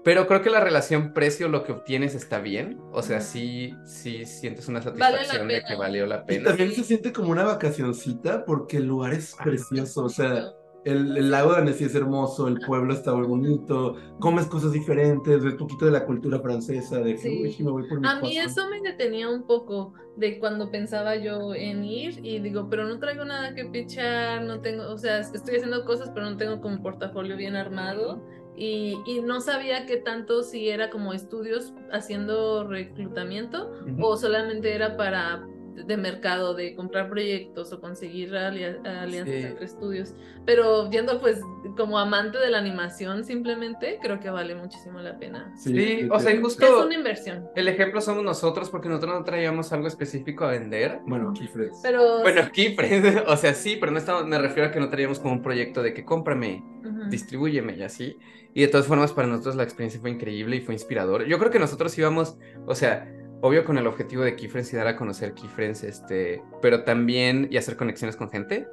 [0.03, 2.79] Pero creo que la relación precio, lo que obtienes está bien.
[2.93, 6.49] O sea, sí, sí sientes una satisfacción de que valió la Y pena.
[6.49, 10.53] también se siente como una vacacioncita porque el lugar es precioso, o sea,
[10.89, 15.43] el, el lago de Annecy es hermoso, el pueblo está muy bonito, comes cosas diferentes,
[15.43, 17.41] ves poquito de la cultura francesa, de que, Sí.
[17.41, 18.49] uy, me voy por mi A mí croissant".
[18.49, 22.99] eso me detenía un poco de cuando pensaba yo en ir y digo, pero no
[22.99, 26.81] traigo nada que pichar, no tengo, o sea, estoy haciendo cosas, pero no tengo como
[26.81, 28.21] portafolio bien armado
[28.57, 34.05] y, y no sabía qué tanto si era como estudios haciendo reclutamiento Ujú.
[34.05, 35.47] o solamente era para
[35.85, 39.43] de mercado, de comprar proyectos o conseguir alia- alianzas Sí.
[39.43, 40.13] entre estudios.
[40.45, 41.39] Pero viendo pues
[41.77, 45.53] como amante de la animación simplemente, creo que vale muchísimo la pena.
[45.57, 47.47] Sí, o sea, y Es justo una inversión.
[47.55, 50.99] el ejemplo somos nosotros porque nosotros no traíamos algo específico a vender.
[51.05, 51.79] Bueno, Kifres.
[51.83, 52.75] Pero Bueno, aquí,
[53.27, 55.81] o sea, sí, pero no estamos, me refiero a que no traíamos como un proyecto
[55.83, 57.09] de que cómprame, Ujú.
[57.09, 58.17] distribúyeme y así.
[58.53, 61.25] Y de todas formas, para nosotros la experiencia fue increíble y fue inspirador.
[61.25, 63.07] Yo creo que nosotros íbamos, o sea,
[63.41, 67.57] obvio con el objetivo de Keyfriends y dar a conocer Keyfriends, este, pero también, y
[67.57, 68.67] hacer conexiones con gente,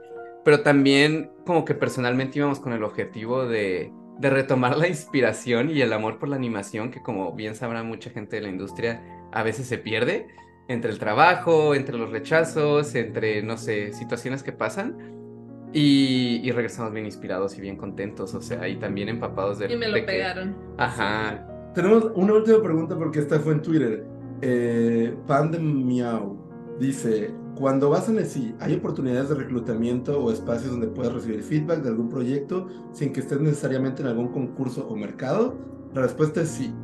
[0.45, 5.81] pero también como que personalmente íbamos con el objetivo de, de retomar la inspiración y
[5.83, 9.03] el amor por la animación, que como bien sabrá mucha gente de la industria,
[9.33, 10.27] a veces se pierde
[10.69, 14.97] entre el trabajo, entre los rechazos, entre, no sé, situaciones que pasan.
[15.73, 19.77] Y, y regresamos bien inspirados y bien contentos, o sea, y también empapados de, Y
[19.77, 20.57] me lo de que- pegaron.
[20.79, 21.47] Ajá.
[21.75, 24.05] Tenemos una última pregunta porque esta fue en Twitter.
[24.43, 26.37] Eh, Pan de Miau
[26.79, 31.83] dice, cuando vas a Annecy, ¿hay oportunidades de reclutamiento o espacios donde puedas recibir feedback
[31.83, 35.55] de algún proyecto sin que estés necesariamente en algún concurso o mercado?
[35.95, 36.75] La respuesta es sí.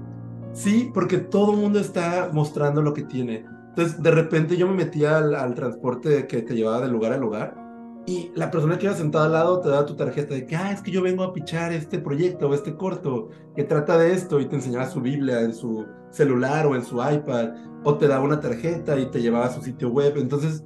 [0.52, 3.44] Sí, porque todo el mundo está mostrando lo que tiene.
[3.70, 7.18] Entonces, de repente yo me metía al, al transporte que te llevaba de lugar a
[7.18, 7.61] lugar
[8.06, 10.72] y la persona que iba sentada al lado te da tu tarjeta de que, ah,
[10.72, 14.40] es que yo vengo a pichar este proyecto o este corto que trata de esto
[14.40, 17.50] y te enseñaba su Biblia en su celular o en su iPad
[17.84, 20.14] o te daba una tarjeta y te llevaba a su sitio web.
[20.16, 20.64] Entonces,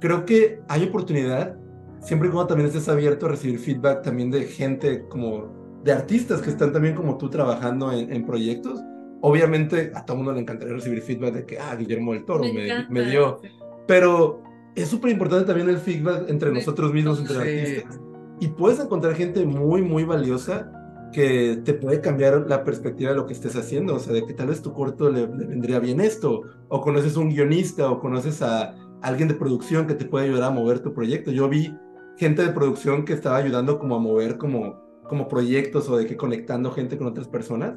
[0.00, 1.56] creo que hay oportunidad
[2.00, 6.40] siempre y cuando también estés abierto a recibir feedback también de gente como de artistas
[6.40, 8.80] que están también como tú trabajando en, proyectos.
[9.20, 12.86] Obviamente a todo mundo le encantaría recibir feedback de que, ah, Guillermo del Toro me,
[12.88, 13.40] me dio.
[13.86, 14.42] Pero
[14.74, 18.00] es súper importante también el feedback entre nosotros mismos, entre artistas.
[18.40, 20.72] Y puedes encontrar gente muy, muy valiosa
[21.12, 23.94] que te puede cambiar la perspectiva de lo que estés haciendo.
[23.94, 26.42] O sea, de que tal vez tu corto le, vendría bien esto.
[26.68, 30.50] O conoces un guionista o conoces a alguien de producción que te puede ayudar a
[30.50, 31.30] mover tu proyecto.
[31.30, 31.74] Yo vi
[32.16, 36.16] gente de producción que estaba ayudando como a mover como, como proyectos o de que
[36.16, 37.74] conectando gente con otras personas.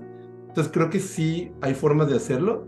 [0.48, 2.68] Entonces creo que sí hay formas de hacerlo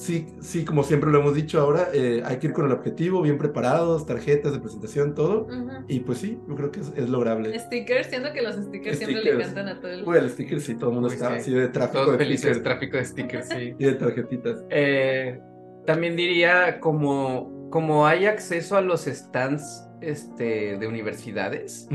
[0.00, 3.22] sí, sí, como siempre lo hemos dicho ahora, eh, hay que ir con el objetivo,
[3.22, 5.46] bien preparados, tarjetas de presentación, todo.
[5.88, 7.56] Y pues sí, yo creo que es, lograble.
[7.58, 10.18] Stickers, siento que los stickers, siempre le encantan a todo el mundo.
[10.18, 13.04] el sticker sí, todo el mundo está así de tráfico Todos de felices, tráfico de
[13.04, 13.74] stickers, sí.
[13.78, 14.64] y de tarjetitas.
[14.70, 15.38] Eh,
[15.86, 21.88] también diría como, como hay acceso a los stands este, de universidades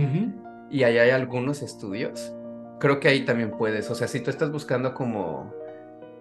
[0.69, 2.33] y ahí hay algunos estudios,
[2.79, 5.53] creo que ahí también puedes, o sea, si tú estás buscando como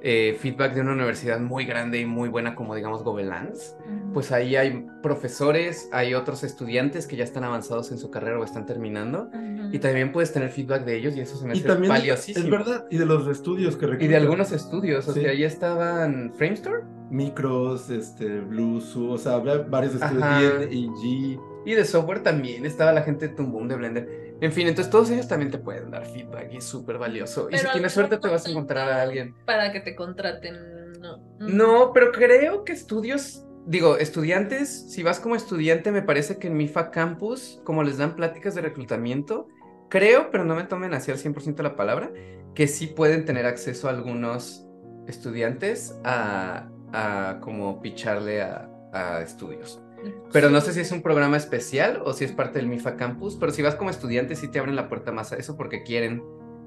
[0.06, 3.74] eh, feedback de una universidad muy grande y muy buena como digamos Gobelins,
[4.12, 8.44] pues ahí hay profesores, hay otros estudiantes que ya están avanzados en su carrera o
[8.44, 9.31] están terminando
[9.72, 12.44] y también puedes tener feedback de ellos y eso se me hace valiosísimo.
[12.44, 16.35] Es verdad, y de los estudios que Y de algunos estudios, o sea, ahí estaban
[16.35, 16.82] Framestore.
[17.10, 21.40] Micros, este, Blues, o sea, había varios estudios, y G.
[21.64, 24.23] Y de software también estaba la gente de Tumbum, de Blender.
[24.40, 27.48] En fin, entonces todos ellos también te pueden dar feedback y es súper valioso.
[27.51, 29.35] y si tienes suerte te vas a encontrar a alguien.
[29.47, 31.19] Para que te contraten, no.
[31.39, 36.56] No, pero creo que estudios, digo, estudiantes, si vas como estudiante, me parece que en
[36.56, 39.48] MIFA Campus, como les dan pláticas de reclutamiento,
[39.89, 42.11] creo, pero no me tomen así al 100% la palabra,
[42.55, 44.66] que sí pueden tener acceso a algunos
[45.06, 49.84] estudiantes a, a como picharle a, a estudios.
[50.32, 53.36] Pero no sé si es un programa especial o si es parte del MIFA Campus,
[53.36, 56.22] pero si vas como estudiante sí te abren la puerta más a eso porque quieren,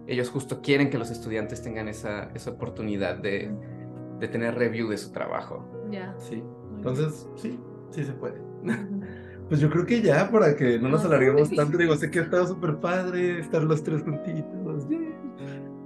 [0.07, 3.51] ellos justo quieren que los estudiantes tengan esa, esa oportunidad de,
[4.19, 5.68] de tener review de su trabajo.
[5.91, 6.15] Ya.
[6.18, 6.43] Sí.
[6.76, 7.59] Entonces, sí,
[7.91, 8.41] sí se puede.
[9.49, 12.23] Pues yo creo que ya, para que no nos alarguemos tanto, digo, sé que ha
[12.23, 14.85] estado súper padre estar los tres juntitos.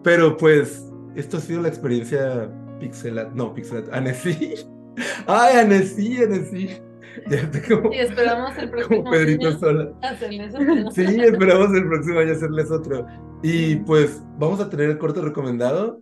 [0.03, 0.84] Pero pues,
[1.15, 2.49] esto ha sido la experiencia
[2.80, 4.56] Pixelat, no, Pixelat, Annecy.
[5.28, 6.82] Ay, Annecy, Annecy.
[7.92, 10.92] y esperamos el próximo año hacerles otro.
[10.92, 13.08] Sí, esperamos el próximo año hacerles otro.
[13.44, 16.02] Y pues vamos a tener el corto recomendado.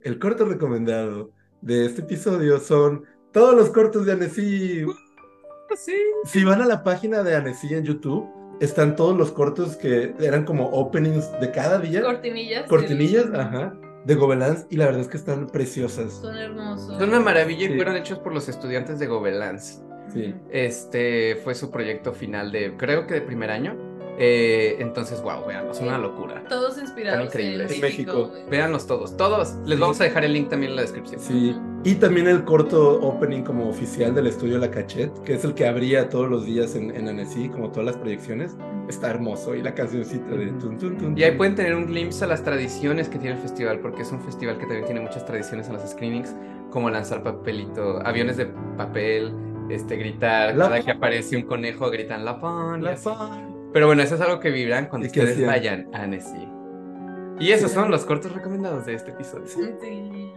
[0.00, 1.30] El corto recomendado
[1.60, 4.84] de este episodio son todos los cortos de Annecy.
[5.76, 5.96] Sí.
[6.24, 8.28] Si van a la página de Annecy en YouTube,
[8.60, 12.02] están todos los cortos que eran como openings de cada día.
[12.02, 12.68] Cortinillas.
[12.68, 13.72] Cortinillas, ajá
[14.04, 16.12] de Gobelins y la verdad es que están preciosas.
[16.12, 16.98] Son hermosos.
[16.98, 19.82] Son una maravilla y fueron hechos por los estudiantes de Gobelins.
[20.12, 20.34] Sí.
[20.50, 23.89] Este fue su proyecto final de, creo que de primer año.
[24.22, 26.44] Eh, entonces, wow, veanlos, son una locura.
[26.46, 27.72] Todos inspirados increíbles.
[27.72, 28.30] en México.
[28.50, 29.54] Véanlos todos, todos.
[29.64, 31.18] Les vamos a dejar el link también en la descripción.
[31.18, 31.56] Sí.
[31.84, 35.66] Y también el corto opening como oficial del estudio La Cachette, que es el que
[35.66, 38.58] abría todos los días en, en Annecy, como todas las proyecciones.
[38.90, 39.54] Está hermoso.
[39.54, 42.44] Y la cancioncita de tun, tun, tun, Y ahí pueden tener un glimpse a las
[42.44, 45.72] tradiciones que tiene el festival, porque es un festival que también tiene muchas tradiciones en
[45.72, 46.36] los screenings,
[46.70, 49.32] como lanzar papelito, aviones de papel,
[49.70, 52.82] este, gritar, cada que aparece un conejo gritan la pan.
[52.82, 53.59] La pan.
[53.72, 56.48] Pero bueno, eso es algo que vibran cuando ustedes vayan a Annecy.
[57.38, 59.46] Y esos son los cortos recomendados de este episodio.
[59.46, 60.32] Sí.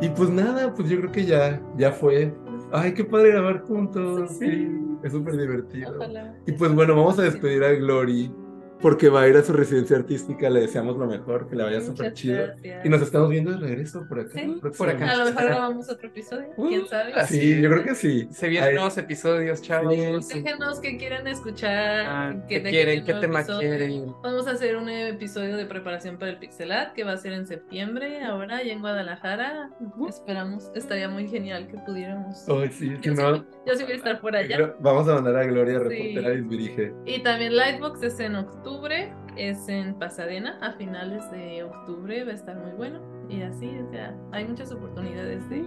[0.00, 2.34] Y pues nada, pues yo creo que ya, ya fue.
[2.72, 4.36] Ay, qué padre grabar juntos.
[4.38, 4.68] Sí,
[5.02, 5.98] es súper divertido.
[6.46, 8.32] Y pues bueno, vamos a despedir a Glory
[8.80, 11.80] porque va a ir a su residencia artística, le deseamos lo mejor, que le vaya
[11.80, 12.46] súper chido.
[12.84, 14.40] Y nos estamos viendo de regreso por acá.
[14.76, 15.12] por acá.
[15.12, 17.26] A lo mejor grabamos otro episodio, quién uh, sabe.
[17.26, 18.28] Sí, yo creo que sí.
[18.30, 19.94] Se vienen nuevos episodios, chavos.
[20.28, 22.06] Déjenos que quieran escuchar.
[22.06, 23.04] Ah, ¿Qué quieren?
[23.04, 24.12] ¿Qué tema quieren?
[24.22, 27.46] Vamos a hacer un episodio de preparación para el Pixelat que va a ser en
[27.46, 29.70] septiembre, ahora, y en Guadalajara.
[30.08, 32.46] Esperamos, estaría muy genial que pudiéramos.
[32.48, 34.74] Ay, sí, yo, no, sí, yo sí voy a estar por allá.
[34.80, 36.92] Vamos a mandar a Gloria, reportera y dirige.
[37.06, 42.32] Y también Lightbox es en octubre octubre, es en Pasadena, a finales de octubre va
[42.32, 43.00] a estar muy bueno.
[43.28, 45.64] Y así, o sea, hay muchas oportunidades de,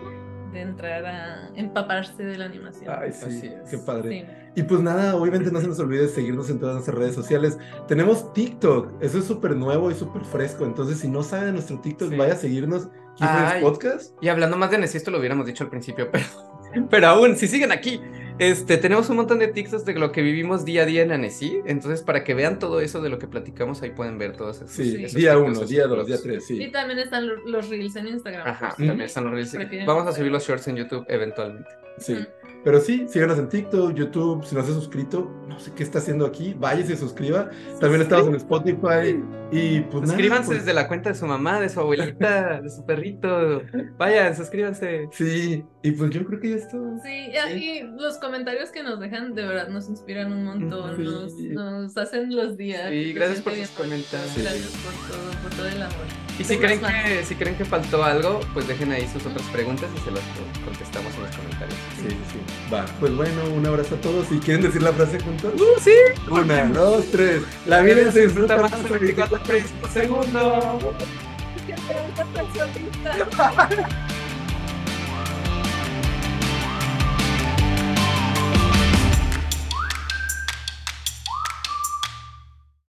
[0.51, 2.93] de entrar a empaparse de la animación.
[2.93, 4.51] Ay, sí, qué padre.
[4.55, 7.57] Y pues nada, obviamente no se nos olvide seguirnos en todas nuestras redes sociales.
[7.87, 10.65] Tenemos TikTok, eso es súper nuevo y súper fresco.
[10.65, 12.89] Entonces, si no sabe de nuestro TikTok, vaya a seguirnos.
[13.21, 14.13] Ay, podcast.
[14.21, 16.25] Y hablando más de Nessie, esto lo hubiéramos dicho al principio, pero,
[16.89, 18.01] pero aún, si siguen aquí,
[18.39, 21.59] Este, tenemos un montón de TikToks de lo que vivimos día a día en Annecy.
[21.65, 24.71] Entonces, para que vean todo eso de lo que platicamos, ahí pueden ver todos esos.
[24.71, 26.61] Sí, esos día TikToks, uno, día dos, día tres, sí.
[26.63, 28.47] Y también están lo- los reels en Instagram.
[28.47, 29.51] Ajá, también están los reels.
[29.51, 31.69] prefieren Vamos a subir los shorts en YouTube eventualmente.
[31.97, 32.17] Sí.
[32.63, 35.99] Pero sí, síganos en TikTok, YouTube, si no se ha suscrito, no sé qué está
[35.99, 37.49] haciendo aquí, vaya y se suscriba.
[37.79, 41.59] También estamos en Spotify y pues nada, Suscríbanse pues, desde la cuenta de su mamá,
[41.61, 43.61] de su abuelita, de su perrito.
[43.97, 45.07] Vayan, suscríbanse.
[45.13, 46.77] Sí, y pues yo creo que ya está.
[47.03, 51.03] Sí, y- los comentarios que nos dejan de verdad nos inspiran un montón, Sí.
[51.03, 52.89] nos, nos hacen los días.
[52.89, 54.31] Sí, gracias por sus comentarios.
[54.35, 54.41] Sí.
[54.41, 56.05] Gracias por todo, por todo el amor.
[56.37, 59.89] Y si creen, que, si creen que faltó algo, pues dejen ahí sus otras preguntas
[59.93, 60.21] y se las
[60.63, 61.77] contestamos en los comentarios.
[61.97, 62.39] Sí, sí.
[62.71, 64.27] Va, pues bueno, un abrazo a todos.
[64.27, 65.93] Si quieren decir la frase juntos, ¡Uh, sí!
[66.29, 67.43] una, dos, tres.
[67.65, 69.73] La vida se disfruta más en 24 frames